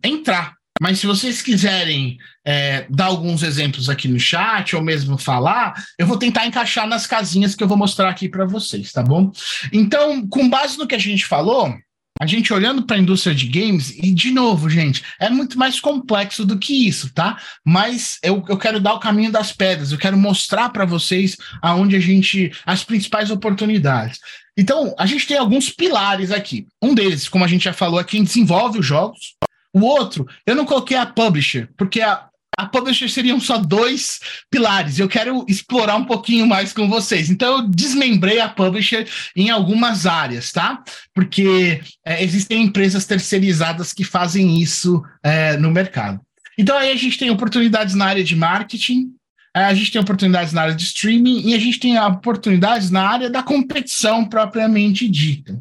é, 0.02 0.08
entrar. 0.08 0.54
Mas 0.80 0.98
se 0.98 1.06
vocês 1.06 1.42
quiserem 1.42 2.16
é, 2.42 2.86
dar 2.88 3.06
alguns 3.06 3.42
exemplos 3.42 3.90
aqui 3.90 4.08
no 4.08 4.18
chat, 4.18 4.74
ou 4.74 4.82
mesmo 4.82 5.18
falar, 5.18 5.74
eu 5.98 6.06
vou 6.06 6.16
tentar 6.16 6.46
encaixar 6.46 6.86
nas 6.86 7.06
casinhas 7.06 7.54
que 7.54 7.62
eu 7.62 7.68
vou 7.68 7.76
mostrar 7.76 8.08
aqui 8.08 8.30
para 8.30 8.46
vocês, 8.46 8.90
tá 8.90 9.02
bom? 9.02 9.30
Então, 9.70 10.26
com 10.26 10.48
base 10.48 10.78
no 10.78 10.86
que 10.86 10.94
a 10.94 10.98
gente 10.98 11.26
falou, 11.26 11.74
a 12.20 12.26
gente 12.26 12.52
olhando 12.52 12.82
para 12.82 12.96
a 12.96 13.00
indústria 13.00 13.34
de 13.34 13.46
games, 13.46 13.90
e 13.96 14.12
de 14.12 14.30
novo, 14.30 14.68
gente, 14.68 15.02
é 15.18 15.30
muito 15.30 15.58
mais 15.58 15.80
complexo 15.80 16.44
do 16.44 16.58
que 16.58 16.86
isso, 16.86 17.10
tá? 17.14 17.40
Mas 17.64 18.18
eu, 18.22 18.44
eu 18.46 18.58
quero 18.58 18.78
dar 18.78 18.92
o 18.92 19.00
caminho 19.00 19.32
das 19.32 19.52
pedras, 19.52 19.90
eu 19.90 19.98
quero 19.98 20.18
mostrar 20.18 20.68
para 20.68 20.84
vocês 20.84 21.38
aonde 21.62 21.96
a 21.96 22.00
gente. 22.00 22.52
as 22.66 22.84
principais 22.84 23.30
oportunidades. 23.30 24.20
Então, 24.56 24.94
a 24.98 25.06
gente 25.06 25.26
tem 25.26 25.38
alguns 25.38 25.70
pilares 25.70 26.30
aqui. 26.30 26.66
Um 26.82 26.94
deles, 26.94 27.28
como 27.28 27.44
a 27.44 27.48
gente 27.48 27.64
já 27.64 27.72
falou, 27.72 27.98
é 27.98 28.04
quem 28.04 28.22
desenvolve 28.22 28.78
os 28.78 28.86
jogos. 28.86 29.36
O 29.72 29.80
outro, 29.80 30.26
eu 30.44 30.54
não 30.54 30.66
coloquei 30.66 30.96
a 30.96 31.06
publisher, 31.06 31.70
porque 31.78 32.02
a, 32.02 32.28
a 32.60 32.66
publisher 32.66 33.08
seriam 33.08 33.40
só 33.40 33.56
dois 33.56 34.20
pilares. 34.50 34.98
Eu 34.98 35.08
quero 35.08 35.44
explorar 35.48 35.96
um 35.96 36.04
pouquinho 36.04 36.46
mais 36.46 36.72
com 36.72 36.88
vocês. 36.88 37.30
Então, 37.30 37.58
eu 37.58 37.68
desmembrei 37.68 38.38
a 38.38 38.48
publisher 38.48 39.08
em 39.34 39.48
algumas 39.48 40.06
áreas, 40.06 40.52
tá? 40.52 40.82
Porque 41.14 41.80
é, 42.04 42.22
existem 42.22 42.62
empresas 42.64 43.06
terceirizadas 43.06 43.92
que 43.92 44.04
fazem 44.04 44.60
isso 44.60 45.02
é, 45.22 45.56
no 45.56 45.70
mercado. 45.70 46.20
Então, 46.58 46.76
aí 46.76 46.92
a 46.92 46.96
gente 46.96 47.18
tem 47.18 47.30
oportunidades 47.30 47.94
na 47.94 48.04
área 48.04 48.22
de 48.22 48.36
marketing, 48.36 49.12
a 49.54 49.72
gente 49.74 49.92
tem 49.92 50.00
oportunidades 50.00 50.52
na 50.52 50.62
área 50.62 50.74
de 50.74 50.84
streaming 50.84 51.48
e 51.48 51.54
a 51.54 51.58
gente 51.58 51.80
tem 51.80 51.98
oportunidades 51.98 52.90
na 52.90 53.02
área 53.02 53.30
da 53.30 53.42
competição 53.42 54.24
propriamente 54.24 55.08
dita. 55.08 55.60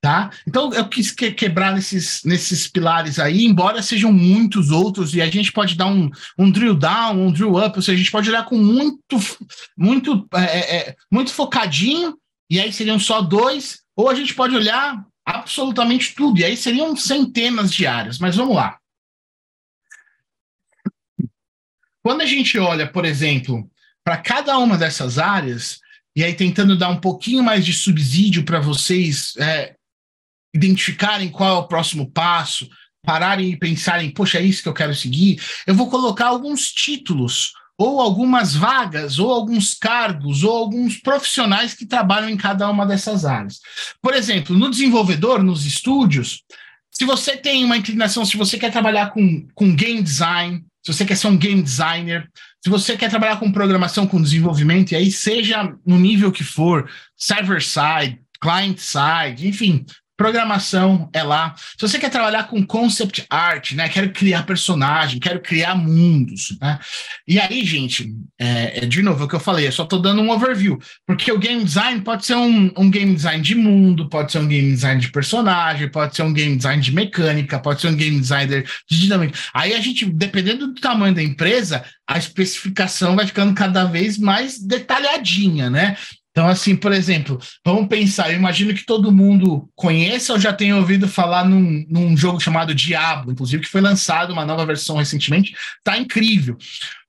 Tá? 0.00 0.30
Então 0.46 0.72
eu 0.72 0.88
quis 0.88 1.10
que, 1.10 1.32
quebrar 1.32 1.74
nesses, 1.74 2.22
nesses 2.22 2.68
pilares 2.68 3.18
aí, 3.18 3.44
embora 3.44 3.82
sejam 3.82 4.12
muitos 4.12 4.70
outros, 4.70 5.14
e 5.14 5.22
a 5.22 5.28
gente 5.28 5.50
pode 5.50 5.74
dar 5.74 5.86
um, 5.86 6.10
um 6.38 6.50
drill 6.50 6.76
down, 6.76 7.26
um 7.26 7.32
drill 7.32 7.56
up, 7.56 7.76
ou 7.76 7.82
seja, 7.82 7.94
a 7.94 7.98
gente 7.98 8.12
pode 8.12 8.28
olhar 8.28 8.44
com 8.44 8.56
muito, 8.56 9.18
muito, 9.76 10.28
é, 10.34 10.44
é, 10.44 10.76
é, 10.76 10.96
muito 11.10 11.32
focadinho, 11.32 12.16
e 12.48 12.60
aí 12.60 12.72
seriam 12.72 13.00
só 13.00 13.20
dois, 13.20 13.80
ou 13.96 14.08
a 14.08 14.14
gente 14.14 14.34
pode 14.34 14.54
olhar 14.54 15.04
absolutamente 15.24 16.14
tudo, 16.14 16.38
e 16.38 16.44
aí 16.44 16.56
seriam 16.56 16.94
centenas 16.94 17.72
de 17.72 17.86
áreas, 17.86 18.18
mas 18.18 18.36
vamos 18.36 18.54
lá. 18.54 18.78
Quando 22.00 22.20
a 22.20 22.26
gente 22.26 22.56
olha, 22.56 22.86
por 22.86 23.04
exemplo, 23.04 23.68
para 24.04 24.18
cada 24.18 24.56
uma 24.58 24.78
dessas 24.78 25.18
áreas, 25.18 25.80
e 26.14 26.22
aí 26.22 26.32
tentando 26.32 26.78
dar 26.78 26.88
um 26.88 27.00
pouquinho 27.00 27.42
mais 27.42 27.66
de 27.66 27.72
subsídio 27.72 28.44
para 28.44 28.60
vocês 28.60 29.34
é, 29.36 29.75
identificarem 30.56 31.28
qual 31.28 31.56
é 31.56 31.58
o 31.58 31.68
próximo 31.68 32.10
passo, 32.10 32.68
pararem 33.04 33.50
e 33.50 33.56
pensarem, 33.56 34.10
poxa, 34.10 34.38
é 34.38 34.42
isso 34.42 34.62
que 34.62 34.68
eu 34.68 34.74
quero 34.74 34.94
seguir, 34.94 35.40
eu 35.66 35.74
vou 35.74 35.88
colocar 35.88 36.26
alguns 36.26 36.72
títulos, 36.72 37.52
ou 37.78 38.00
algumas 38.00 38.54
vagas, 38.54 39.18
ou 39.18 39.30
alguns 39.30 39.74
cargos, 39.74 40.42
ou 40.42 40.56
alguns 40.56 40.96
profissionais 40.96 41.74
que 41.74 41.84
trabalham 41.86 42.30
em 42.30 42.36
cada 42.36 42.68
uma 42.70 42.86
dessas 42.86 43.24
áreas. 43.24 43.60
Por 44.00 44.14
exemplo, 44.14 44.56
no 44.56 44.70
desenvolvedor, 44.70 45.42
nos 45.42 45.66
estúdios, 45.66 46.42
se 46.90 47.04
você 47.04 47.36
tem 47.36 47.64
uma 47.64 47.76
inclinação, 47.76 48.24
se 48.24 48.36
você 48.36 48.58
quer 48.58 48.72
trabalhar 48.72 49.10
com, 49.10 49.46
com 49.54 49.76
game 49.76 50.02
design, 50.02 50.64
se 50.82 50.92
você 50.92 51.04
quer 51.04 51.16
ser 51.16 51.26
um 51.26 51.36
game 51.36 51.62
designer, 51.62 52.30
se 52.64 52.70
você 52.70 52.96
quer 52.96 53.10
trabalhar 53.10 53.36
com 53.36 53.52
programação, 53.52 54.06
com 54.06 54.22
desenvolvimento, 54.22 54.92
e 54.92 54.96
aí 54.96 55.12
seja 55.12 55.74
no 55.84 55.98
nível 55.98 56.32
que 56.32 56.42
for, 56.42 56.90
server 57.14 57.62
side, 57.62 58.18
client 58.40 58.78
side, 58.78 59.46
enfim, 59.46 59.84
Programação 60.16 61.10
é 61.12 61.22
lá. 61.22 61.54
Se 61.76 61.86
você 61.86 61.98
quer 61.98 62.10
trabalhar 62.10 62.44
com 62.44 62.66
concept 62.66 63.26
art, 63.28 63.72
né? 63.72 63.88
Quero 63.88 64.10
criar 64.12 64.44
personagem, 64.44 65.20
quero 65.20 65.40
criar 65.40 65.74
mundos, 65.74 66.56
né? 66.60 66.78
E 67.28 67.38
aí, 67.38 67.64
gente, 67.64 68.14
é, 68.38 68.84
é 68.84 68.86
de 68.86 69.02
novo 69.02 69.22
é 69.22 69.26
o 69.26 69.28
que 69.28 69.34
eu 69.34 69.40
falei, 69.40 69.66
eu 69.66 69.72
só 69.72 69.84
estou 69.84 70.00
dando 70.00 70.22
um 70.22 70.30
overview, 70.30 70.78
porque 71.06 71.30
o 71.30 71.38
game 71.38 71.62
design 71.62 72.00
pode 72.00 72.24
ser 72.24 72.34
um, 72.34 72.72
um, 72.76 72.90
game 72.90 73.14
design 73.14 73.42
de 73.42 73.54
mundo, 73.54 74.08
pode 74.08 74.32
ser 74.32 74.38
um 74.38 74.48
game 74.48 74.72
design 74.72 75.00
de 75.00 75.10
personagem, 75.10 75.88
pode 75.88 76.16
ser 76.16 76.22
um 76.22 76.32
game 76.32 76.56
design 76.56 76.82
de 76.82 76.92
mecânica, 76.92 77.58
pode 77.58 77.80
ser 77.80 77.88
um 77.88 77.96
game 77.96 78.18
designer 78.18 78.66
de 78.88 79.00
dinâmica. 79.00 79.38
Aí 79.52 79.74
a 79.74 79.80
gente, 79.80 80.06
dependendo 80.06 80.68
do 80.68 80.80
tamanho 80.80 81.14
da 81.14 81.22
empresa, 81.22 81.84
a 82.08 82.16
especificação 82.18 83.16
vai 83.16 83.26
ficando 83.26 83.54
cada 83.54 83.84
vez 83.84 84.16
mais 84.16 84.58
detalhadinha, 84.58 85.68
né? 85.68 85.96
Então, 86.36 86.48
assim, 86.48 86.76
por 86.76 86.92
exemplo, 86.92 87.38
vamos 87.64 87.88
pensar, 87.88 88.30
eu 88.30 88.36
imagino 88.36 88.74
que 88.74 88.84
todo 88.84 89.10
mundo 89.10 89.70
conheça 89.74 90.34
ou 90.34 90.38
já 90.38 90.52
tenha 90.52 90.76
ouvido 90.76 91.08
falar 91.08 91.48
num, 91.48 91.82
num 91.88 92.14
jogo 92.14 92.38
chamado 92.38 92.74
Diablo, 92.74 93.32
inclusive, 93.32 93.62
que 93.62 93.70
foi 93.70 93.80
lançado 93.80 94.34
uma 94.34 94.44
nova 94.44 94.66
versão 94.66 94.96
recentemente, 94.96 95.54
tá 95.82 95.96
incrível. 95.96 96.58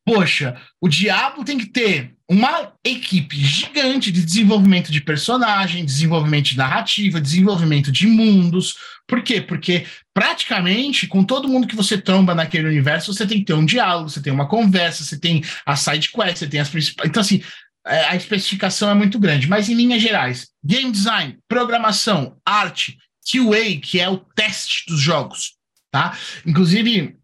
poxa, 0.05 0.55
o 0.80 0.88
Diabo 0.88 1.43
tem 1.43 1.57
que 1.57 1.65
ter 1.65 2.13
uma 2.30 2.71
equipe 2.82 3.36
gigante 3.36 4.13
de 4.13 4.23
desenvolvimento 4.23 4.89
de 4.93 5.01
personagem, 5.01 5.84
desenvolvimento 5.84 6.45
de 6.45 6.57
narrativa, 6.57 7.19
desenvolvimento 7.19 7.91
de 7.91 8.07
mundos. 8.07 8.75
Por 9.05 9.21
quê? 9.21 9.41
Porque 9.41 9.86
praticamente 10.13 11.05
com 11.07 11.25
todo 11.25 11.49
mundo 11.49 11.67
que 11.67 11.75
você 11.75 11.97
tromba 11.97 12.34
naquele 12.34 12.67
universo, 12.67 13.13
você 13.13 13.28
tem 13.28 13.39
que 13.39 13.45
ter 13.45 13.53
um 13.53 13.65
diálogo, 13.65 14.09
você 14.09 14.21
tem 14.21 14.32
uma 14.32 14.47
conversa, 14.47 15.03
você 15.03 15.19
tem 15.19 15.43
a 15.65 15.75
side 15.75 16.09
quest, 16.11 16.38
você 16.38 16.47
tem 16.47 16.61
as 16.61 16.69
principais. 16.69 17.09
Então, 17.09 17.19
assim, 17.19 17.41
a 17.88 18.15
especificação 18.15 18.89
é 18.89 18.93
muito 18.93 19.19
grande. 19.19 19.47
Mas 19.47 19.69
em 19.69 19.73
linhas 19.73 20.01
gerais, 20.01 20.49
game 20.63 20.91
design, 20.91 21.38
programação, 21.47 22.38
arte, 22.45 22.97
QA, 23.29 23.79
que 23.81 23.99
é 23.99 24.09
o 24.09 24.17
teste 24.17 24.85
dos 24.88 24.99
jogos, 24.99 25.53
tá? 25.91 26.17
Inclusive, 26.45 27.17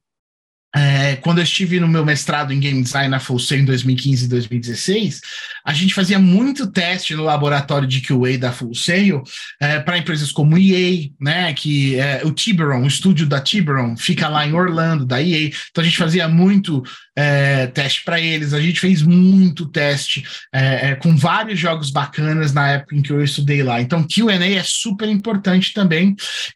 é, 0.76 1.16
quando 1.18 1.38
eu 1.38 1.44
estive 1.44 1.80
no 1.80 1.88
meu 1.88 2.04
mestrado 2.04 2.52
em 2.52 2.60
Game 2.60 2.82
Design 2.82 3.10
na 3.10 3.20
Full 3.20 3.38
Sail 3.38 3.62
em 3.62 3.66
2015 3.66 4.26
e 4.26 4.28
2016, 4.28 5.22
a 5.64 5.72
gente 5.72 5.94
fazia 5.94 6.18
muito 6.18 6.72
teste 6.72 7.16
no 7.16 7.24
laboratório 7.24 7.88
de 7.88 8.02
QA 8.02 8.38
da 8.40 8.52
Full 8.52 8.74
Sail 8.74 9.22
é, 9.62 9.80
para 9.80 9.98
empresas 9.98 10.32
como 10.32 10.58
EA, 10.58 11.10
né, 11.22 11.54
que 11.54 12.00
é, 12.00 12.22
o 12.26 12.32
Tiburon, 12.32 12.82
o 12.82 12.88
estúdio 12.88 13.28
da 13.28 13.40
Tiburon, 13.40 13.96
fica 13.96 14.28
lá 14.28 14.48
em 14.48 14.54
Orlando, 14.54 15.06
da 15.06 15.22
EA. 15.22 15.52
Então 15.70 15.82
a 15.82 15.86
gente 15.86 15.98
fazia 15.98 16.28
muito 16.28 16.82
é, 17.16 17.68
teste 17.68 18.04
para 18.04 18.20
eles, 18.20 18.54
a 18.54 18.60
gente 18.60 18.80
fez 18.80 19.04
muito 19.04 19.68
teste 19.68 20.24
é, 20.52 20.90
é, 20.90 20.96
com 20.96 21.16
vários 21.16 21.60
jogos 21.60 21.92
bacanas 21.92 22.52
na 22.52 22.70
época 22.70 22.96
em 22.96 23.02
que 23.02 23.12
eu 23.12 23.24
estudei 23.24 23.62
lá. 23.62 23.80
Então 23.80 24.08
QA 24.08 24.34
é 24.34 24.64
super 24.64 25.08
importante 25.08 25.72
também. 25.72 26.16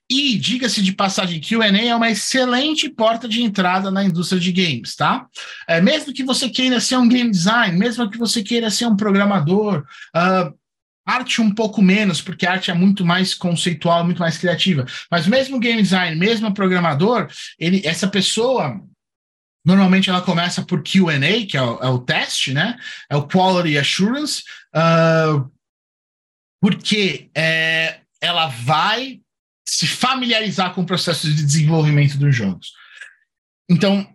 E 0.09 0.37
diga-se 0.37 0.81
de 0.81 0.93
passagem, 0.93 1.39
QA 1.39 1.67
é 1.67 1.95
uma 1.95 2.09
excelente 2.09 2.89
porta 2.89 3.27
de 3.27 3.43
entrada 3.43 3.91
na 3.91 4.06
indústria 4.07 4.39
de 4.39 4.51
games, 4.51 4.95
tá? 4.95 5.27
É, 5.67 5.79
mesmo 5.81 6.13
que 6.13 6.23
você 6.23 6.49
queira 6.49 6.79
ser 6.79 6.97
um 6.97 7.07
game 7.07 7.29
design, 7.29 7.77
mesmo 7.77 8.09
que 8.09 8.17
você 8.17 8.43
queira 8.43 8.69
ser 8.69 8.85
um 8.85 8.95
programador, 8.95 9.85
uh, 10.15 10.53
arte 11.05 11.41
um 11.41 11.53
pouco 11.53 11.81
menos, 11.81 12.21
porque 12.21 12.45
arte 12.45 12.69
é 12.69 12.73
muito 12.73 13.05
mais 13.05 13.33
conceitual, 13.33 14.03
muito 14.03 14.19
mais 14.19 14.37
criativa. 14.37 14.85
Mas 15.09 15.25
mesmo 15.25 15.59
game 15.59 15.81
design, 15.81 16.15
mesmo 16.17 16.53
programador, 16.53 17.27
ele, 17.59 17.81
essa 17.85 18.07
pessoa 18.07 18.81
Normalmente 19.65 20.09
ela 20.09 20.21
começa 20.21 20.63
por 20.63 20.81
QA, 20.81 21.19
que 21.45 21.57
é 21.57 21.61
o, 21.61 21.77
é 21.83 21.89
o, 21.89 21.99
teste, 21.99 22.53
né? 22.53 22.79
É 23.09 23.17
o 23.17 23.27
Quality 23.27 23.77
Assurance, 23.77 24.41
uh, 24.73 25.51
porque 26.61 27.29
é, 27.35 27.99
ela 28.21 28.47
vai 28.47 29.19
se 29.67 29.85
familiarizar 29.85 30.73
com 30.73 30.83
o 30.83 30.85
processo 30.85 31.27
de 31.27 31.43
desenvolvimento 31.43 32.17
dos 32.17 32.33
jogos. 32.33 32.71
Então, 33.69 34.07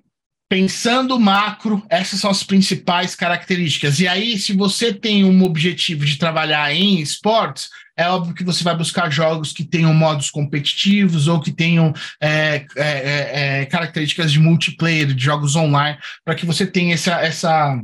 pensando 0.48 1.18
macro, 1.18 1.82
essas 1.88 2.20
são 2.20 2.30
as 2.30 2.42
principais 2.42 3.14
características. 3.14 4.00
E 4.00 4.06
aí, 4.06 4.38
se 4.38 4.52
você 4.52 4.92
tem 4.92 5.24
um 5.24 5.42
objetivo 5.44 6.04
de 6.04 6.18
trabalhar 6.18 6.74
em 6.74 7.00
esportes, 7.00 7.70
é 7.96 8.08
óbvio 8.08 8.34
que 8.34 8.44
você 8.44 8.62
vai 8.62 8.76
buscar 8.76 9.10
jogos 9.10 9.52
que 9.52 9.64
tenham 9.64 9.94
modos 9.94 10.30
competitivos 10.30 11.28
ou 11.28 11.40
que 11.40 11.52
tenham 11.52 11.92
é, 12.20 12.66
é, 12.76 12.82
é, 12.82 13.60
é 13.62 13.66
características 13.66 14.32
de 14.32 14.38
multiplayer, 14.38 15.06
de 15.14 15.24
jogos 15.24 15.56
online, 15.56 15.98
para 16.24 16.34
que 16.34 16.46
você 16.46 16.66
tenha 16.66 16.94
essa, 16.94 17.20
essa 17.20 17.82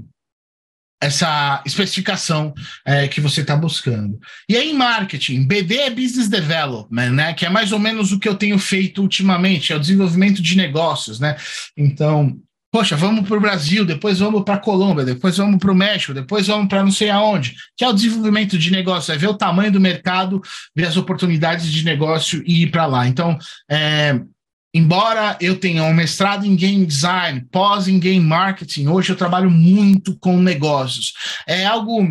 essa 1.01 1.63
especificação 1.65 2.53
é, 2.85 3.07
que 3.07 3.21
você 3.21 3.41
está 3.41 3.57
buscando. 3.57 4.19
E 4.49 4.57
aí, 4.57 4.73
marketing, 4.73 5.47
BD 5.47 5.77
é 5.77 5.91
Business 5.91 6.29
Development, 6.29 7.11
né? 7.11 7.35
Que 7.35 7.47
é 7.47 7.49
mais 7.51 7.73
ou 7.73 7.79
menos 7.79 8.13
o 8.13 8.19
que 8.19 8.29
eu 8.29 8.35
tenho 8.35 8.59
feito 8.59 9.01
ultimamente, 9.01 9.73
é 9.73 9.77
o 9.77 9.81
desenvolvimento 9.81 10.43
de 10.43 10.57
negócios, 10.57 11.21
né? 11.21 11.37
Então, 11.77 12.37
poxa, 12.71 12.97
vamos 12.97 13.27
para 13.27 13.37
o 13.37 13.41
Brasil, 13.41 13.85
depois 13.85 14.19
vamos 14.19 14.43
para 14.43 14.55
a 14.55 14.59
Colômbia, 14.59 15.05
depois 15.05 15.37
vamos 15.37 15.59
para 15.59 15.73
o 15.73 15.75
México, 15.75 16.13
depois 16.13 16.49
vamos 16.49 16.69
para 16.69 16.83
não 16.83 16.91
sei 16.91 17.11
aonde, 17.11 17.55
que 17.77 17.85
é 17.85 17.89
o 17.89 17.93
desenvolvimento 17.93 18.59
de 18.59 18.71
negócio, 18.71 19.13
é 19.13 19.17
ver 19.17 19.29
o 19.29 19.35
tamanho 19.35 19.73
do 19.73 19.81
mercado, 19.81 20.41
ver 20.75 20.87
as 20.87 20.97
oportunidades 20.97 21.71
de 21.71 21.85
negócio 21.85 22.43
e 22.45 22.63
ir 22.63 22.71
para 22.71 22.87
lá. 22.87 23.07
Então, 23.07 23.39
é, 23.71 24.21
Embora 24.75 25.37
eu 25.41 25.59
tenha 25.59 25.83
um 25.85 25.95
mestrado 25.95 26.45
em 26.45 26.55
game 26.55 26.85
design, 26.85 27.45
pós 27.51 27.89
em 27.89 27.99
game 27.99 28.25
marketing, 28.25 28.89
hoje 28.89 29.11
eu 29.11 29.17
trabalho 29.17 29.51
muito 29.51 30.17
com 30.19 30.41
negócios. 30.41 31.15
É 31.47 31.65
algo 31.65 32.07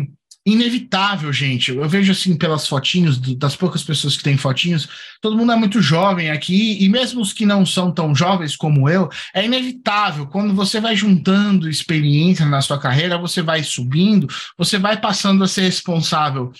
inevitável, 0.52 1.32
gente. 1.32 1.70
Eu 1.70 1.88
vejo 1.88 2.10
assim 2.10 2.36
pelas 2.36 2.66
fotinhos, 2.66 3.18
das 3.36 3.54
poucas 3.54 3.82
pessoas 3.82 4.16
que 4.16 4.22
têm 4.22 4.36
fotinhos, 4.36 4.88
todo 5.20 5.36
mundo 5.36 5.52
é 5.52 5.56
muito 5.56 5.80
jovem 5.82 6.30
aqui, 6.30 6.82
e 6.82 6.88
mesmo 6.88 7.20
os 7.20 7.32
que 7.32 7.44
não 7.44 7.66
são 7.66 7.92
tão 7.92 8.14
jovens 8.14 8.56
como 8.56 8.88
eu, 8.88 9.08
é 9.34 9.44
inevitável. 9.44 10.26
Quando 10.26 10.54
você 10.54 10.80
vai 10.80 10.96
juntando 10.96 11.68
experiência 11.68 12.46
na 12.46 12.60
sua 12.60 12.78
carreira, 12.78 13.18
você 13.18 13.42
vai 13.42 13.62
subindo, 13.62 14.26
você 14.56 14.78
vai 14.78 14.98
passando 14.98 15.44
a 15.44 15.48
ser 15.48 15.62
responsável 15.62 16.52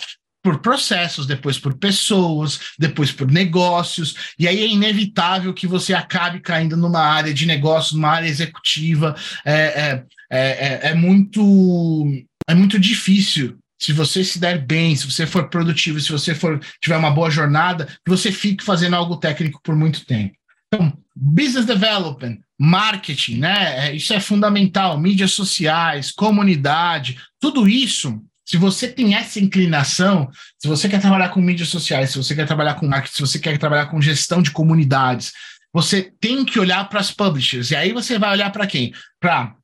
por 0.43 0.61
processos, 0.61 1.27
depois 1.27 1.59
por 1.59 1.75
pessoas, 1.75 2.61
depois 2.79 3.13
por 3.13 3.31
negócios, 3.31 4.15
e 4.39 4.47
aí 4.47 4.61
é 4.61 4.67
inevitável 4.67 5.53
que 5.53 5.67
você 5.67 5.93
acabe 5.93 6.41
caindo 6.41 6.77
numa 6.77 7.01
área 7.01 7.35
de 7.35 7.47
negócios, 7.47 7.95
numa 7.95 8.11
área 8.11 8.29
executiva. 8.29 9.15
É, 9.45 9.53
é, 9.53 10.05
é, 10.31 10.41
é, 10.41 10.91
é 10.91 10.95
muito, 10.95 12.07
é 12.49 12.55
muito 12.55 12.79
difícil 12.79 13.59
se 13.81 13.93
você 13.93 14.25
se 14.25 14.41
der 14.41 14.65
bem, 14.65 14.97
se 14.97 15.11
você 15.11 15.25
for 15.25 15.49
produtivo, 15.49 16.01
se 16.01 16.11
você 16.11 16.35
for 16.35 16.61
tiver 16.81 16.97
uma 16.97 17.11
boa 17.11 17.31
jornada, 17.31 17.87
que 17.87 18.11
você 18.11 18.33
fique 18.33 18.65
fazendo 18.65 18.97
algo 18.97 19.17
técnico 19.17 19.61
por 19.63 19.77
muito 19.77 20.05
tempo. 20.05 20.35
Então, 20.67 20.93
business 21.15 21.65
development, 21.65 22.39
marketing, 22.59 23.39
né? 23.39 23.89
É, 23.89 23.95
isso 23.95 24.13
é 24.13 24.21
fundamental. 24.21 24.99
Mídias 25.01 25.33
sociais, 25.33 26.11
comunidade, 26.11 27.19
tudo 27.41 27.69
isso 27.69 28.21
se 28.49 28.57
você 28.57 28.89
tem 28.89 29.15
essa 29.15 29.39
inclinação, 29.39 30.31
se 30.59 30.67
você 30.67 30.89
quer 30.89 31.03
trabalhar 31.03 31.29
com 31.29 31.39
mídias 31.39 31.69
sociais, 31.69 32.11
se 32.11 32.17
você 32.17 32.35
quer 32.35 32.47
trabalhar 32.47 32.77
com 32.77 32.87
marketing, 32.87 33.15
se 33.15 33.21
você 33.21 33.39
quer 33.39 33.59
trabalhar 33.59 33.87
com 33.87 34.01
gestão 34.01 34.41
de 34.41 34.51
comunidades, 34.51 35.35
você 35.71 36.11
tem 36.19 36.47
que 36.47 36.59
olhar 36.59 36.89
para 36.89 36.99
as 36.99 37.11
publishers. 37.11 37.71
E 37.71 37.77
aí 37.77 37.93
você 37.93 38.19
vai 38.19 38.31
olhar 38.31 38.51
para 38.51 38.67
quem? 38.67 38.95
Para 39.21 39.55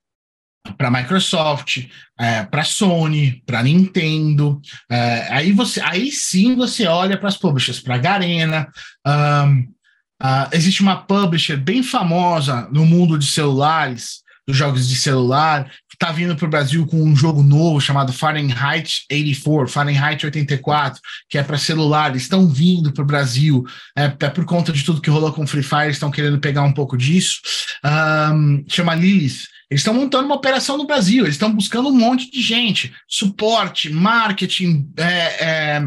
para 0.79 0.91
Microsoft, 0.91 1.87
é, 2.19 2.43
para 2.45 2.65
Sony, 2.65 3.43
para 3.47 3.63
Nintendo. 3.63 4.61
É, 4.91 5.29
aí 5.31 5.53
você, 5.53 5.81
aí 5.81 6.11
sim 6.11 6.55
você 6.55 6.87
olha 6.87 7.19
para 7.19 7.29
as 7.29 7.39
publishers, 7.39 7.81
para 7.81 7.99
Garena. 7.99 8.69
Um, 9.07 9.61
uh, 10.23 10.49
existe 10.53 10.81
uma 10.83 11.03
publisher 11.05 11.57
bem 11.59 11.83
famosa 11.83 12.69
no 12.71 12.85
mundo 12.87 13.19
de 13.19 13.27
celulares 13.27 14.24
dos 14.47 14.57
jogos 14.57 14.89
de 14.89 14.97
celular, 14.97 15.71
está 15.95 16.13
vindo 16.13 16.37
para 16.37 16.47
o 16.47 16.51
Brasil 16.51 16.87
com 16.87 17.03
um 17.03 17.17
jogo 17.17 17.43
novo 17.43 17.81
chamado 17.81 18.13
Fahrenheit 18.13 19.05
84, 19.11 19.69
Fahrenheit 19.69 20.25
84, 20.25 21.01
que 21.29 21.39
é 21.39 21.43
para 21.43 21.57
celular. 21.57 22.15
Estão 22.15 22.47
vindo 22.47 22.93
para 22.93 23.03
o 23.03 23.07
Brasil, 23.07 23.65
é, 23.97 24.05
é, 24.05 24.31
por 24.31 24.45
conta 24.45 24.73
de 24.73 24.85
tudo 24.85 25.01
que 25.01 25.11
rolou 25.11 25.33
com 25.33 25.47
Free 25.47 25.63
Fire, 25.63 25.91
estão 25.91 26.11
querendo 26.11 26.39
pegar 26.39 26.63
um 26.63 26.73
pouco 26.73 26.97
disso. 26.97 27.41
Um, 27.85 28.65
chama 28.69 28.95
Lilith. 28.95 29.49
Eles 29.71 29.81
estão 29.81 29.95
montando 29.95 30.27
uma 30.27 30.37
operação 30.37 30.77
no 30.77 30.87
Brasil, 30.87 31.25
eles 31.25 31.37
estão 31.37 31.53
buscando 31.53 31.89
um 31.89 31.97
monte 31.97 32.31
de 32.31 32.43
gente, 32.43 32.93
suporte, 33.09 33.91
marketing, 33.91 34.91
é, 34.97 35.45
é, 35.45 35.83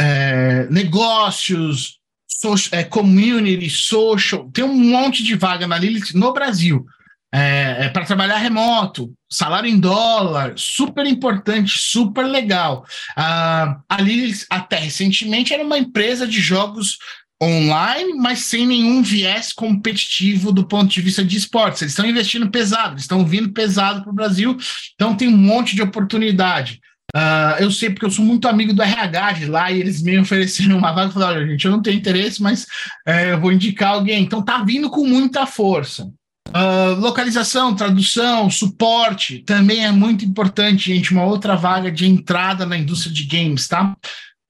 é 0.00 0.68
negócios, 0.70 1.98
social, 2.26 2.80
é, 2.80 2.84
community, 2.84 3.68
social, 3.68 4.50
tem 4.50 4.64
um 4.64 4.74
monte 4.74 5.22
de 5.22 5.34
vaga 5.34 5.66
na 5.66 5.78
Lilith 5.78 6.14
no 6.14 6.32
Brasil 6.32 6.86
é, 7.34 7.86
é 7.86 7.88
para 7.88 8.04
trabalhar 8.04 8.36
remoto, 8.36 9.12
salário 9.30 9.68
em 9.68 9.78
dólar, 9.78 10.54
super 10.56 11.06
importante, 11.06 11.78
super 11.78 12.24
legal. 12.24 12.84
Ah, 13.16 13.80
ali, 13.88 14.32
até 14.50 14.76
recentemente, 14.78 15.52
era 15.52 15.64
uma 15.64 15.78
empresa 15.78 16.26
de 16.26 16.40
jogos 16.40 16.98
online, 17.42 18.14
mas 18.14 18.40
sem 18.40 18.66
nenhum 18.66 19.02
viés 19.02 19.52
competitivo 19.52 20.52
do 20.52 20.66
ponto 20.66 20.88
de 20.88 21.00
vista 21.00 21.24
de 21.24 21.36
esportes. 21.36 21.82
Eles 21.82 21.92
estão 21.92 22.06
investindo 22.06 22.50
pesado, 22.50 22.92
eles 22.92 23.02
estão 23.02 23.26
vindo 23.26 23.52
pesado 23.52 24.02
para 24.02 24.10
o 24.10 24.14
Brasil, 24.14 24.56
então 24.94 25.14
tem 25.14 25.28
um 25.28 25.36
monte 25.36 25.76
de 25.76 25.82
oportunidade. 25.82 26.80
Uh, 27.14 27.62
eu 27.62 27.70
sei 27.70 27.90
porque 27.90 28.04
eu 28.04 28.10
sou 28.10 28.24
muito 28.24 28.48
amigo 28.48 28.74
do 28.74 28.82
RH 28.82 29.32
de 29.32 29.46
lá 29.46 29.70
e 29.70 29.80
eles 29.80 30.02
me 30.02 30.18
ofereceram 30.18 30.78
uma 30.78 30.92
vaga 30.92 31.10
e 31.10 31.12
falaram: 31.12 31.36
olha, 31.40 31.46
gente, 31.46 31.64
eu 31.64 31.70
não 31.70 31.82
tenho 31.82 31.98
interesse, 31.98 32.42
mas 32.42 32.66
é, 33.06 33.32
eu 33.32 33.40
vou 33.40 33.52
indicar 33.52 33.90
alguém. 33.90 34.22
Então 34.22 34.42
tá 34.42 34.62
vindo 34.62 34.90
com 34.90 35.06
muita 35.06 35.46
força. 35.46 36.10
Uh, 36.56 36.98
localização, 36.98 37.76
tradução, 37.76 38.48
suporte 38.48 39.40
também 39.40 39.84
é 39.84 39.92
muito 39.92 40.24
importante, 40.24 40.86
gente. 40.86 41.12
Uma 41.12 41.24
outra 41.24 41.54
vaga 41.54 41.92
de 41.92 42.06
entrada 42.06 42.64
na 42.64 42.78
indústria 42.78 43.12
de 43.12 43.24
games, 43.24 43.68
tá? 43.68 43.94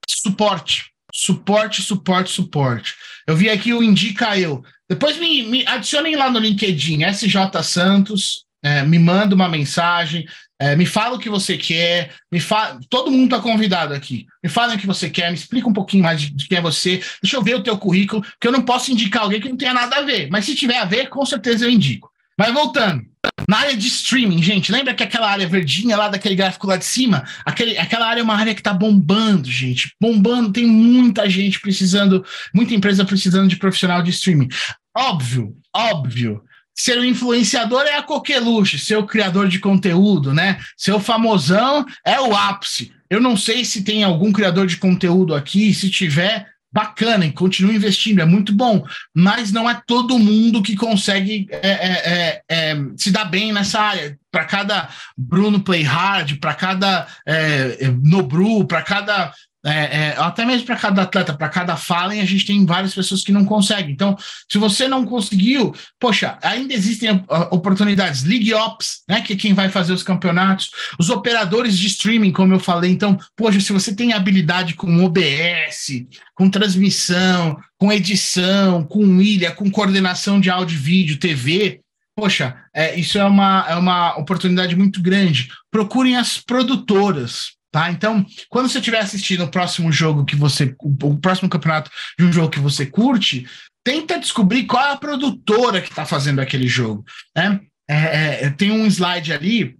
Suporte, 0.07 0.85
suporte, 1.13 1.81
suporte, 1.81 2.29
suporte. 2.29 2.95
Eu 3.27 3.35
vi 3.35 3.49
aqui 3.49 3.73
o 3.73 3.83
Indica 3.83 4.39
Eu. 4.39 4.63
Depois 4.89 5.17
me, 5.17 5.43
me 5.43 5.67
adicionem 5.67 6.15
lá 6.15 6.29
no 6.29 6.39
LinkedIn, 6.39 7.03
SJ 7.03 7.61
Santos, 7.61 8.45
é, 8.63 8.83
me 8.83 8.97
manda 8.97 9.35
uma 9.35 9.49
mensagem. 9.49 10.25
É, 10.59 10.75
me 10.75 10.85
fala 10.85 11.15
o 11.15 11.19
que 11.19 11.29
você 11.29 11.55
quer, 11.55 12.11
me 12.31 12.39
fala, 12.39 12.79
todo 12.89 13.11
mundo 13.11 13.25
está 13.25 13.39
convidado 13.39 13.93
aqui. 13.93 14.25
Me 14.43 14.49
fala 14.49 14.73
o 14.73 14.77
que 14.77 14.87
você 14.87 15.09
quer, 15.09 15.29
me 15.29 15.37
explica 15.37 15.69
um 15.69 15.73
pouquinho 15.73 16.03
mais 16.03 16.19
de, 16.19 16.31
de, 16.31 16.47
quem 16.47 16.57
é 16.57 16.61
você. 16.61 17.01
Deixa 17.21 17.37
eu 17.37 17.43
ver 17.43 17.55
o 17.55 17.63
teu 17.63 17.77
currículo, 17.77 18.25
que 18.39 18.47
eu 18.47 18.51
não 18.51 18.63
posso 18.63 18.91
indicar 18.91 19.23
alguém 19.23 19.39
que 19.39 19.49
não 19.49 19.57
tenha 19.57 19.73
nada 19.73 19.97
a 19.97 20.01
ver. 20.01 20.29
Mas 20.31 20.45
se 20.45 20.55
tiver 20.55 20.77
a 20.77 20.85
ver, 20.85 21.09
com 21.09 21.25
certeza 21.25 21.65
eu 21.65 21.69
indico. 21.69 22.11
Mas 22.37 22.53
voltando, 22.53 23.03
Na 23.47 23.59
área 23.59 23.75
de 23.75 23.87
streaming, 23.87 24.41
gente, 24.43 24.71
lembra 24.71 24.93
que 24.93 25.03
aquela 25.03 25.29
área 25.29 25.47
verdinha 25.47 25.97
lá 25.97 26.07
daquele 26.07 26.35
gráfico 26.35 26.67
lá 26.67 26.77
de 26.77 26.85
cima? 26.85 27.23
Aquele, 27.45 27.77
aquela 27.77 28.07
área 28.07 28.21
é 28.21 28.23
uma 28.23 28.35
área 28.35 28.53
que 28.53 28.59
está 28.59 28.73
bombando, 28.73 29.49
gente. 29.49 29.93
Bombando, 29.99 30.51
tem 30.51 30.65
muita 30.65 31.29
gente 31.29 31.59
precisando, 31.59 32.25
muita 32.53 32.73
empresa 32.73 33.05
precisando 33.05 33.47
de 33.47 33.55
profissional 33.55 34.03
de 34.03 34.11
streaming. 34.11 34.49
Óbvio, 34.95 35.55
óbvio. 35.73 36.43
Ser 36.77 36.99
o 36.99 37.05
influenciador 37.05 37.83
é 37.83 37.97
a 37.97 38.03
coqueluche, 38.03 38.77
ser 38.77 38.97
o 38.97 39.05
criador 39.05 39.47
de 39.47 39.59
conteúdo, 39.59 40.33
né? 40.33 40.59
Ser 40.77 40.91
o 40.91 40.99
famosão 40.99 41.85
é 42.05 42.19
o 42.21 42.35
ápice. 42.35 42.91
Eu 43.09 43.19
não 43.19 43.35
sei 43.35 43.65
se 43.65 43.83
tem 43.83 44.03
algum 44.03 44.31
criador 44.31 44.67
de 44.67 44.77
conteúdo 44.77 45.33
aqui, 45.33 45.73
se 45.73 45.89
tiver, 45.89 46.45
bacana 46.71 47.25
e 47.25 47.31
continue 47.31 47.75
investindo, 47.75 48.21
é 48.21 48.25
muito 48.25 48.53
bom, 48.53 48.85
mas 49.15 49.51
não 49.51 49.69
é 49.69 49.81
todo 49.87 50.19
mundo 50.19 50.61
que 50.61 50.75
consegue 50.75 51.47
é, 51.49 51.69
é, 51.69 51.91
é, 52.05 52.41
é 52.49 52.77
se 52.95 53.09
dar 53.09 53.25
bem 53.25 53.51
nessa 53.51 53.79
área. 53.79 54.17
Para 54.29 54.45
cada 54.45 54.89
Bruno 55.17 55.61
Play 55.61 55.81
Hard, 55.81 56.37
para 56.39 56.53
cada 56.53 57.07
é, 57.25 57.87
Nobru, 58.03 58.67
para 58.67 58.83
cada 58.83 59.33
é, 59.65 59.71
é, 59.71 60.15
até 60.17 60.45
mesmo 60.45 60.65
para 60.65 60.75
cada 60.75 61.01
atleta, 61.01 61.33
para 61.33 61.49
cada 61.49 61.75
Fallen, 61.75 62.21
a 62.21 62.25
gente 62.25 62.45
tem 62.45 62.65
várias 62.65 62.93
pessoas 62.93 63.23
que 63.23 63.31
não 63.31 63.43
conseguem. 63.43 63.91
Então, 63.91 64.15
se 64.49 64.57
você 64.57 64.87
não 64.87 65.05
conseguiu, 65.05 65.75
poxa, 65.99 66.37
ainda 66.41 66.73
existem 66.73 67.23
oportunidades. 67.51 68.23
League 68.23 68.53
Ops, 68.53 69.01
né, 69.09 69.21
que 69.21 69.33
é 69.33 69.35
quem 69.35 69.53
vai 69.53 69.69
fazer 69.69 69.93
os 69.93 70.03
campeonatos, 70.03 70.69
os 70.99 71.09
operadores 71.09 71.77
de 71.77 71.87
streaming, 71.87 72.31
como 72.31 72.53
eu 72.53 72.59
falei. 72.59 72.91
Então, 72.91 73.17
poxa, 73.35 73.59
se 73.59 73.73
você 73.73 73.93
tem 73.93 74.13
habilidade 74.13 74.73
com 74.75 75.03
OBS, 75.03 76.05
com 76.35 76.49
transmissão, 76.49 77.57
com 77.77 77.91
edição, 77.91 78.83
com 78.83 79.21
ilha, 79.21 79.51
com 79.51 79.69
coordenação 79.69 80.39
de 80.39 80.49
áudio, 80.49 80.79
vídeo, 80.79 81.17
TV, 81.17 81.81
poxa, 82.15 82.55
é, 82.73 82.97
isso 82.99 83.17
é 83.17 83.23
uma, 83.23 83.65
é 83.69 83.75
uma 83.75 84.17
oportunidade 84.17 84.75
muito 84.75 85.01
grande. 85.01 85.49
Procurem 85.69 86.15
as 86.15 86.37
produtoras, 86.37 87.56
Tá? 87.71 87.91
Então, 87.91 88.25
quando 88.49 88.69
você 88.69 88.79
estiver 88.79 88.99
assistindo 88.99 89.43
o 89.43 89.51
próximo 89.51 89.91
jogo 89.91 90.25
que 90.25 90.35
você. 90.35 90.75
O 91.03 91.17
próximo 91.17 91.49
campeonato 91.49 91.91
de 92.17 92.25
um 92.25 92.31
jogo 92.31 92.49
que 92.49 92.59
você 92.59 92.85
curte, 92.85 93.47
tenta 93.83 94.19
descobrir 94.19 94.65
qual 94.65 94.83
é 94.83 94.91
a 94.91 94.97
produtora 94.97 95.81
que 95.81 95.89
está 95.89 96.05
fazendo 96.05 96.39
aquele 96.39 96.67
jogo. 96.67 97.03
Né? 97.35 97.59
É, 97.89 98.45
é, 98.45 98.49
tem 98.49 98.71
um 98.71 98.85
slide 98.85 99.33
ali 99.33 99.77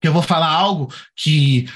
que 0.00 0.08
eu 0.08 0.12
vou 0.12 0.22
falar 0.22 0.50
algo 0.50 0.92
que 1.16 1.66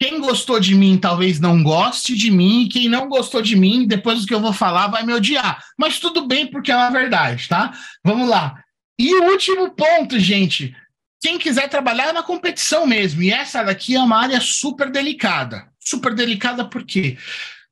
quem 0.00 0.20
gostou 0.20 0.60
de 0.60 0.74
mim 0.74 0.98
talvez 0.98 1.40
não 1.40 1.62
goste 1.62 2.16
de 2.16 2.30
mim, 2.30 2.64
e 2.64 2.68
quem 2.68 2.88
não 2.88 3.08
gostou 3.08 3.40
de 3.40 3.56
mim, 3.56 3.86
depois 3.86 4.20
do 4.20 4.26
que 4.26 4.34
eu 4.34 4.40
vou 4.40 4.52
falar, 4.52 4.88
vai 4.88 5.04
me 5.04 5.12
odiar. 5.12 5.64
Mas 5.78 5.98
tudo 5.98 6.26
bem, 6.26 6.46
porque 6.46 6.70
é 6.70 6.76
uma 6.76 6.90
verdade, 6.90 7.48
tá? 7.48 7.72
Vamos 8.04 8.28
lá. 8.28 8.62
E 8.98 9.14
o 9.14 9.30
último 9.30 9.70
ponto, 9.70 10.20
gente, 10.20 10.76
quem 11.24 11.38
quiser 11.38 11.70
trabalhar 11.70 12.12
na 12.12 12.22
competição 12.22 12.86
mesmo. 12.86 13.22
E 13.22 13.32
essa 13.32 13.62
daqui 13.62 13.96
é 13.96 14.02
uma 14.02 14.20
área 14.20 14.38
super 14.42 14.90
delicada. 14.90 15.64
Super 15.80 16.14
delicada 16.14 16.66
por 16.66 16.84
quê? 16.84 17.16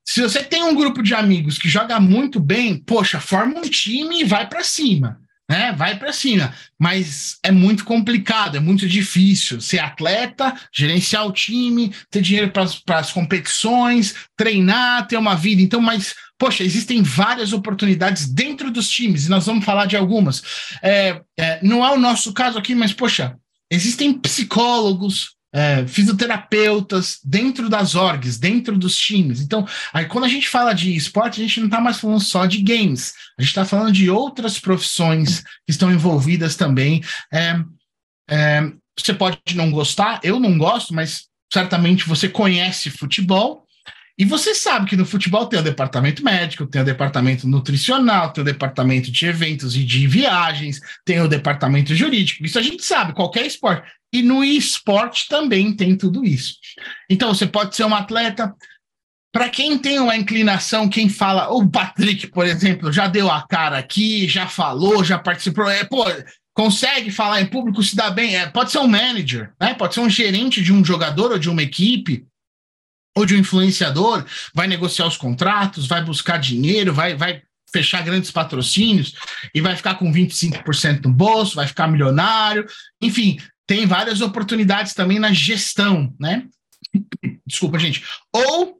Se 0.02 0.22
você 0.22 0.42
tem 0.42 0.62
um 0.62 0.74
grupo 0.74 1.02
de 1.02 1.14
amigos 1.14 1.58
que 1.58 1.68
joga 1.68 2.00
muito 2.00 2.40
bem, 2.40 2.78
poxa, 2.78 3.20
forma 3.20 3.58
um 3.58 3.68
time 3.68 4.22
e 4.22 4.24
vai 4.24 4.48
para 4.48 4.64
cima. 4.64 5.20
Né? 5.50 5.70
Vai 5.76 5.98
para 5.98 6.14
cima, 6.14 6.54
mas 6.78 7.36
é 7.42 7.50
muito 7.50 7.84
complicado, 7.84 8.56
é 8.56 8.60
muito 8.60 8.88
difícil 8.88 9.60
ser 9.60 9.80
atleta, 9.80 10.54
gerenciar 10.72 11.26
o 11.26 11.32
time, 11.32 11.94
ter 12.10 12.22
dinheiro 12.22 12.50
para 12.50 12.98
as 12.98 13.12
competições, 13.12 14.14
treinar, 14.34 15.06
ter 15.06 15.18
uma 15.18 15.36
vida. 15.36 15.60
Então, 15.60 15.80
mas 15.80 16.14
poxa, 16.38 16.64
existem 16.64 17.02
várias 17.02 17.52
oportunidades 17.52 18.26
dentro 18.26 18.68
dos 18.68 18.90
times, 18.90 19.26
e 19.26 19.30
nós 19.30 19.46
vamos 19.46 19.64
falar 19.64 19.86
de 19.86 19.96
algumas. 19.96 20.42
É, 20.82 21.20
é, 21.38 21.60
não 21.62 21.86
é 21.86 21.90
o 21.92 21.98
nosso 22.00 22.32
caso 22.32 22.58
aqui, 22.58 22.74
mas, 22.74 22.92
poxa, 22.92 23.36
existem 23.72 24.12
psicólogos, 24.12 25.34
é, 25.50 25.86
fisioterapeutas 25.86 27.18
dentro 27.24 27.68
das 27.70 27.94
orgs, 27.94 28.38
dentro 28.38 28.76
dos 28.78 28.96
times. 28.96 29.40
Então, 29.40 29.66
aí 29.92 30.04
quando 30.04 30.24
a 30.24 30.28
gente 30.28 30.48
fala 30.48 30.74
de 30.74 30.94
esporte, 30.94 31.40
a 31.40 31.44
gente 31.44 31.58
não 31.58 31.66
está 31.66 31.80
mais 31.80 31.98
falando 31.98 32.20
só 32.20 32.44
de 32.44 32.62
games, 32.62 33.14
a 33.38 33.42
gente 33.42 33.50
está 33.50 33.64
falando 33.64 33.92
de 33.92 34.10
outras 34.10 34.58
profissões 34.58 35.40
que 35.40 35.70
estão 35.70 35.90
envolvidas 35.90 36.54
também. 36.54 37.02
É, 37.32 37.58
é, 38.30 38.72
você 38.98 39.14
pode 39.14 39.38
não 39.54 39.70
gostar, 39.70 40.20
eu 40.22 40.38
não 40.38 40.58
gosto, 40.58 40.94
mas 40.94 41.24
certamente 41.50 42.06
você 42.06 42.28
conhece 42.28 42.90
futebol. 42.90 43.61
E 44.18 44.24
você 44.24 44.54
sabe 44.54 44.86
que 44.86 44.96
no 44.96 45.06
futebol 45.06 45.46
tem 45.46 45.58
o 45.58 45.62
departamento 45.62 46.22
médico, 46.22 46.66
tem 46.66 46.82
o 46.82 46.84
departamento 46.84 47.48
nutricional, 47.48 48.32
tem 48.32 48.42
o 48.42 48.44
departamento 48.44 49.10
de 49.10 49.26
eventos 49.26 49.74
e 49.74 49.84
de 49.84 50.06
viagens, 50.06 50.80
tem 51.04 51.20
o 51.20 51.28
departamento 51.28 51.94
jurídico. 51.94 52.44
Isso 52.44 52.58
a 52.58 52.62
gente 52.62 52.84
sabe, 52.84 53.14
qualquer 53.14 53.46
esporte. 53.46 53.90
E 54.12 54.22
no 54.22 54.44
esporte 54.44 55.26
também 55.28 55.74
tem 55.74 55.96
tudo 55.96 56.24
isso. 56.24 56.56
Então, 57.08 57.34
você 57.34 57.46
pode 57.46 57.74
ser 57.74 57.84
um 57.84 57.94
atleta. 57.94 58.54
Para 59.32 59.48
quem 59.48 59.78
tem 59.78 59.98
uma 59.98 60.14
inclinação, 60.14 60.90
quem 60.90 61.08
fala, 61.08 61.48
o 61.48 61.66
Patrick, 61.66 62.26
por 62.26 62.46
exemplo, 62.46 62.92
já 62.92 63.08
deu 63.08 63.30
a 63.30 63.46
cara 63.46 63.78
aqui, 63.78 64.28
já 64.28 64.46
falou, 64.46 65.02
já 65.02 65.18
participou, 65.18 65.70
é, 65.70 65.84
pô, 65.84 66.04
consegue 66.54 67.10
falar 67.10 67.40
em 67.40 67.46
público, 67.46 67.82
se 67.82 67.96
dá 67.96 68.10
bem, 68.10 68.36
é, 68.36 68.46
pode 68.46 68.70
ser 68.70 68.78
um 68.78 68.86
manager, 68.86 69.52
né? 69.58 69.72
pode 69.72 69.94
ser 69.94 70.00
um 70.00 70.10
gerente 70.10 70.62
de 70.62 70.70
um 70.70 70.84
jogador 70.84 71.32
ou 71.32 71.38
de 71.38 71.48
uma 71.48 71.62
equipe, 71.62 72.26
ou 73.16 73.26
de 73.26 73.34
um 73.34 73.38
influenciador, 73.38 74.24
vai 74.54 74.66
negociar 74.66 75.06
os 75.06 75.16
contratos, 75.16 75.86
vai 75.86 76.02
buscar 76.02 76.38
dinheiro, 76.38 76.94
vai, 76.94 77.14
vai 77.14 77.42
fechar 77.72 78.02
grandes 78.02 78.30
patrocínios 78.30 79.14
e 79.54 79.60
vai 79.60 79.76
ficar 79.76 79.94
com 79.94 80.12
25% 80.12 81.04
no 81.04 81.12
bolso, 81.12 81.56
vai 81.56 81.66
ficar 81.66 81.88
milionário. 81.88 82.66
Enfim, 83.00 83.38
tem 83.66 83.86
várias 83.86 84.20
oportunidades 84.20 84.94
também 84.94 85.18
na 85.18 85.32
gestão, 85.32 86.14
né? 86.18 86.44
Desculpa, 87.46 87.78
gente. 87.78 88.04
Ou 88.32 88.78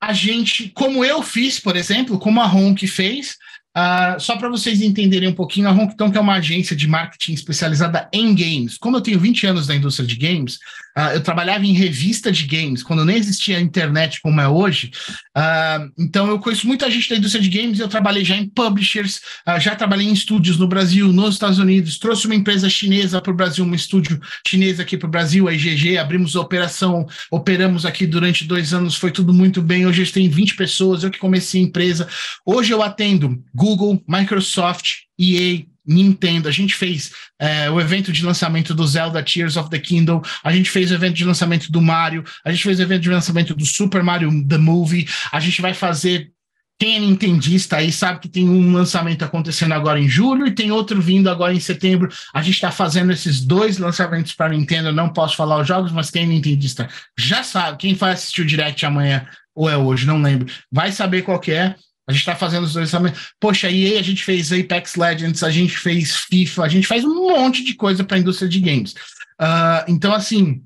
a 0.00 0.12
gente, 0.12 0.68
como 0.70 1.04
eu 1.04 1.22
fiz, 1.22 1.58
por 1.58 1.76
exemplo, 1.76 2.18
como 2.18 2.40
a 2.40 2.46
Ronk 2.46 2.86
fez, 2.86 3.36
Uh, 3.76 4.20
só 4.20 4.36
para 4.36 4.48
vocês 4.48 4.80
entenderem 4.80 5.28
um 5.28 5.34
pouquinho, 5.34 5.68
a 5.68 5.72
Honkton, 5.72 6.08
que 6.08 6.16
é 6.16 6.20
uma 6.20 6.34
agência 6.34 6.76
de 6.76 6.86
marketing 6.86 7.32
especializada 7.32 8.08
em 8.12 8.32
games. 8.32 8.78
Como 8.78 8.96
eu 8.96 9.00
tenho 9.00 9.18
20 9.18 9.48
anos 9.48 9.66
na 9.66 9.74
indústria 9.74 10.06
de 10.06 10.14
games, 10.14 10.60
uh, 10.96 11.10
eu 11.12 11.20
trabalhava 11.20 11.66
em 11.66 11.72
revista 11.72 12.30
de 12.30 12.46
games, 12.46 12.84
quando 12.84 13.04
nem 13.04 13.16
existia 13.16 13.58
a 13.58 13.60
internet 13.60 14.20
como 14.22 14.40
é 14.40 14.46
hoje. 14.46 14.92
Uh, 15.36 15.90
então, 15.98 16.28
eu 16.28 16.38
conheço 16.38 16.68
muita 16.68 16.88
gente 16.88 17.10
da 17.10 17.16
indústria 17.16 17.42
de 17.42 17.48
games, 17.48 17.80
eu 17.80 17.88
trabalhei 17.88 18.24
já 18.24 18.36
em 18.36 18.48
publishers, 18.48 19.20
já 19.58 19.74
trabalhei 19.74 20.06
em 20.06 20.12
estúdios 20.12 20.56
no 20.56 20.68
Brasil, 20.68 21.12
nos 21.12 21.34
Estados 21.34 21.58
Unidos, 21.58 21.98
trouxe 21.98 22.26
uma 22.26 22.34
empresa 22.36 22.68
chinesa 22.70 23.20
para 23.20 23.32
o 23.32 23.36
Brasil, 23.36 23.64
um 23.64 23.74
estúdio 23.74 24.20
chinês 24.46 24.78
aqui 24.78 24.96
para 24.96 25.08
o 25.08 25.10
Brasil, 25.10 25.48
a 25.48 25.52
IGG, 25.52 25.98
abrimos 25.98 26.36
a 26.36 26.40
operação, 26.40 27.06
operamos 27.28 27.84
aqui 27.84 28.06
durante 28.06 28.44
dois 28.44 28.72
anos, 28.72 28.94
foi 28.94 29.10
tudo 29.10 29.34
muito 29.34 29.60
bem. 29.60 29.84
Hoje 29.84 30.02
a 30.02 30.04
gente 30.04 30.14
tem 30.14 30.28
20 30.28 30.54
pessoas, 30.54 31.02
eu 31.02 31.10
que 31.10 31.18
comecei 31.18 31.60
a 31.60 31.64
empresa. 31.64 32.08
Hoje 32.46 32.72
eu 32.72 32.82
atendo 32.82 33.42
Google, 33.64 33.98
Microsoft, 34.06 34.90
EA, 35.18 35.64
Nintendo, 35.86 36.48
a 36.48 36.52
gente 36.52 36.74
fez 36.74 37.12
é, 37.38 37.70
o 37.70 37.80
evento 37.80 38.12
de 38.12 38.22
lançamento 38.22 38.74
do 38.74 38.86
Zelda 38.86 39.22
Tears 39.22 39.56
of 39.56 39.70
the 39.70 39.78
Kingdom, 39.78 40.20
a 40.42 40.52
gente 40.52 40.70
fez 40.70 40.90
o 40.90 40.94
evento 40.94 41.14
de 41.14 41.24
lançamento 41.24 41.72
do 41.72 41.80
Mario, 41.80 42.22
a 42.44 42.50
gente 42.50 42.62
fez 42.62 42.78
o 42.78 42.82
evento 42.82 43.02
de 43.02 43.10
lançamento 43.10 43.54
do 43.54 43.64
Super 43.64 44.02
Mario 44.02 44.46
The 44.46 44.58
Movie, 44.58 45.08
a 45.32 45.40
gente 45.40 45.62
vai 45.62 45.72
fazer. 45.72 46.30
Quem 46.76 46.96
é 46.96 46.98
nintendista 46.98 47.76
aí 47.76 47.92
sabe 47.92 48.18
que 48.18 48.28
tem 48.28 48.48
um 48.48 48.72
lançamento 48.72 49.24
acontecendo 49.24 49.72
agora 49.72 49.98
em 50.00 50.08
julho 50.08 50.44
e 50.44 50.50
tem 50.50 50.72
outro 50.72 51.00
vindo 51.00 51.30
agora 51.30 51.54
em 51.54 51.60
setembro. 51.60 52.08
A 52.34 52.42
gente 52.42 52.56
está 52.56 52.70
fazendo 52.70 53.12
esses 53.12 53.40
dois 53.40 53.78
lançamentos 53.78 54.34
para 54.34 54.52
Nintendo. 54.52 54.92
Não 54.92 55.08
posso 55.08 55.36
falar 55.36 55.60
os 55.60 55.68
jogos, 55.68 55.92
mas 55.92 56.10
quem 56.10 56.24
é 56.24 56.26
nintendista 56.26 56.88
já 57.16 57.44
sabe. 57.44 57.78
Quem 57.78 57.94
vai 57.94 58.12
assistir 58.12 58.42
o 58.42 58.44
direct 58.44 58.84
amanhã 58.84 59.24
ou 59.54 59.70
é 59.70 59.76
hoje, 59.76 60.04
não 60.04 60.20
lembro, 60.20 60.52
vai 60.70 60.90
saber 60.90 61.22
qual 61.22 61.38
que 61.38 61.52
é. 61.52 61.76
A 62.06 62.12
gente 62.12 62.20
está 62.20 62.36
fazendo 62.36 62.64
os 62.64 62.74
dois 62.74 62.90
também. 62.90 63.12
Poxa, 63.40 63.70
e 63.70 63.96
a 63.96 64.02
gente 64.02 64.22
fez 64.22 64.52
Apex 64.52 64.94
Legends, 64.94 65.42
a 65.42 65.50
gente 65.50 65.76
fez 65.76 66.16
FIFA, 66.16 66.64
a 66.64 66.68
gente 66.68 66.86
faz 66.86 67.04
um 67.04 67.14
monte 67.14 67.64
de 67.64 67.74
coisa 67.74 68.04
para 68.04 68.16
a 68.16 68.20
indústria 68.20 68.48
de 68.48 68.60
games. 68.60 68.92
Uh, 69.40 69.84
então, 69.88 70.14
assim. 70.14 70.62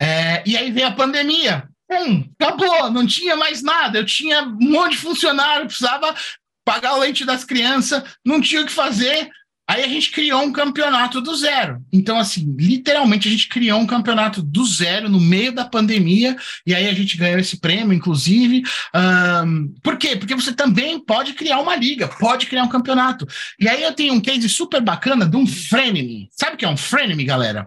É, 0.00 0.42
e 0.44 0.56
aí 0.56 0.72
veio 0.72 0.88
a 0.88 0.92
pandemia. 0.92 1.68
Hum, 1.90 2.28
acabou, 2.38 2.90
não 2.90 3.06
tinha 3.06 3.36
mais 3.36 3.62
nada. 3.62 3.98
Eu 3.98 4.04
tinha 4.04 4.42
um 4.42 4.70
monte 4.70 4.92
de 4.92 4.98
funcionário, 4.98 5.66
precisava 5.66 6.14
pagar 6.64 6.94
o 6.94 6.98
leite 6.98 7.24
das 7.24 7.44
crianças, 7.44 8.02
não 8.24 8.40
tinha 8.40 8.62
o 8.62 8.66
que 8.66 8.72
fazer. 8.72 9.30
Aí 9.66 9.82
a 9.82 9.88
gente 9.88 10.10
criou 10.10 10.42
um 10.42 10.52
campeonato 10.52 11.22
do 11.22 11.34
zero. 11.34 11.82
Então, 11.90 12.18
assim, 12.18 12.54
literalmente 12.58 13.26
a 13.26 13.30
gente 13.30 13.48
criou 13.48 13.80
um 13.80 13.86
campeonato 13.86 14.42
do 14.42 14.64
zero 14.66 15.08
no 15.08 15.18
meio 15.18 15.52
da 15.52 15.64
pandemia, 15.64 16.36
e 16.66 16.74
aí 16.74 16.86
a 16.86 16.92
gente 16.92 17.16
ganhou 17.16 17.38
esse 17.38 17.58
prêmio, 17.58 17.94
inclusive. 17.94 18.62
Um, 18.94 19.74
por 19.82 19.96
quê? 19.96 20.16
Porque 20.16 20.34
você 20.34 20.52
também 20.52 21.00
pode 21.00 21.32
criar 21.32 21.60
uma 21.60 21.74
liga, 21.76 22.06
pode 22.08 22.46
criar 22.46 22.64
um 22.64 22.68
campeonato. 22.68 23.26
E 23.58 23.66
aí 23.66 23.82
eu 23.82 23.94
tenho 23.94 24.12
um 24.12 24.20
case 24.20 24.48
super 24.50 24.82
bacana 24.82 25.26
de 25.26 25.36
um 25.36 25.46
frenemy. 25.46 26.28
Sabe 26.30 26.56
o 26.56 26.58
que 26.58 26.64
é 26.66 26.68
um 26.68 26.76
frenemy, 26.76 27.24
galera? 27.24 27.66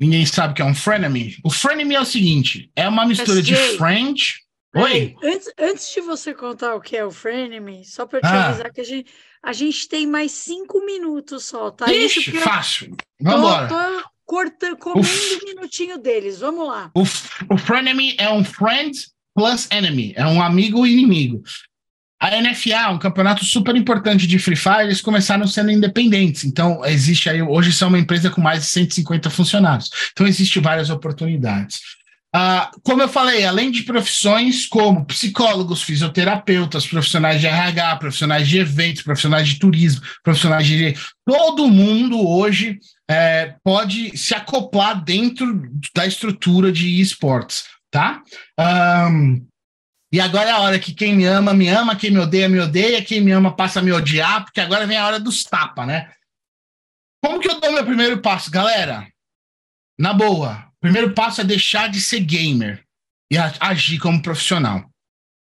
Ninguém 0.00 0.24
sabe 0.24 0.52
o 0.52 0.54
que 0.56 0.62
é 0.62 0.64
um 0.64 0.74
frenemy. 0.74 1.36
O 1.44 1.50
frenemy 1.50 1.96
é 1.96 2.00
o 2.00 2.04
seguinte: 2.04 2.70
é 2.74 2.88
uma 2.88 3.04
mistura 3.04 3.42
de 3.42 3.54
friend. 3.76 4.34
Oi? 4.74 5.16
Antes, 5.22 5.52
antes 5.58 5.92
de 5.92 6.00
você 6.02 6.32
contar 6.34 6.74
o 6.74 6.80
que 6.80 6.96
é 6.96 7.04
o 7.04 7.10
Frenemy, 7.10 7.84
só 7.86 8.06
para 8.06 8.20
te 8.20 8.26
Ah. 8.26 8.48
avisar 8.48 8.70
que 8.70 8.80
a 8.82 8.84
gente, 8.84 9.10
a 9.42 9.52
gente 9.52 9.88
tem 9.88 10.06
mais 10.06 10.32
cinco 10.32 10.84
minutos 10.84 11.44
só, 11.44 11.70
tá? 11.70 11.92
Ixi, 11.92 12.22
porque 12.22 12.38
eu 12.38 12.42
fácil. 12.42 12.90
tô, 12.90 12.96
Vamos 13.20 13.48
embora. 13.48 13.68
tô 13.68 14.08
cortando, 14.24 14.76
comendo 14.76 15.08
um 15.08 15.44
minutinho 15.46 15.98
deles. 15.98 16.38
Vamos 16.38 16.68
lá. 16.68 16.90
O, 16.94 17.02
o 17.02 17.58
frenemy 17.58 18.14
é 18.18 18.30
um 18.30 18.44
friend 18.44 18.92
plus 19.34 19.68
enemy, 19.70 20.12
é 20.16 20.26
um 20.26 20.42
amigo 20.42 20.86
e 20.86 20.92
inimigo. 20.92 21.42
A 22.20 22.30
NFA, 22.40 22.90
um 22.90 22.98
campeonato 22.98 23.44
super 23.44 23.76
importante 23.76 24.26
de 24.26 24.40
Free 24.40 24.56
Fire, 24.56 24.82
eles 24.82 25.00
começaram 25.00 25.46
sendo 25.46 25.70
independentes. 25.70 26.42
Então, 26.42 26.84
existe 26.84 27.30
aí, 27.30 27.40
hoje 27.40 27.72
são 27.72 27.88
uma 27.88 27.98
empresa 27.98 28.28
com 28.28 28.40
mais 28.40 28.62
de 28.62 28.66
150 28.66 29.30
funcionários. 29.30 29.88
Então, 30.10 30.26
existe 30.26 30.58
várias 30.58 30.90
oportunidades. 30.90 31.80
Ah, 32.34 32.70
como 32.84 33.00
eu 33.00 33.08
falei, 33.08 33.44
além 33.46 33.70
de 33.70 33.84
profissões 33.84 34.66
como 34.66 35.06
psicólogos, 35.06 35.82
fisioterapeutas, 35.82 36.86
profissionais 36.86 37.40
de 37.40 37.46
RH, 37.46 37.96
profissionais 37.96 38.46
de 38.46 38.58
eventos, 38.58 39.02
profissionais 39.02 39.48
de 39.48 39.58
turismo, 39.58 40.02
profissionais 40.22 40.66
de. 40.66 40.94
Todo 41.24 41.68
mundo 41.68 42.28
hoje 42.28 42.78
é, 43.10 43.54
pode 43.64 44.16
se 44.16 44.34
acoplar 44.34 45.02
dentro 45.02 45.70
da 45.94 46.06
estrutura 46.06 46.70
de 46.70 47.00
esportes, 47.00 47.64
tá? 47.90 48.22
Ahn, 48.58 49.40
e 50.12 50.20
agora 50.20 50.50
é 50.50 50.52
a 50.52 50.60
hora 50.60 50.78
que 50.78 50.94
quem 50.94 51.14
me 51.16 51.24
ama, 51.24 51.54
me 51.54 51.68
ama, 51.68 51.96
quem 51.96 52.10
me 52.10 52.18
odeia, 52.18 52.48
me 52.48 52.60
odeia, 52.60 53.04
quem 53.04 53.20
me 53.22 53.30
ama 53.30 53.54
passa 53.56 53.80
a 53.80 53.82
me 53.82 53.92
odiar, 53.92 54.44
porque 54.44 54.60
agora 54.60 54.86
vem 54.86 54.98
a 54.98 55.06
hora 55.06 55.20
dos 55.20 55.44
tapa, 55.44 55.86
né? 55.86 56.10
Como 57.24 57.40
que 57.40 57.50
eu 57.50 57.58
dou 57.60 57.72
meu 57.72 57.84
primeiro 57.84 58.20
passo, 58.20 58.50
galera? 58.50 59.06
Na 59.98 60.12
boa, 60.12 60.67
primeiro 60.80 61.12
passo 61.12 61.40
é 61.40 61.44
deixar 61.44 61.88
de 61.88 62.00
ser 62.00 62.20
gamer 62.20 62.82
e 63.30 63.36
agir 63.36 63.98
como 63.98 64.22
profissional. 64.22 64.88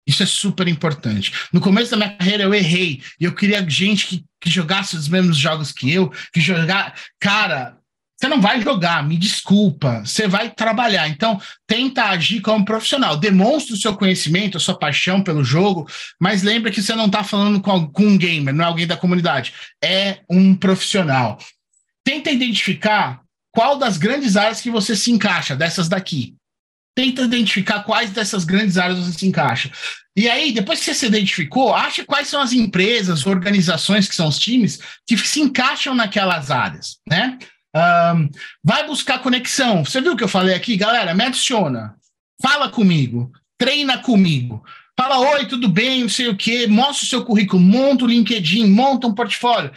Isso 0.07 0.23
é 0.23 0.27
super 0.27 0.67
importante. 0.67 1.33
No 1.53 1.61
começo 1.61 1.91
da 1.91 1.97
minha 1.97 2.17
carreira 2.17 2.43
eu 2.43 2.55
errei 2.55 3.03
e 3.21 3.25
eu 3.25 3.35
queria 3.35 3.69
gente 3.69 4.07
que, 4.07 4.25
que 4.41 4.51
jogasse 4.51 4.97
os 4.97 5.09
mesmos 5.09 5.37
jogos 5.37 5.71
que 5.71 5.93
eu, 5.93 6.11
que 6.33 6.41
jogar. 6.41 6.95
Cara, 7.21 7.79
você 8.21 8.29
não 8.29 8.41
vai 8.41 8.61
jogar, 8.61 9.07
me 9.07 9.17
desculpa. 9.17 10.03
Você 10.05 10.29
vai 10.29 10.51
trabalhar. 10.51 11.09
Então, 11.09 11.41
tenta 11.67 12.05
agir 12.05 12.41
como 12.41 12.65
profissional. 12.65 13.17
Demonstre 13.17 13.73
o 13.73 13.79
seu 13.79 13.97
conhecimento, 13.97 14.59
a 14.59 14.61
sua 14.61 14.79
paixão 14.79 15.23
pelo 15.23 15.43
jogo, 15.43 15.89
mas 16.21 16.43
lembra 16.43 16.71
que 16.71 16.83
você 16.83 16.95
não 16.95 17.07
está 17.07 17.25
falando 17.25 17.61
com, 17.63 17.87
com 17.87 18.03
um 18.03 18.19
gamer, 18.19 18.53
não 18.53 18.65
é 18.65 18.69
alguém 18.69 18.87
da 18.87 18.97
comunidade. 18.97 19.55
É 19.83 20.21
um 20.29 20.55
profissional. 20.55 21.39
Tenta 22.05 22.31
identificar 22.31 23.23
qual 23.53 23.77
das 23.77 23.97
grandes 23.97 24.37
áreas 24.37 24.61
que 24.61 24.71
você 24.71 24.95
se 24.95 25.11
encaixa, 25.11 25.57
dessas 25.57 25.89
daqui. 25.89 26.35
Tenta 26.97 27.23
identificar 27.23 27.83
quais 27.85 28.11
dessas 28.11 28.45
grandes 28.45 28.77
áreas 28.77 28.99
você 28.99 29.19
se 29.19 29.27
encaixa. 29.27 29.71
E 30.17 30.29
aí, 30.29 30.53
depois 30.53 30.81
que 30.81 30.85
você 30.87 30.95
se 30.95 31.07
identificou, 31.07 31.75
acha 31.75 32.05
quais 32.05 32.29
são 32.29 32.41
as 32.41 32.53
empresas, 32.53 33.27
organizações 33.27 34.09
que 34.09 34.15
são 34.15 34.29
os 34.29 34.39
times 34.39 34.81
que 35.07 35.17
se 35.17 35.41
encaixam 35.41 35.95
naquelas 35.95 36.51
áreas, 36.51 36.99
né? 37.09 37.39
Ahn, 37.75 38.29
vai 38.63 38.87
buscar 38.87 39.21
conexão. 39.21 39.85
Você 39.85 40.01
viu 40.01 40.13
o 40.13 40.17
que 40.17 40.25
eu 40.25 40.29
falei 40.29 40.55
aqui, 40.55 40.77
galera? 40.77 41.15
Me 41.15 41.25
adiciona. 41.25 41.95
Fala 42.43 42.69
comigo. 42.69 43.31
Treina 43.57 43.99
comigo. 43.99 44.65
Fala, 44.99 45.19
oi, 45.19 45.47
tudo 45.47 45.69
bem, 45.69 46.03
não 46.03 46.09
sei 46.09 46.29
o 46.29 46.37
quê. 46.37 46.67
Mostra 46.67 47.05
o 47.05 47.09
seu 47.09 47.25
currículo, 47.25 47.63
monta 47.63 48.05
o 48.05 48.09
LinkedIn, 48.09 48.67
monta 48.67 49.07
um 49.07 49.15
portfólio. 49.15 49.71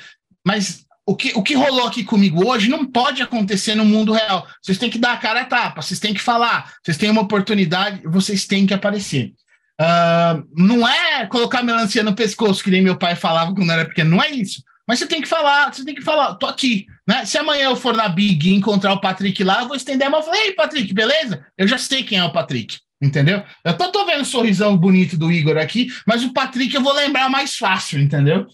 Mas 0.45 0.82
o 1.05 1.15
que, 1.15 1.33
o 1.35 1.43
que 1.43 1.53
rolou 1.53 1.87
aqui 1.87 2.03
comigo 2.03 2.47
hoje 2.47 2.69
não 2.69 2.85
pode 2.85 3.21
acontecer 3.21 3.75
no 3.75 3.83
mundo 3.83 4.13
real. 4.13 4.47
Vocês 4.61 4.77
têm 4.77 4.89
que 4.89 4.97
dar 4.97 5.13
a 5.13 5.17
cara 5.17 5.41
a 5.41 5.45
tapa, 5.45 5.81
vocês 5.81 5.99
têm 5.99 6.13
que 6.13 6.21
falar, 6.21 6.73
vocês 6.83 6.97
têm 6.97 7.09
uma 7.09 7.21
oportunidade, 7.21 8.01
vocês 8.05 8.45
têm 8.45 8.65
que 8.65 8.73
aparecer. 8.73 9.33
Ah, 9.79 10.41
não 10.55 10.87
é 10.87 11.25
colocar 11.25 11.63
melancia 11.63 12.03
no 12.03 12.15
pescoço, 12.15 12.63
que 12.63 12.71
nem 12.71 12.81
meu 12.81 12.97
pai 12.97 13.15
falava 13.15 13.53
quando 13.53 13.71
era 13.71 13.85
pequeno, 13.85 14.11
não 14.11 14.23
é 14.23 14.29
isso. 14.29 14.63
Mas 14.87 14.99
você 14.99 15.07
tem 15.07 15.21
que 15.21 15.27
falar, 15.27 15.73
você 15.73 15.83
tem 15.83 15.95
que 15.95 16.01
falar, 16.01 16.35
tô 16.35 16.45
aqui, 16.45 16.85
né? 17.07 17.25
Se 17.25 17.37
amanhã 17.37 17.65
eu 17.65 17.75
for 17.75 17.95
na 17.95 18.07
Big 18.09 18.49
e 18.49 18.53
encontrar 18.53 18.93
o 18.93 19.01
Patrick 19.01 19.43
lá, 19.43 19.61
eu 19.61 19.67
vou 19.67 19.77
estender 19.77 20.07
a 20.07 20.09
mão 20.09 20.19
e 20.19 20.23
falar, 20.23 20.37
ei, 20.37 20.51
Patrick, 20.53 20.93
beleza? 20.93 21.45
Eu 21.57 21.67
já 21.67 21.77
sei 21.77 22.03
quem 22.03 22.17
é 22.17 22.23
o 22.23 22.33
Patrick, 22.33 22.79
entendeu? 23.01 23.43
Eu 23.63 23.77
tô, 23.77 23.91
tô 23.91 24.05
vendo 24.05 24.21
o 24.21 24.25
sorrisão 24.25 24.77
bonito 24.77 25.17
do 25.17 25.31
Igor 25.31 25.57
aqui, 25.57 25.87
mas 26.05 26.23
o 26.23 26.33
Patrick 26.33 26.73
eu 26.75 26.81
vou 26.81 26.93
lembrar 26.93 27.29
mais 27.29 27.55
fácil, 27.55 27.99
entendeu? 27.99 28.45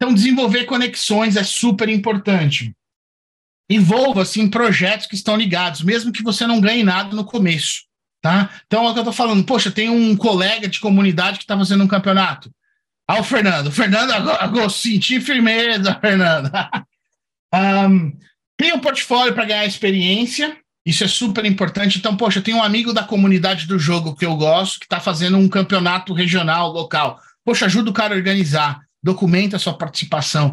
Então, 0.00 0.14
desenvolver 0.14 0.64
conexões 0.64 1.36
é 1.36 1.44
super 1.44 1.86
importante. 1.90 2.74
Envolva-se 3.68 4.40
em 4.40 4.48
projetos 4.48 5.06
que 5.06 5.14
estão 5.14 5.36
ligados, 5.36 5.82
mesmo 5.82 6.10
que 6.10 6.22
você 6.22 6.46
não 6.46 6.58
ganhe 6.58 6.82
nada 6.82 7.14
no 7.14 7.22
começo, 7.22 7.82
tá? 8.22 8.48
Então, 8.66 8.86
é 8.86 8.90
o 8.90 8.94
que 8.94 9.00
eu 9.00 9.04
tô 9.04 9.12
falando. 9.12 9.44
Poxa, 9.44 9.70
tem 9.70 9.90
um 9.90 10.16
colega 10.16 10.66
de 10.66 10.80
comunidade 10.80 11.36
que 11.36 11.44
está 11.44 11.56
fazendo 11.56 11.84
um 11.84 11.88
campeonato. 11.88 12.50
Ah, 13.06 13.20
o 13.20 13.24
Fernando. 13.24 13.70
Fernando, 13.70 14.10
agora, 14.12 14.42
agora 14.42 14.70
senti 14.70 15.20
firmeza, 15.20 15.94
Fernando. 16.00 16.50
um, 17.54 18.16
cria 18.58 18.74
um 18.74 18.80
portfólio 18.80 19.34
para 19.34 19.44
ganhar 19.44 19.66
experiência. 19.66 20.56
Isso 20.86 21.04
é 21.04 21.08
super 21.08 21.44
importante. 21.44 21.98
Então, 21.98 22.16
poxa, 22.16 22.40
tem 22.40 22.54
um 22.54 22.62
amigo 22.62 22.94
da 22.94 23.04
comunidade 23.04 23.66
do 23.66 23.78
jogo 23.78 24.16
que 24.16 24.24
eu 24.24 24.34
gosto 24.34 24.80
que 24.80 24.86
está 24.86 24.98
fazendo 24.98 25.36
um 25.36 25.48
campeonato 25.48 26.14
regional, 26.14 26.72
local. 26.72 27.20
Poxa, 27.44 27.66
ajuda 27.66 27.90
o 27.90 27.94
cara 27.94 28.14
a 28.14 28.16
organizar, 28.16 28.80
documenta 29.02 29.56
a 29.56 29.58
sua 29.58 29.76
participação, 29.76 30.52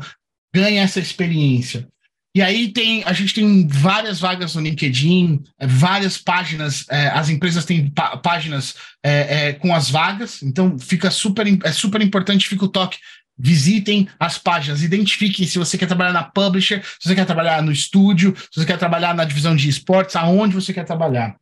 ganha 0.53 0.81
essa 0.81 0.99
experiência. 0.99 1.87
E 2.35 2.41
aí 2.41 2.67
tem, 2.71 3.03
a 3.03 3.13
gente 3.13 3.33
tem 3.33 3.67
várias 3.67 4.19
vagas 4.19 4.53
no 4.53 4.61
LinkedIn, 4.61 5.41
é, 5.59 5.65
várias 5.65 6.19
páginas, 6.19 6.85
é, 6.87 7.07
as 7.07 7.29
empresas 7.29 7.65
têm 7.65 7.89
pá- 7.89 8.15
páginas 8.17 8.75
é, 9.03 9.47
é, 9.47 9.53
com 9.53 9.73
as 9.73 9.89
vagas, 9.89 10.43
então 10.43 10.77
fica 10.77 11.09
super, 11.09 11.47
é 11.63 11.71
super 11.71 11.99
importante, 11.99 12.47
fica 12.47 12.65
o 12.65 12.69
toque. 12.69 12.99
Visitem 13.39 14.07
as 14.19 14.37
páginas, 14.37 14.83
identifiquem 14.83 15.47
se 15.47 15.59
você 15.59 15.77
quer 15.77 15.87
trabalhar 15.87 16.13
na 16.13 16.23
publisher, 16.23 16.83
se 16.83 17.07
você 17.07 17.15
quer 17.15 17.25
trabalhar 17.25 17.61
no 17.61 17.71
estúdio, 17.71 18.35
se 18.37 18.59
você 18.59 18.65
quer 18.65 18.77
trabalhar 18.77 19.15
na 19.15 19.25
divisão 19.25 19.55
de 19.55 19.67
esportes, 19.67 20.15
aonde 20.15 20.53
você 20.53 20.71
quer 20.71 20.85
trabalhar. 20.85 21.35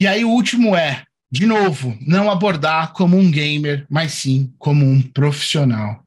E 0.00 0.06
aí 0.06 0.24
o 0.24 0.30
último 0.30 0.76
é, 0.76 1.04
de 1.30 1.46
novo, 1.46 1.96
não 2.06 2.30
abordar 2.30 2.92
como 2.92 3.16
um 3.18 3.30
gamer, 3.30 3.86
mas 3.90 4.12
sim 4.12 4.52
como 4.58 4.84
um 4.84 5.02
profissional. 5.02 6.02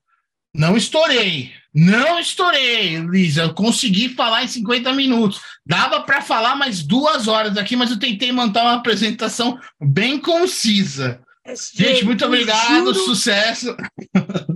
Não 0.55 0.75
estourei, 0.75 1.51
não 1.73 2.17
estourei, 2.19 2.97
Lisa. 2.99 3.43
Eu 3.43 3.53
consegui 3.53 4.09
falar 4.09 4.43
em 4.43 4.47
50 4.47 4.91
minutos. 4.93 5.39
Dava 5.65 6.01
para 6.01 6.21
falar 6.21 6.55
mais 6.55 6.81
duas 6.81 7.27
horas 7.27 7.55
aqui, 7.57 7.75
mas 7.75 7.91
eu 7.91 7.99
tentei 7.99 8.31
montar 8.31 8.63
uma 8.63 8.73
apresentação 8.75 9.59
bem 9.79 10.19
concisa. 10.19 11.21
Gente, 11.73 12.03
muito 12.05 12.23
eu 12.23 12.27
obrigado, 12.27 12.93
juro- 12.93 13.05
sucesso. 13.05 13.75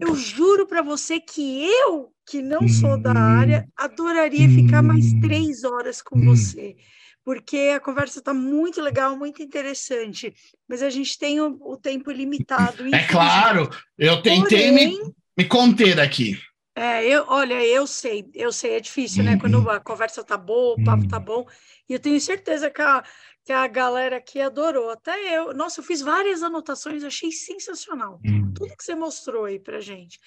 Eu 0.02 0.16
juro 0.16 0.68
para 0.68 0.82
você 0.82 1.20
que 1.20 1.64
eu, 1.66 2.12
que 2.28 2.42
não 2.42 2.68
sou 2.68 2.98
da 3.02 3.12
Hum. 3.12 3.18
área, 3.18 3.68
adoraria 3.78 4.50
ficar 4.50 4.82
mais 4.82 5.14
Hum. 5.14 5.20
três 5.20 5.64
horas 5.64 6.02
com 6.02 6.18
Hum. 6.20 6.26
você, 6.26 6.76
porque 7.24 7.72
a 7.76 7.80
conversa 7.80 8.20
está 8.20 8.34
muito 8.34 8.82
legal, 8.82 9.18
muito 9.18 9.42
interessante, 9.42 10.34
mas 10.68 10.84
a 10.84 10.90
gente 10.90 11.18
tem 11.18 11.40
o, 11.40 11.58
o 11.62 11.78
tempo 11.78 12.12
limitado. 12.12 12.84
É 12.94 13.08
claro, 13.08 13.70
eu 13.98 14.22
tentei 14.22 14.72
me, 14.72 14.98
Porém, 14.98 15.16
me 15.38 15.46
conter 15.46 16.00
aqui. 16.00 16.38
É, 16.76 17.06
eu, 17.06 17.26
olha, 17.28 17.64
eu 17.64 17.86
sei, 17.86 18.26
eu 18.34 18.52
sei, 18.52 18.74
é 18.74 18.80
difícil, 18.80 19.24
né? 19.24 19.34
Uhum. 19.34 19.40
Quando 19.40 19.70
a 19.70 19.80
conversa 19.80 20.24
tá 20.24 20.36
boa, 20.36 20.76
o 20.76 20.84
papo 20.84 21.08
tá 21.08 21.20
Uhum. 21.20 21.24
bom, 21.24 21.48
e 21.88 21.94
eu 21.94 22.00
tenho 22.00 22.20
certeza 22.20 22.70
que 22.72 22.82
a, 22.82 23.04
que 23.46 23.54
a 23.54 23.68
galera 23.68 24.18
aqui 24.18 24.42
adorou. 24.42 24.90
Até 24.90 25.38
eu, 25.38 25.54
nossa, 25.54 25.80
eu 25.82 25.84
fiz 25.84 26.02
várias 26.02 26.42
anotações, 26.42 27.04
achei 27.04 27.32
sensacional. 27.32 28.20
Tudo 28.56 28.76
que 28.76 28.84
você 28.84 28.96
mostrou 28.96 29.46
aí 29.46 29.60
pra 29.60 29.80
gente. 29.80 30.20